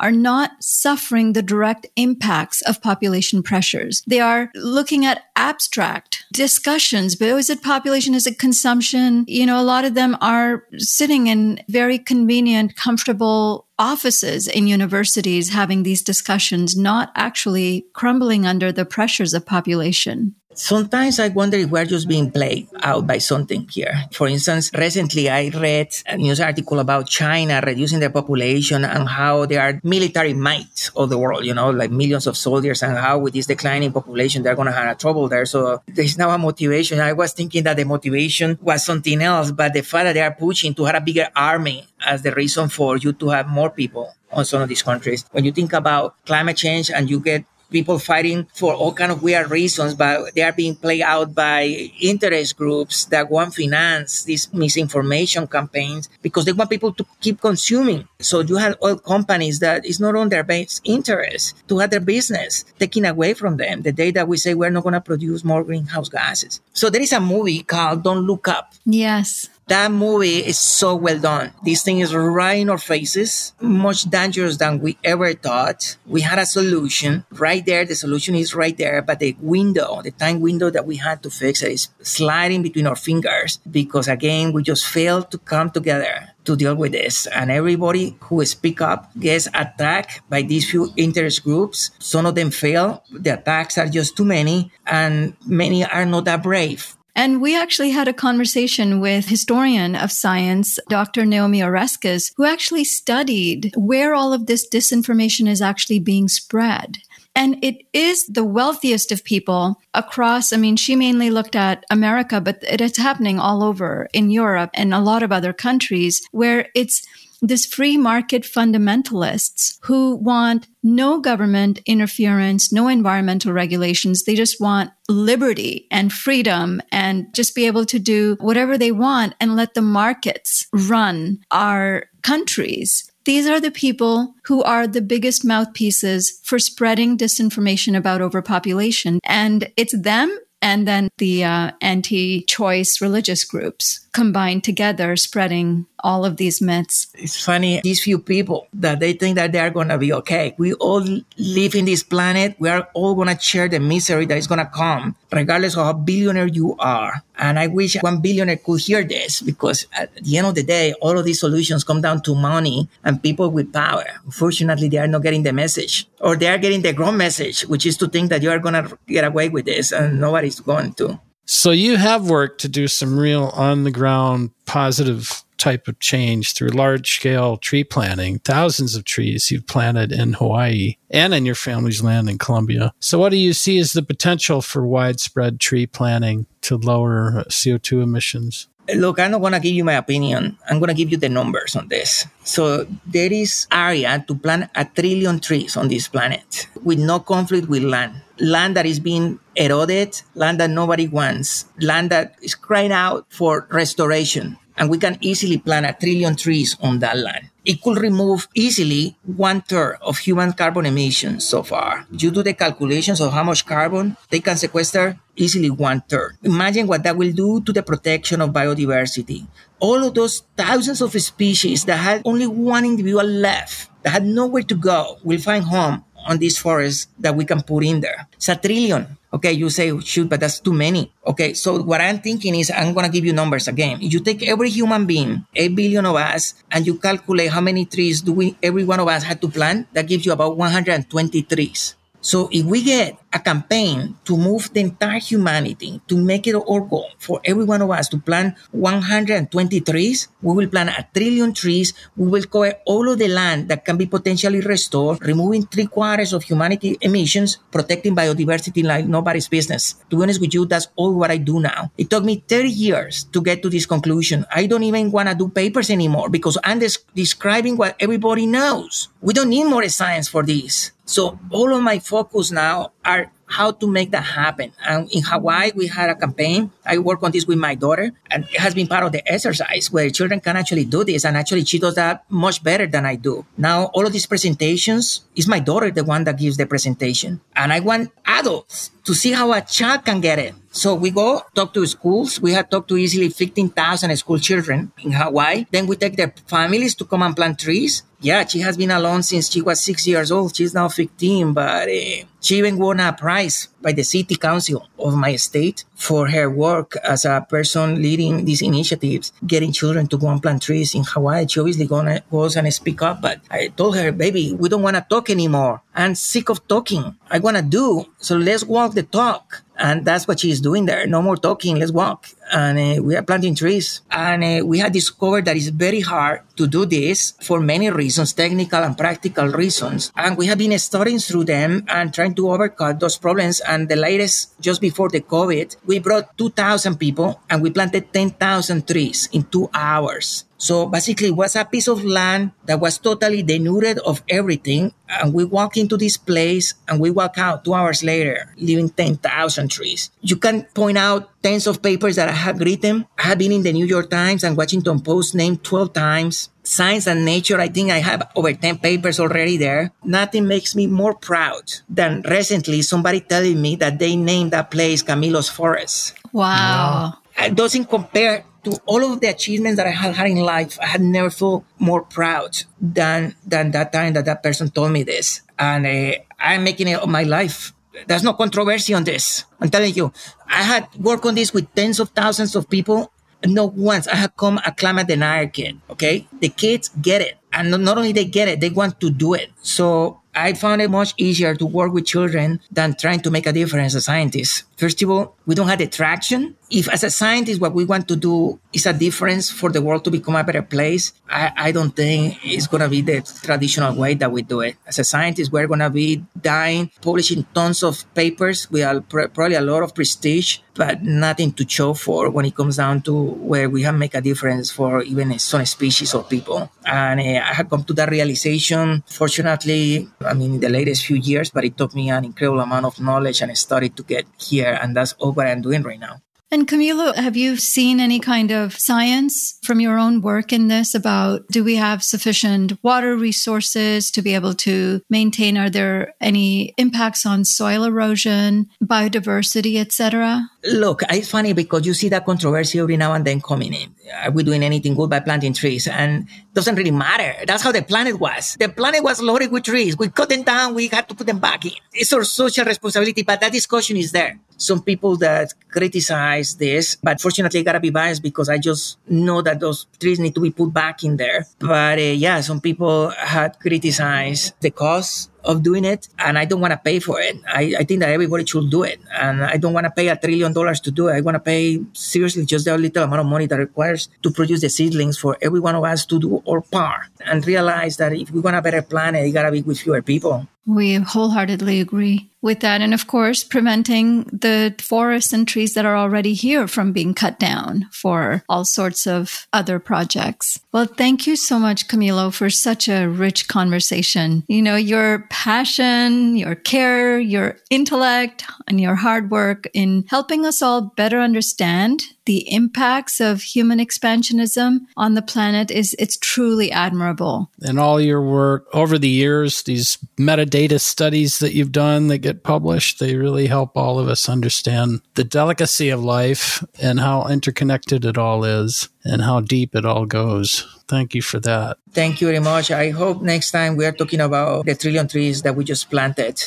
are 0.00 0.12
not 0.12 0.50
suffering 0.60 1.32
the 1.32 1.42
direct 1.42 1.86
impacts 1.96 2.62
of 2.62 2.82
population 2.82 3.42
pressures. 3.42 4.02
They 4.06 4.20
are 4.20 4.50
looking 4.54 5.06
at 5.06 5.24
abstract 5.36 6.24
discussions, 6.32 7.14
but 7.14 7.28
is 7.28 7.48
it 7.48 7.62
population? 7.62 8.14
Is 8.14 8.26
it 8.26 8.38
consumption? 8.38 9.24
You 9.28 9.46
know, 9.46 9.60
a 9.60 9.62
lot 9.62 9.84
of 9.84 9.94
them 9.94 10.16
are 10.20 10.64
sitting 10.78 11.28
in 11.28 11.60
very 11.68 11.98
convenient, 11.98 12.76
comfortable 12.76 13.66
offices 13.78 14.48
in 14.48 14.66
universities 14.66 15.50
having 15.50 15.82
these 15.82 16.02
discussions, 16.02 16.76
not 16.76 17.12
actually 17.14 17.86
crumbling 17.92 18.46
under 18.46 18.72
the 18.72 18.84
pressures 18.84 19.34
of 19.34 19.46
population. 19.46 20.34
Sometimes 20.56 21.20
I 21.20 21.28
wonder 21.28 21.58
if 21.58 21.68
we're 21.68 21.84
just 21.84 22.08
being 22.08 22.30
played 22.30 22.66
out 22.80 23.06
by 23.06 23.18
something 23.18 23.68
here. 23.68 24.04
For 24.10 24.26
instance, 24.26 24.70
recently 24.72 25.28
I 25.28 25.50
read 25.50 25.94
a 26.06 26.16
news 26.16 26.40
article 26.40 26.78
about 26.78 27.08
China 27.08 27.60
reducing 27.62 28.00
their 28.00 28.08
population 28.08 28.82
and 28.82 29.06
how 29.06 29.44
they 29.44 29.58
are 29.58 29.78
military 29.84 30.32
might 30.32 30.90
of 30.96 31.10
the 31.10 31.18
world, 31.18 31.44
you 31.44 31.52
know, 31.52 31.68
like 31.68 31.90
millions 31.90 32.26
of 32.26 32.38
soldiers 32.38 32.82
and 32.82 32.96
how 32.96 33.18
with 33.18 33.34
this 33.34 33.44
declining 33.44 33.92
population, 33.92 34.42
they're 34.42 34.54
going 34.54 34.66
to 34.66 34.72
have 34.72 34.96
trouble 34.96 35.28
there. 35.28 35.44
So 35.44 35.82
there's 35.88 36.16
now 36.16 36.30
a 36.30 36.38
motivation. 36.38 37.00
I 37.00 37.12
was 37.12 37.34
thinking 37.34 37.64
that 37.64 37.76
the 37.76 37.84
motivation 37.84 38.58
was 38.62 38.82
something 38.82 39.20
else, 39.20 39.50
but 39.52 39.74
the 39.74 39.82
fact 39.82 40.04
that 40.04 40.14
they 40.14 40.22
are 40.22 40.34
pushing 40.34 40.74
to 40.76 40.84
have 40.86 40.94
a 40.94 41.00
bigger 41.02 41.28
army 41.36 41.86
as 42.00 42.22
the 42.22 42.32
reason 42.32 42.70
for 42.70 42.96
you 42.96 43.12
to 43.12 43.28
have 43.28 43.46
more 43.46 43.68
people 43.68 44.10
on 44.32 44.46
some 44.46 44.62
of 44.62 44.70
these 44.70 44.82
countries. 44.82 45.26
When 45.32 45.44
you 45.44 45.52
think 45.52 45.74
about 45.74 46.14
climate 46.24 46.56
change 46.56 46.90
and 46.90 47.10
you 47.10 47.20
get 47.20 47.44
people 47.70 47.98
fighting 47.98 48.46
for 48.54 48.74
all 48.74 48.92
kind 48.92 49.12
of 49.12 49.22
weird 49.22 49.50
reasons, 49.50 49.94
but 49.94 50.34
they 50.34 50.42
are 50.42 50.52
being 50.52 50.76
played 50.76 51.02
out 51.02 51.34
by 51.34 51.90
interest 52.00 52.56
groups 52.56 53.06
that 53.06 53.30
want 53.30 53.54
finance 53.54 54.24
these 54.24 54.52
misinformation 54.52 55.46
campaigns 55.46 56.08
because 56.22 56.44
they 56.44 56.52
want 56.52 56.70
people 56.70 56.92
to 56.92 57.04
keep 57.20 57.40
consuming. 57.40 58.06
So 58.20 58.40
you 58.40 58.56
have 58.56 58.76
oil 58.82 58.96
companies 58.96 59.58
that 59.60 59.84
it's 59.84 60.00
not 60.00 60.16
on 60.16 60.28
their 60.28 60.44
best 60.44 60.80
interest 60.84 61.54
to 61.68 61.78
have 61.78 61.90
their 61.90 62.00
business 62.00 62.64
taken 62.78 63.04
away 63.04 63.34
from 63.34 63.56
them 63.56 63.82
the 63.82 63.92
day 63.92 64.10
that 64.12 64.28
we 64.28 64.36
say 64.36 64.54
we're 64.54 64.70
not 64.70 64.82
going 64.82 64.94
to 64.94 65.00
produce 65.00 65.44
more 65.44 65.64
greenhouse 65.64 66.08
gases. 66.08 66.60
So 66.72 66.90
there 66.90 67.02
is 67.02 67.12
a 67.12 67.20
movie 67.20 67.62
called 67.62 68.02
Don't 68.02 68.26
Look 68.26 68.48
Up. 68.48 68.74
Yes. 68.84 69.48
That 69.68 69.90
movie 69.90 70.46
is 70.46 70.60
so 70.60 70.94
well 70.94 71.18
done. 71.18 71.52
This 71.64 71.82
thing 71.82 71.98
is 71.98 72.14
right 72.14 72.60
in 72.60 72.70
our 72.70 72.78
faces, 72.78 73.52
much 73.60 74.08
dangerous 74.08 74.58
than 74.58 74.78
we 74.78 74.96
ever 75.02 75.34
thought. 75.34 75.96
We 76.06 76.20
had 76.20 76.38
a 76.38 76.46
solution 76.46 77.26
right 77.32 77.66
there. 77.66 77.84
The 77.84 77.96
solution 77.96 78.36
is 78.36 78.54
right 78.54 78.78
there, 78.78 79.02
but 79.02 79.18
the 79.18 79.36
window, 79.40 80.02
the 80.02 80.12
time 80.12 80.38
window 80.38 80.70
that 80.70 80.86
we 80.86 80.96
had 80.98 81.20
to 81.24 81.30
fix 81.30 81.62
it 81.62 81.72
is 81.72 81.88
sliding 82.00 82.62
between 82.62 82.86
our 82.86 82.94
fingers 82.94 83.58
because 83.68 84.06
again, 84.06 84.52
we 84.52 84.62
just 84.62 84.86
failed 84.86 85.32
to 85.32 85.38
come 85.38 85.72
together 85.72 86.28
to 86.44 86.54
deal 86.54 86.76
with 86.76 86.92
this. 86.92 87.26
And 87.26 87.50
everybody 87.50 88.16
who 88.20 88.44
speak 88.44 88.80
up 88.80 89.10
gets 89.18 89.48
attacked 89.48 90.22
by 90.30 90.42
these 90.42 90.70
few 90.70 90.92
interest 90.96 91.42
groups. 91.42 91.90
Some 91.98 92.24
of 92.24 92.36
them 92.36 92.52
fail. 92.52 93.02
The 93.10 93.34
attacks 93.34 93.78
are 93.78 93.88
just 93.88 94.16
too 94.16 94.24
many 94.24 94.70
and 94.86 95.36
many 95.44 95.84
are 95.84 96.06
not 96.06 96.24
that 96.26 96.44
brave. 96.44 96.95
And 97.16 97.40
we 97.40 97.56
actually 97.56 97.90
had 97.90 98.08
a 98.08 98.12
conversation 98.12 99.00
with 99.00 99.26
historian 99.26 99.96
of 99.96 100.12
science, 100.12 100.78
Dr. 100.90 101.24
Naomi 101.24 101.60
Oreskes, 101.60 102.30
who 102.36 102.44
actually 102.44 102.84
studied 102.84 103.72
where 103.74 104.14
all 104.14 104.34
of 104.34 104.46
this 104.46 104.68
disinformation 104.68 105.48
is 105.48 105.62
actually 105.62 105.98
being 105.98 106.28
spread. 106.28 106.98
And 107.34 107.62
it 107.62 107.82
is 107.94 108.26
the 108.26 108.44
wealthiest 108.44 109.12
of 109.12 109.24
people 109.24 109.80
across. 109.94 110.52
I 110.52 110.58
mean, 110.58 110.76
she 110.76 110.94
mainly 110.94 111.30
looked 111.30 111.56
at 111.56 111.84
America, 111.90 112.40
but 112.40 112.62
it 112.62 112.80
is 112.80 112.96
happening 112.96 113.38
all 113.38 113.62
over 113.62 114.08
in 114.12 114.30
Europe 114.30 114.70
and 114.74 114.92
a 114.92 115.00
lot 115.00 115.22
of 115.22 115.32
other 115.32 115.52
countries 115.52 116.26
where 116.32 116.68
it's 116.74 117.06
this 117.42 117.66
free 117.66 117.96
market 117.96 118.42
fundamentalists 118.42 119.78
who 119.82 120.16
want 120.16 120.68
no 120.82 121.20
government 121.20 121.80
interference, 121.86 122.72
no 122.72 122.88
environmental 122.88 123.52
regulations. 123.52 124.24
They 124.24 124.34
just 124.34 124.60
want 124.60 124.90
liberty 125.08 125.86
and 125.90 126.12
freedom 126.12 126.80
and 126.92 127.26
just 127.34 127.54
be 127.54 127.66
able 127.66 127.84
to 127.86 127.98
do 127.98 128.36
whatever 128.40 128.78
they 128.78 128.92
want 128.92 129.34
and 129.40 129.56
let 129.56 129.74
the 129.74 129.82
markets 129.82 130.66
run 130.72 131.38
our 131.50 132.06
countries. 132.22 133.10
these 133.24 133.46
are 133.46 133.60
the 133.60 133.72
people 133.72 134.34
who 134.44 134.62
are 134.62 134.86
the 134.86 135.02
biggest 135.02 135.44
mouthpieces 135.44 136.40
for 136.44 136.60
spreading 136.60 137.18
disinformation 137.18 137.96
about 137.96 138.22
overpopulation. 138.22 139.18
And 139.24 139.70
it's 139.76 139.96
them 139.98 140.36
and 140.62 140.88
then 140.88 141.08
the 141.18 141.44
uh, 141.44 141.72
anti 141.80 142.42
choice 142.42 143.00
religious 143.00 143.44
groups 143.44 144.05
combined 144.16 144.64
together 144.64 145.14
spreading 145.14 145.84
all 146.00 146.24
of 146.24 146.38
these 146.38 146.62
myths. 146.62 147.08
It's 147.14 147.44
funny, 147.44 147.82
these 147.84 148.02
few 148.02 148.18
people 148.18 148.66
that 148.72 148.98
they 148.98 149.12
think 149.12 149.36
that 149.36 149.52
they 149.52 149.58
are 149.58 149.68
going 149.68 149.88
to 149.88 149.98
be 149.98 150.10
okay. 150.24 150.54
We 150.56 150.72
all 150.72 151.04
live 151.36 151.74
in 151.74 151.84
this 151.84 152.02
planet. 152.02 152.56
We 152.58 152.70
are 152.70 152.88
all 152.94 153.14
going 153.14 153.28
to 153.28 153.38
share 153.38 153.68
the 153.68 153.78
misery 153.78 154.24
that 154.24 154.38
is 154.38 154.46
going 154.46 154.64
to 154.64 154.72
come, 154.72 155.16
regardless 155.30 155.76
of 155.76 155.84
how 155.84 155.92
billionaire 155.92 156.46
you 156.46 156.76
are. 156.78 157.20
And 157.36 157.58
I 157.58 157.66
wish 157.66 158.00
one 158.00 158.22
billionaire 158.22 158.56
could 158.56 158.80
hear 158.80 159.04
this 159.04 159.42
because 159.42 159.86
at 159.92 160.14
the 160.14 160.38
end 160.38 160.46
of 160.46 160.54
the 160.54 160.62
day, 160.62 160.94
all 161.02 161.18
of 161.18 161.26
these 161.26 161.40
solutions 161.40 161.84
come 161.84 162.00
down 162.00 162.22
to 162.22 162.34
money 162.34 162.88
and 163.04 163.22
people 163.22 163.50
with 163.50 163.70
power. 163.70 164.06
Unfortunately, 164.24 164.88
they 164.88 164.96
are 164.96 165.06
not 165.06 165.24
getting 165.24 165.42
the 165.42 165.52
message 165.52 166.08
or 166.22 166.36
they 166.36 166.48
are 166.48 166.56
getting 166.56 166.80
the 166.80 166.94
wrong 166.94 167.18
message, 167.18 167.68
which 167.68 167.84
is 167.84 167.98
to 167.98 168.08
think 168.08 168.30
that 168.30 168.40
you 168.40 168.48
are 168.48 168.60
going 168.60 168.80
to 168.80 168.96
get 169.06 169.24
away 169.24 169.50
with 169.50 169.66
this 169.66 169.92
and 169.92 170.18
nobody's 170.18 170.60
going 170.60 170.94
to. 170.94 171.20
So 171.46 171.70
you 171.70 171.96
have 171.96 172.28
worked 172.28 172.60
to 172.62 172.68
do 172.68 172.88
some 172.88 173.18
real 173.18 173.44
on 173.54 173.84
the 173.84 173.92
ground 173.92 174.50
positive 174.66 175.44
type 175.58 175.86
of 175.88 175.98
change 176.00 176.52
through 176.52 176.68
large 176.68 177.10
scale 177.14 177.56
tree 177.56 177.84
planting, 177.84 178.40
thousands 178.40 178.96
of 178.96 179.04
trees 179.04 179.50
you've 179.50 179.66
planted 179.66 180.10
in 180.12 180.34
Hawaii 180.34 180.96
and 181.08 181.32
in 181.32 181.46
your 181.46 181.54
family's 181.54 182.02
land 182.02 182.28
in 182.28 182.38
Colombia. 182.38 182.92
So 183.00 183.18
what 183.18 183.30
do 183.30 183.36
you 183.36 183.52
see 183.52 183.78
as 183.78 183.92
the 183.92 184.02
potential 184.02 184.60
for 184.60 184.86
widespread 184.86 185.60
tree 185.60 185.86
planting 185.86 186.46
to 186.62 186.76
lower 186.76 187.44
CO2 187.48 188.02
emissions? 188.02 188.68
Look, 188.94 189.18
I'm 189.18 189.30
not 189.30 189.40
going 189.40 189.52
to 189.52 189.60
give 189.60 189.72
you 189.72 189.84
my 189.84 189.94
opinion. 189.94 190.58
I'm 190.68 190.78
going 190.78 190.88
to 190.88 190.94
give 190.94 191.10
you 191.10 191.16
the 191.16 191.28
numbers 191.28 191.74
on 191.74 191.88
this. 191.88 192.26
So 192.44 192.86
there 193.06 193.32
is 193.32 193.66
area 193.72 194.24
to 194.28 194.34
plant 194.34 194.70
a 194.74 194.84
trillion 194.84 195.40
trees 195.40 195.76
on 195.76 195.88
this 195.88 196.06
planet 196.06 196.68
with 196.84 196.98
no 196.98 197.20
conflict 197.20 197.68
with 197.68 197.82
land. 197.82 198.22
Land 198.38 198.76
that 198.76 198.86
is 198.86 199.00
being 199.00 199.40
eroded, 199.54 200.20
land 200.34 200.60
that 200.60 200.70
nobody 200.70 201.08
wants, 201.08 201.66
land 201.80 202.10
that 202.10 202.36
is 202.42 202.54
crying 202.54 202.92
out 202.92 203.26
for 203.28 203.66
restoration. 203.70 204.58
And 204.76 204.90
we 204.90 204.98
can 204.98 205.16
easily 205.20 205.58
plant 205.58 205.86
a 205.86 205.96
trillion 205.98 206.36
trees 206.36 206.76
on 206.80 206.98
that 206.98 207.16
land 207.16 207.50
it 207.66 207.82
could 207.82 207.98
remove 207.98 208.46
easily 208.54 209.18
one 209.26 209.60
third 209.60 209.98
of 210.00 210.18
human 210.18 210.54
carbon 210.54 210.86
emissions 210.86 211.44
so 211.44 211.62
far. 211.66 212.06
You 212.10 212.30
do 212.30 212.42
the 212.42 212.54
calculations 212.54 213.20
of 213.20 213.32
how 213.32 213.42
much 213.42 213.66
carbon 213.66 214.16
they 214.30 214.38
can 214.38 214.56
sequester, 214.56 215.18
easily 215.34 215.68
one 215.68 216.00
third. 216.08 216.38
Imagine 216.44 216.86
what 216.86 217.02
that 217.02 217.16
will 217.16 217.32
do 217.32 217.60
to 217.62 217.72
the 217.72 217.82
protection 217.82 218.40
of 218.40 218.50
biodiversity. 218.50 219.46
All 219.80 220.04
of 220.04 220.14
those 220.14 220.46
thousands 220.56 221.02
of 221.02 221.10
species 221.20 221.84
that 221.84 221.98
had 221.98 222.22
only 222.24 222.46
one 222.46 222.84
individual 222.84 223.26
left, 223.26 223.90
that 224.04 224.10
had 224.10 224.24
nowhere 224.24 224.62
to 224.62 224.76
go, 224.76 225.18
will 225.24 225.40
find 225.40 225.64
home 225.64 226.04
on 226.26 226.38
this 226.38 226.58
forest 226.58 227.08
that 227.18 227.34
we 227.34 227.44
can 227.44 227.62
put 227.62 227.84
in 227.84 228.00
there. 228.00 228.28
It's 228.34 228.48
a 228.48 228.56
trillion. 228.56 229.16
Okay, 229.32 229.52
you 229.52 229.68
say, 229.68 229.92
shoot, 230.00 230.28
but 230.28 230.40
that's 230.40 230.60
too 230.60 230.72
many. 230.72 231.12
Okay, 231.26 231.52
so 231.52 231.82
what 231.82 232.00
I'm 232.00 232.20
thinking 232.20 232.54
is 232.54 232.70
I'm 232.70 232.94
to 232.94 233.08
give 233.10 233.24
you 233.24 233.32
numbers 233.32 233.68
again. 233.68 233.98
You 234.00 234.20
take 234.20 234.46
every 234.46 234.70
human 234.70 235.04
being, 235.04 235.44
8 235.54 235.74
billion 235.74 236.06
of 236.06 236.16
us, 236.16 236.54
and 236.70 236.86
you 236.86 236.96
calculate 236.96 237.50
how 237.50 237.60
many 237.60 237.84
trees 237.84 238.22
do 238.22 238.32
we, 238.32 238.56
every 238.62 238.84
one 238.84 239.00
of 239.00 239.08
us 239.08 239.24
had 239.24 239.42
to 239.42 239.48
plant, 239.48 239.92
that 239.92 240.06
gives 240.08 240.24
you 240.24 240.32
about 240.32 240.56
120 240.56 241.42
trees. 241.42 241.96
So 242.26 242.50
if 242.50 242.66
we 242.66 242.82
get 242.82 243.22
a 243.30 243.38
campaign 243.38 244.18
to 244.26 244.34
move 244.34 244.74
the 244.74 244.82
entire 244.82 245.22
humanity, 245.22 246.02
to 246.10 246.18
make 246.18 246.50
it 246.50 246.58
our 246.58 246.82
goal 246.82 247.06
for 247.22 247.38
every 247.46 247.62
one 247.62 247.78
of 247.86 247.90
us 247.94 248.10
to 248.10 248.18
plant 248.18 248.58
120 248.74 249.46
trees, 249.86 250.26
we 250.42 250.50
will 250.50 250.66
plant 250.66 250.90
a 250.90 251.06
trillion 251.14 251.54
trees. 251.54 251.94
We 252.18 252.26
will 252.26 252.42
cover 252.50 252.74
all 252.82 253.06
of 253.06 253.22
the 253.22 253.30
land 253.30 253.70
that 253.70 253.84
can 253.86 253.94
be 253.94 254.10
potentially 254.10 254.58
restored, 254.58 255.22
removing 255.22 255.70
three 255.70 255.86
quarters 255.86 256.32
of 256.32 256.42
humanity 256.42 256.98
emissions, 257.00 257.62
protecting 257.70 258.16
biodiversity 258.16 258.82
like 258.82 259.06
nobody's 259.06 259.46
business. 259.46 259.94
To 260.10 260.18
be 260.18 260.26
honest 260.26 260.40
with 260.40 260.50
you, 260.52 260.66
that's 260.66 260.88
all 260.96 261.14
what 261.14 261.30
I 261.30 261.38
do 261.38 261.60
now. 261.60 261.92
It 261.96 262.10
took 262.10 262.24
me 262.24 262.42
30 262.42 262.68
years 262.68 263.22
to 263.30 263.40
get 263.40 263.62
to 263.62 263.70
this 263.70 263.86
conclusion. 263.86 264.44
I 264.50 264.66
don't 264.66 264.82
even 264.82 265.12
want 265.12 265.28
to 265.28 265.36
do 265.38 265.46
papers 265.46 265.90
anymore 265.90 266.28
because 266.28 266.58
I'm 266.64 266.80
des- 266.80 267.06
describing 267.14 267.76
what 267.76 267.94
everybody 268.00 268.50
knows. 268.50 269.14
We 269.22 269.32
don't 269.32 269.50
need 269.54 269.70
more 269.70 269.86
science 269.86 270.26
for 270.26 270.42
this. 270.42 270.90
So 271.06 271.38
all 271.50 271.72
of 271.72 271.82
my 271.82 271.98
focus 271.98 272.50
now 272.50 272.92
are 273.04 273.30
how 273.46 273.70
to 273.70 273.86
make 273.86 274.10
that 274.10 274.24
happen. 274.24 274.72
And 274.84 275.10
in 275.12 275.22
Hawaii, 275.22 275.70
we 275.74 275.86
had 275.86 276.10
a 276.10 276.16
campaign. 276.16 276.72
I 276.84 276.98
work 276.98 277.22
on 277.22 277.30
this 277.30 277.46
with 277.46 277.58
my 277.58 277.74
daughter, 277.74 278.10
and 278.30 278.44
it 278.44 278.58
has 278.58 278.74
been 278.74 278.88
part 278.88 279.04
of 279.04 279.12
the 279.12 279.22
exercise 279.30 279.90
where 279.90 280.10
children 280.10 280.40
can 280.40 280.56
actually 280.56 280.84
do 280.84 281.04
this. 281.04 281.24
And 281.24 281.36
actually, 281.36 281.64
she 281.64 281.78
does 281.78 281.94
that 281.94 282.24
much 282.28 282.62
better 282.62 282.86
than 282.86 283.06
I 283.06 283.14
do. 283.14 283.46
Now, 283.56 283.84
all 283.94 284.04
of 284.04 284.12
these 284.12 284.26
presentations 284.26 285.22
is 285.36 285.46
my 285.46 285.60
daughter, 285.60 285.90
the 285.90 286.04
one 286.04 286.24
that 286.24 286.38
gives 286.38 286.56
the 286.56 286.66
presentation. 286.66 287.40
And 287.54 287.72
I 287.72 287.80
want 287.80 288.10
adults 288.26 288.90
to 289.04 289.14
see 289.14 289.30
how 289.30 289.52
a 289.52 289.60
child 289.60 290.04
can 290.04 290.20
get 290.20 290.38
it. 290.40 290.54
So 290.72 290.94
we 290.94 291.10
go 291.10 291.42
talk 291.54 291.72
to 291.74 291.86
schools. 291.86 292.40
We 292.40 292.52
have 292.52 292.68
talked 292.68 292.88
to 292.88 292.96
easily 292.98 293.28
15,000 293.28 294.14
school 294.16 294.38
children 294.38 294.92
in 294.98 295.12
Hawaii. 295.12 295.66
Then 295.70 295.86
we 295.86 295.96
take 295.96 296.16
their 296.16 296.34
families 296.48 296.94
to 296.96 297.04
come 297.04 297.22
and 297.22 297.34
plant 297.34 297.60
trees. 297.60 298.02
Yeah, 298.26 298.44
she 298.44 298.58
has 298.58 298.76
been 298.76 298.90
alone 298.90 299.22
since 299.22 299.48
she 299.52 299.62
was 299.62 299.80
six 299.80 300.04
years 300.04 300.32
old. 300.32 300.56
She's 300.56 300.74
now 300.74 300.88
15, 300.88 301.52
but 301.52 301.88
uh, 301.88 302.26
she 302.40 302.58
even 302.58 302.76
won 302.76 302.98
a 302.98 303.12
prize 303.12 303.68
by 303.80 303.92
the 303.92 304.02
city 304.02 304.34
council 304.34 304.88
of 304.98 305.14
my 305.14 305.36
state 305.36 305.84
for 305.94 306.26
her 306.26 306.50
work 306.50 306.96
as 307.04 307.24
a 307.24 307.46
person 307.48 308.02
leading 308.02 308.44
these 308.44 308.62
initiatives, 308.62 309.30
getting 309.46 309.70
children 309.70 310.08
to 310.08 310.18
go 310.18 310.26
and 310.26 310.42
plant 310.42 310.60
trees 310.60 310.92
in 310.92 311.04
Hawaii. 311.04 311.46
She 311.46 311.60
obviously 311.60 311.86
gonna 311.86 312.20
goes 312.28 312.56
and 312.56 312.66
speak 312.74 313.00
up, 313.00 313.22
but 313.22 313.38
I 313.48 313.68
told 313.68 313.96
her, 313.96 314.10
baby, 314.10 314.56
we 314.58 314.68
don't 314.68 314.82
want 314.82 314.96
to 314.96 315.06
talk 315.08 315.30
anymore. 315.30 315.82
I'm 315.94 316.16
sick 316.16 316.48
of 316.48 316.66
talking. 316.66 317.14
I 317.30 317.38
want 317.38 317.58
to 317.58 317.62
do. 317.62 318.06
So 318.18 318.36
let's 318.36 318.64
walk 318.64 318.94
the 318.94 319.04
talk. 319.04 319.62
And 319.78 320.04
that's 320.04 320.26
what 320.26 320.40
she's 320.40 320.60
doing 320.60 320.86
there. 320.86 321.06
No 321.06 321.20
more 321.22 321.36
talking. 321.36 321.76
Let's 321.76 321.92
walk. 321.92 322.28
And 322.52 322.78
uh, 322.78 323.02
we 323.02 323.16
are 323.16 323.22
planting 323.22 323.54
trees. 323.54 324.00
And 324.10 324.42
uh, 324.42 324.66
we 324.66 324.78
had 324.78 324.92
discovered 324.92 325.44
that 325.44 325.56
it's 325.56 325.68
very 325.68 326.00
hard 326.00 326.40
to 326.56 326.66
do 326.66 326.86
this 326.86 327.34
for 327.42 327.60
many 327.60 327.90
reasons, 327.90 328.32
technical 328.32 328.82
and 328.82 328.96
practical 328.96 329.48
reasons. 329.48 330.12
And 330.16 330.36
we 330.36 330.46
have 330.46 330.58
been 330.58 330.78
studying 330.78 331.18
through 331.18 331.44
them 331.44 331.84
and 331.88 332.14
trying 332.14 332.34
to 332.36 332.50
overcome 332.50 332.98
those 332.98 333.18
problems. 333.18 333.60
And 333.60 333.88
the 333.88 333.96
latest, 333.96 334.58
just 334.60 334.80
before 334.80 335.10
the 335.10 335.20
COVID, 335.20 335.76
we 335.84 335.98
brought 335.98 336.36
2,000 336.38 336.96
people 336.96 337.40
and 337.50 337.62
we 337.62 337.70
planted 337.70 338.12
10,000 338.12 338.86
trees 338.86 339.28
in 339.32 339.44
two 339.44 339.68
hours. 339.74 340.45
So 340.58 340.86
basically, 340.86 341.28
it 341.28 341.36
was 341.36 341.56
a 341.56 341.64
piece 341.64 341.88
of 341.88 342.04
land 342.04 342.52
that 342.64 342.80
was 342.80 342.98
totally 342.98 343.42
denuded 343.42 343.98
of 344.00 344.22
everything. 344.28 344.92
And 345.08 345.32
we 345.32 345.44
walk 345.44 345.76
into 345.76 345.96
this 345.96 346.16
place 346.16 346.74
and 346.88 347.00
we 347.00 347.10
walk 347.10 347.38
out 347.38 347.64
two 347.64 347.74
hours 347.74 348.02
later, 348.02 348.54
leaving 348.56 348.90
10,000 348.90 349.70
trees. 349.70 350.10
You 350.20 350.36
can 350.36 350.64
point 350.74 350.98
out 350.98 351.30
tens 351.42 351.66
of 351.66 351.82
papers 351.82 352.16
that 352.16 352.28
I 352.28 352.32
have 352.32 352.58
written. 352.58 353.06
I 353.18 353.22
have 353.22 353.38
been 353.38 353.52
in 353.52 353.62
the 353.62 353.72
New 353.72 353.86
York 353.86 354.10
Times 354.10 354.44
and 354.44 354.56
Washington 354.56 355.00
Post 355.00 355.34
named 355.34 355.62
12 355.62 355.92
times. 355.92 356.50
Science 356.62 357.06
and 357.06 357.24
Nature, 357.24 357.60
I 357.60 357.68
think 357.68 357.92
I 357.92 357.98
have 357.98 358.28
over 358.34 358.52
10 358.52 358.78
papers 358.78 359.20
already 359.20 359.56
there. 359.56 359.92
Nothing 360.02 360.48
makes 360.48 360.74
me 360.74 360.88
more 360.88 361.14
proud 361.14 361.62
than 361.88 362.22
recently 362.22 362.82
somebody 362.82 363.20
telling 363.20 363.62
me 363.62 363.76
that 363.76 364.00
they 364.00 364.16
named 364.16 364.50
that 364.50 364.72
place 364.72 365.02
Camilo's 365.02 365.48
Forest. 365.48 366.14
Wow. 366.32 367.14
It 367.22 367.25
doesn't 367.54 367.86
compare 367.86 368.44
to 368.64 368.78
all 368.86 369.04
of 369.12 369.20
the 369.20 369.28
achievements 369.28 369.76
that 369.76 369.86
I 369.86 369.90
had 369.90 370.14
had 370.14 370.26
in 370.26 370.42
life, 370.42 370.78
I 370.82 370.86
had 370.86 371.00
never 371.00 371.30
felt 371.30 371.64
more 371.78 372.02
proud 372.02 372.66
than 372.80 373.36
than 373.46 373.70
that 373.70 373.92
time 373.92 374.14
that 374.14 374.24
that 374.24 374.42
person 374.42 374.70
told 374.70 374.90
me 374.90 375.04
this. 375.04 375.42
And 375.58 375.86
uh, 375.86 376.18
I'm 376.40 376.64
making 376.64 376.88
it 376.88 376.98
of 376.98 377.08
my 377.08 377.22
life. 377.22 377.72
There's 378.06 378.22
no 378.22 378.34
controversy 378.34 378.92
on 378.92 379.04
this. 379.04 379.44
I'm 379.60 379.70
telling 379.70 379.94
you, 379.94 380.12
I 380.46 380.62
had 380.62 380.88
worked 380.98 381.24
on 381.24 381.34
this 381.34 381.54
with 381.54 381.72
tens 381.74 382.00
of 382.00 382.10
thousands 382.10 382.56
of 382.56 382.68
people. 382.68 383.12
Not 383.44 383.74
once 383.74 384.08
I 384.08 384.16
had 384.16 384.36
come 384.36 384.58
a 384.66 384.72
climate 384.72 385.06
denier 385.06 385.46
kid. 385.46 385.80
Okay, 385.88 386.26
the 386.40 386.48
kids 386.48 386.90
get 387.00 387.22
it, 387.22 387.38
and 387.52 387.70
not 387.70 387.96
only 387.96 388.12
they 388.12 388.24
get 388.24 388.48
it, 388.48 388.60
they 388.60 388.70
want 388.70 388.98
to 389.00 389.10
do 389.10 389.34
it. 389.34 389.52
So 389.62 390.20
I 390.36 390.52
found 390.52 390.82
it 390.82 390.90
much 390.90 391.14
easier 391.16 391.54
to 391.54 391.64
work 391.64 391.92
with 391.92 392.04
children 392.04 392.60
than 392.70 392.94
trying 392.94 393.20
to 393.20 393.30
make 393.30 393.46
a 393.46 393.52
difference 393.52 393.94
as 393.94 393.96
a 393.96 394.00
scientist. 394.02 394.64
First 394.76 395.00
of 395.02 395.10
all, 395.10 395.34
we 395.46 395.54
don't 395.54 395.68
have 395.68 395.78
the 395.78 395.86
traction. 395.86 396.54
If 396.70 396.88
as 396.88 397.02
a 397.02 397.10
scientist, 397.10 397.60
what 397.60 397.72
we 397.72 397.86
want 397.86 398.06
to 398.08 398.16
do 398.16 398.60
is 398.72 398.84
a 398.84 398.92
difference 398.92 399.50
for 399.50 399.70
the 399.70 399.80
world 399.80 400.04
to 400.04 400.10
become 400.10 400.36
a 400.36 400.44
better 400.44 400.60
place, 400.62 401.14
I, 401.30 401.52
I 401.56 401.72
don't 401.72 401.96
think 401.96 402.38
it's 402.44 402.66
going 402.66 402.82
to 402.82 402.88
be 402.88 403.00
the 403.00 403.22
traditional 403.42 403.96
way 403.96 404.14
that 404.14 404.30
we 404.30 404.42
do 404.42 404.60
it. 404.60 404.76
As 404.86 404.98
a 404.98 405.04
scientist, 405.04 405.50
we're 405.50 405.66
going 405.66 405.80
to 405.80 405.90
be 405.90 406.24
dying, 406.38 406.90
publishing 407.00 407.46
tons 407.54 407.82
of 407.82 408.04
papers 408.14 408.70
with 408.70 408.82
a, 408.82 409.00
probably 409.32 409.54
a 409.54 409.62
lot 409.62 409.82
of 409.82 409.94
prestige, 409.94 410.58
but 410.74 411.02
nothing 411.02 411.52
to 411.52 411.66
show 411.66 411.94
for 411.94 412.28
when 412.28 412.44
it 412.44 412.54
comes 412.54 412.76
down 412.76 413.00
to 413.02 413.14
where 413.14 413.70
we 413.70 413.82
have 413.82 413.94
make 413.94 414.14
a 414.14 414.20
difference 414.20 414.70
for 414.70 415.02
even 415.02 415.38
some 415.38 415.64
species 415.64 416.12
of 416.14 416.28
people. 416.28 416.70
And 416.84 417.20
uh, 417.20 417.40
I 417.48 417.54
have 417.54 417.70
come 417.70 417.84
to 417.84 417.94
that 417.94 418.10
realization, 418.10 419.02
fortunately, 419.06 420.08
I 420.26 420.34
mean, 420.34 420.54
in 420.54 420.60
the 420.60 420.68
latest 420.68 421.06
few 421.06 421.16
years, 421.16 421.50
but 421.50 421.64
it 421.64 421.76
took 421.76 421.94
me 421.94 422.10
an 422.10 422.24
incredible 422.24 422.60
amount 422.60 422.86
of 422.86 423.00
knowledge 423.00 423.40
and 423.42 423.56
study 423.56 423.88
to 423.90 424.02
get 424.02 424.26
here. 424.38 424.78
And 424.80 424.96
that's 424.96 425.14
all 425.14 425.32
what 425.32 425.46
I'm 425.46 425.62
doing 425.62 425.82
right 425.82 426.00
now. 426.00 426.20
And 426.52 426.68
Camilo, 426.68 427.12
have 427.16 427.36
you 427.36 427.56
seen 427.56 427.98
any 427.98 428.20
kind 428.20 428.52
of 428.52 428.78
science 428.78 429.58
from 429.64 429.80
your 429.80 429.98
own 429.98 430.20
work 430.20 430.52
in 430.52 430.68
this 430.68 430.94
about 430.94 431.46
do 431.48 431.64
we 431.64 431.74
have 431.74 432.04
sufficient 432.04 432.78
water 432.84 433.16
resources 433.16 434.12
to 434.12 434.22
be 434.22 434.32
able 434.32 434.54
to 434.54 435.02
maintain? 435.10 435.58
Are 435.58 435.68
there 435.68 436.14
any 436.20 436.72
impacts 436.78 437.26
on 437.26 437.44
soil 437.44 437.82
erosion, 437.82 438.68
biodiversity, 438.80 439.76
etc.? 439.76 440.48
Look, 440.62 441.02
it's 441.10 441.28
funny 441.28 441.52
because 441.52 441.84
you 441.84 441.94
see 441.94 442.08
that 442.10 442.24
controversy 442.24 442.78
every 442.78 442.96
now 442.96 443.12
and 443.14 443.24
then 443.24 443.40
coming 443.40 443.74
in. 443.74 443.92
Are 444.22 444.30
we 444.30 444.44
doing 444.44 444.62
anything 444.62 444.94
good 444.94 445.10
by 445.10 445.18
planting 445.18 445.52
trees? 445.52 445.88
And 445.88 446.28
doesn't 446.56 446.74
really 446.74 446.90
matter. 446.90 447.36
That's 447.46 447.62
how 447.62 447.70
the 447.70 447.82
planet 447.82 448.18
was. 448.18 448.56
The 448.58 448.70
planet 448.70 449.04
was 449.04 449.20
loaded 449.20 449.52
with 449.52 449.64
trees. 449.64 449.96
We 449.96 450.08
cut 450.08 450.30
them 450.30 450.42
down. 450.42 450.74
We 450.74 450.88
had 450.88 451.06
to 451.10 451.14
put 451.14 451.26
them 451.26 451.38
back 451.38 451.66
in. 451.66 451.72
It's 451.92 452.12
our 452.14 452.24
social 452.24 452.64
responsibility, 452.64 453.22
but 453.22 453.40
that 453.42 453.52
discussion 453.52 453.98
is 453.98 454.10
there. 454.10 454.40
Some 454.56 454.80
people 454.82 455.16
that 455.18 455.52
criticize 455.68 456.56
this, 456.56 456.96
but 456.96 457.20
fortunately 457.20 457.60
I 457.60 457.62
gotta 457.62 457.78
be 457.78 457.90
biased 457.90 458.22
because 458.22 458.48
I 458.48 458.56
just 458.56 458.96
know 459.06 459.42
that 459.42 459.60
those 459.60 459.84
trees 460.00 460.18
need 460.18 460.34
to 460.34 460.40
be 460.40 460.50
put 460.50 460.72
back 460.72 461.04
in 461.04 461.18
there. 461.18 461.46
But 461.58 461.98
uh, 461.98 462.16
yeah, 462.24 462.40
some 462.40 462.62
people 462.62 463.10
had 463.10 463.60
criticized 463.60 464.54
the 464.60 464.70
cost 464.70 465.30
of 465.46 465.62
doing 465.62 465.84
it 465.84 466.08
and 466.18 466.38
I 466.38 466.44
don't 466.44 466.60
want 466.60 466.72
to 466.72 466.78
pay 466.78 466.98
for 466.98 467.20
it. 467.20 467.36
I, 467.48 467.74
I 467.78 467.84
think 467.84 468.00
that 468.00 468.10
everybody 468.10 468.44
should 468.44 468.70
do 468.70 468.82
it. 468.82 469.00
And 469.12 469.44
I 469.44 469.56
don't 469.56 469.72
want 469.72 469.84
to 469.84 469.90
pay 469.90 470.08
a 470.08 470.16
trillion 470.16 470.52
dollars 470.52 470.80
to 470.80 470.90
do 470.90 471.08
it. 471.08 471.14
I 471.14 471.20
want 471.20 471.36
to 471.36 471.40
pay 471.40 471.80
seriously 471.92 472.44
just 472.44 472.64
the 472.64 472.76
little 472.76 473.04
amount 473.04 473.20
of 473.20 473.26
money 473.26 473.46
that 473.46 473.58
requires 473.58 474.08
to 474.22 474.30
produce 474.30 474.60
the 474.60 474.68
seedlings 474.68 475.18
for 475.18 475.38
every 475.40 475.60
one 475.60 475.74
of 475.74 475.84
us 475.84 476.04
to 476.06 476.18
do 476.18 476.42
our 476.48 476.60
part 476.60 477.08
and 477.24 477.46
realize 477.46 477.96
that 477.96 478.12
if 478.12 478.30
we 478.30 478.40
want 478.40 478.56
a 478.56 478.62
better 478.62 478.82
planet, 478.82 479.24
it 479.24 479.30
gotta 479.32 479.52
be 479.52 479.62
with 479.62 479.80
fewer 479.80 480.02
people. 480.02 480.46
We 480.66 480.94
wholeheartedly 480.94 481.80
agree 481.80 482.28
with 482.42 482.60
that. 482.60 482.80
And 482.80 482.94
of 482.94 483.06
course, 483.06 483.44
preventing 483.44 484.24
the 484.24 484.74
forests 484.78 485.32
and 485.32 485.46
trees 485.46 485.74
that 485.74 485.86
are 485.86 485.96
already 485.96 486.34
here 486.34 486.68
from 486.68 486.92
being 486.92 487.14
cut 487.14 487.38
down 487.38 487.88
for 487.92 488.44
all 488.48 488.64
sorts 488.64 489.06
of 489.06 489.46
other 489.52 489.78
projects. 489.78 490.60
Well, 490.72 490.86
thank 490.86 491.26
you 491.26 491.36
so 491.36 491.58
much, 491.58 491.88
Camilo, 491.88 492.32
for 492.32 492.50
such 492.50 492.88
a 492.88 493.06
rich 493.06 493.48
conversation. 493.48 494.44
You 494.48 494.62
know, 494.62 494.76
your 494.76 495.26
passion, 495.30 496.36
your 496.36 496.54
care, 496.54 497.18
your 497.18 497.58
intellect, 497.70 498.44
and 498.68 498.80
your 498.80 498.94
hard 498.94 499.30
work 499.30 499.68
in 499.72 500.04
helping 500.08 500.44
us 500.46 500.62
all 500.62 500.92
better 500.96 501.20
understand 501.20 502.02
the 502.26 502.52
impacts 502.52 503.20
of 503.20 503.40
human 503.40 503.78
expansionism 503.78 504.80
on 504.96 505.14
the 505.14 505.22
planet 505.22 505.70
is 505.70 505.94
it's 505.98 506.18
truly 506.18 506.70
admirable. 506.70 507.50
And 507.62 507.78
all 507.78 508.00
your 508.00 508.20
work 508.20 508.66
over 508.72 508.98
the 508.98 509.08
years, 509.08 509.62
these 509.62 509.96
metadata 510.18 510.80
studies 510.80 511.38
that 511.38 511.54
you've 511.54 511.72
done 511.72 512.08
that 512.08 512.18
get 512.18 512.35
published, 512.42 512.98
they 512.98 513.16
really 513.16 513.46
help 513.46 513.76
all 513.76 513.98
of 513.98 514.08
us 514.08 514.28
understand 514.28 515.00
the 515.14 515.24
delicacy 515.24 515.88
of 515.90 516.02
life 516.02 516.64
and 516.80 517.00
how 517.00 517.26
interconnected 517.28 518.04
it 518.04 518.18
all 518.18 518.44
is 518.44 518.88
and 519.04 519.22
how 519.22 519.40
deep 519.40 519.74
it 519.74 519.84
all 519.84 520.06
goes. 520.06 520.66
Thank 520.88 521.14
you 521.14 521.22
for 521.22 521.40
that. 521.40 521.78
Thank 521.92 522.20
you 522.20 522.28
very 522.28 522.40
much. 522.40 522.70
I 522.70 522.90
hope 522.90 523.22
next 523.22 523.50
time 523.50 523.76
we 523.76 523.84
are 523.84 523.92
talking 523.92 524.20
about 524.20 524.66
the 524.66 524.74
trillion 524.74 525.08
trees 525.08 525.42
that 525.42 525.56
we 525.56 525.64
just 525.64 525.90
planted. 525.90 526.42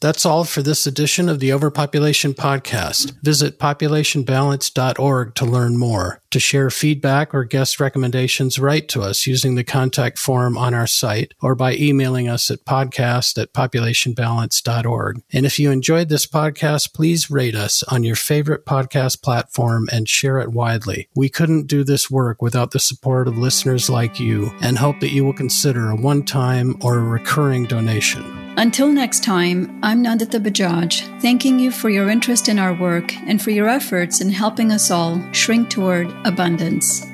That's 0.00 0.24
all 0.24 0.44
for 0.44 0.62
this 0.62 0.86
edition 0.86 1.28
of 1.28 1.40
the 1.40 1.52
Overpopulation 1.52 2.32
Podcast. 2.32 3.12
Visit 3.22 3.58
populationbalance.org 3.58 5.34
to 5.34 5.44
learn 5.44 5.76
more. 5.76 6.22
To 6.30 6.40
share 6.40 6.70
feedback 6.70 7.34
or 7.34 7.44
guest 7.44 7.78
recommendations, 7.80 8.58
write 8.58 8.88
to 8.90 9.02
us 9.02 9.26
using 9.26 9.56
the 9.56 9.64
contact 9.64 10.18
form 10.18 10.56
on 10.56 10.72
our 10.72 10.86
site 10.86 11.34
or 11.42 11.54
by 11.54 11.74
emailing 11.74 12.30
us 12.30 12.50
at 12.50 12.64
podcast 12.64 13.36
at 13.36 13.52
populationbalance.org. 13.52 15.22
And 15.34 15.44
if 15.44 15.58
you 15.58 15.70
enjoyed 15.70 16.08
this 16.08 16.26
podcast, 16.26 16.94
please 16.94 17.30
rate 17.30 17.54
us 17.54 17.82
on 17.82 18.02
your 18.02 18.16
favorite 18.16 18.64
podcast 18.64 19.20
platform 19.22 19.86
and 19.92 20.08
share 20.08 20.38
it 20.38 20.52
widely. 20.52 21.08
We 21.14 21.28
couldn't 21.28 21.66
do 21.66 21.84
this 21.84 22.10
work 22.10 22.40
without 22.40 22.70
the 22.70 22.80
support 22.80 23.28
of 23.28 23.36
listeners 23.36 23.90
like 23.90 24.18
you 24.18 24.50
and 24.62 24.78
hope 24.78 25.00
that 25.00 25.12
you 25.12 25.26
will 25.26 25.34
consider 25.34 25.90
a 25.90 25.96
one 25.96 26.24
time 26.24 26.78
or 26.80 26.96
a 26.96 27.04
recurring 27.04 27.66
donation. 27.66 28.40
Until 28.56 28.88
next 28.88 29.24
time, 29.24 29.80
I'm 29.90 30.04
Nandita 30.04 30.38
Bajaj, 30.38 31.20
thanking 31.20 31.58
you 31.58 31.72
for 31.72 31.90
your 31.90 32.10
interest 32.10 32.48
in 32.48 32.60
our 32.60 32.72
work 32.72 33.12
and 33.26 33.42
for 33.42 33.50
your 33.50 33.68
efforts 33.68 34.20
in 34.20 34.30
helping 34.30 34.70
us 34.70 34.88
all 34.88 35.20
shrink 35.32 35.68
toward 35.68 36.06
abundance. 36.24 37.09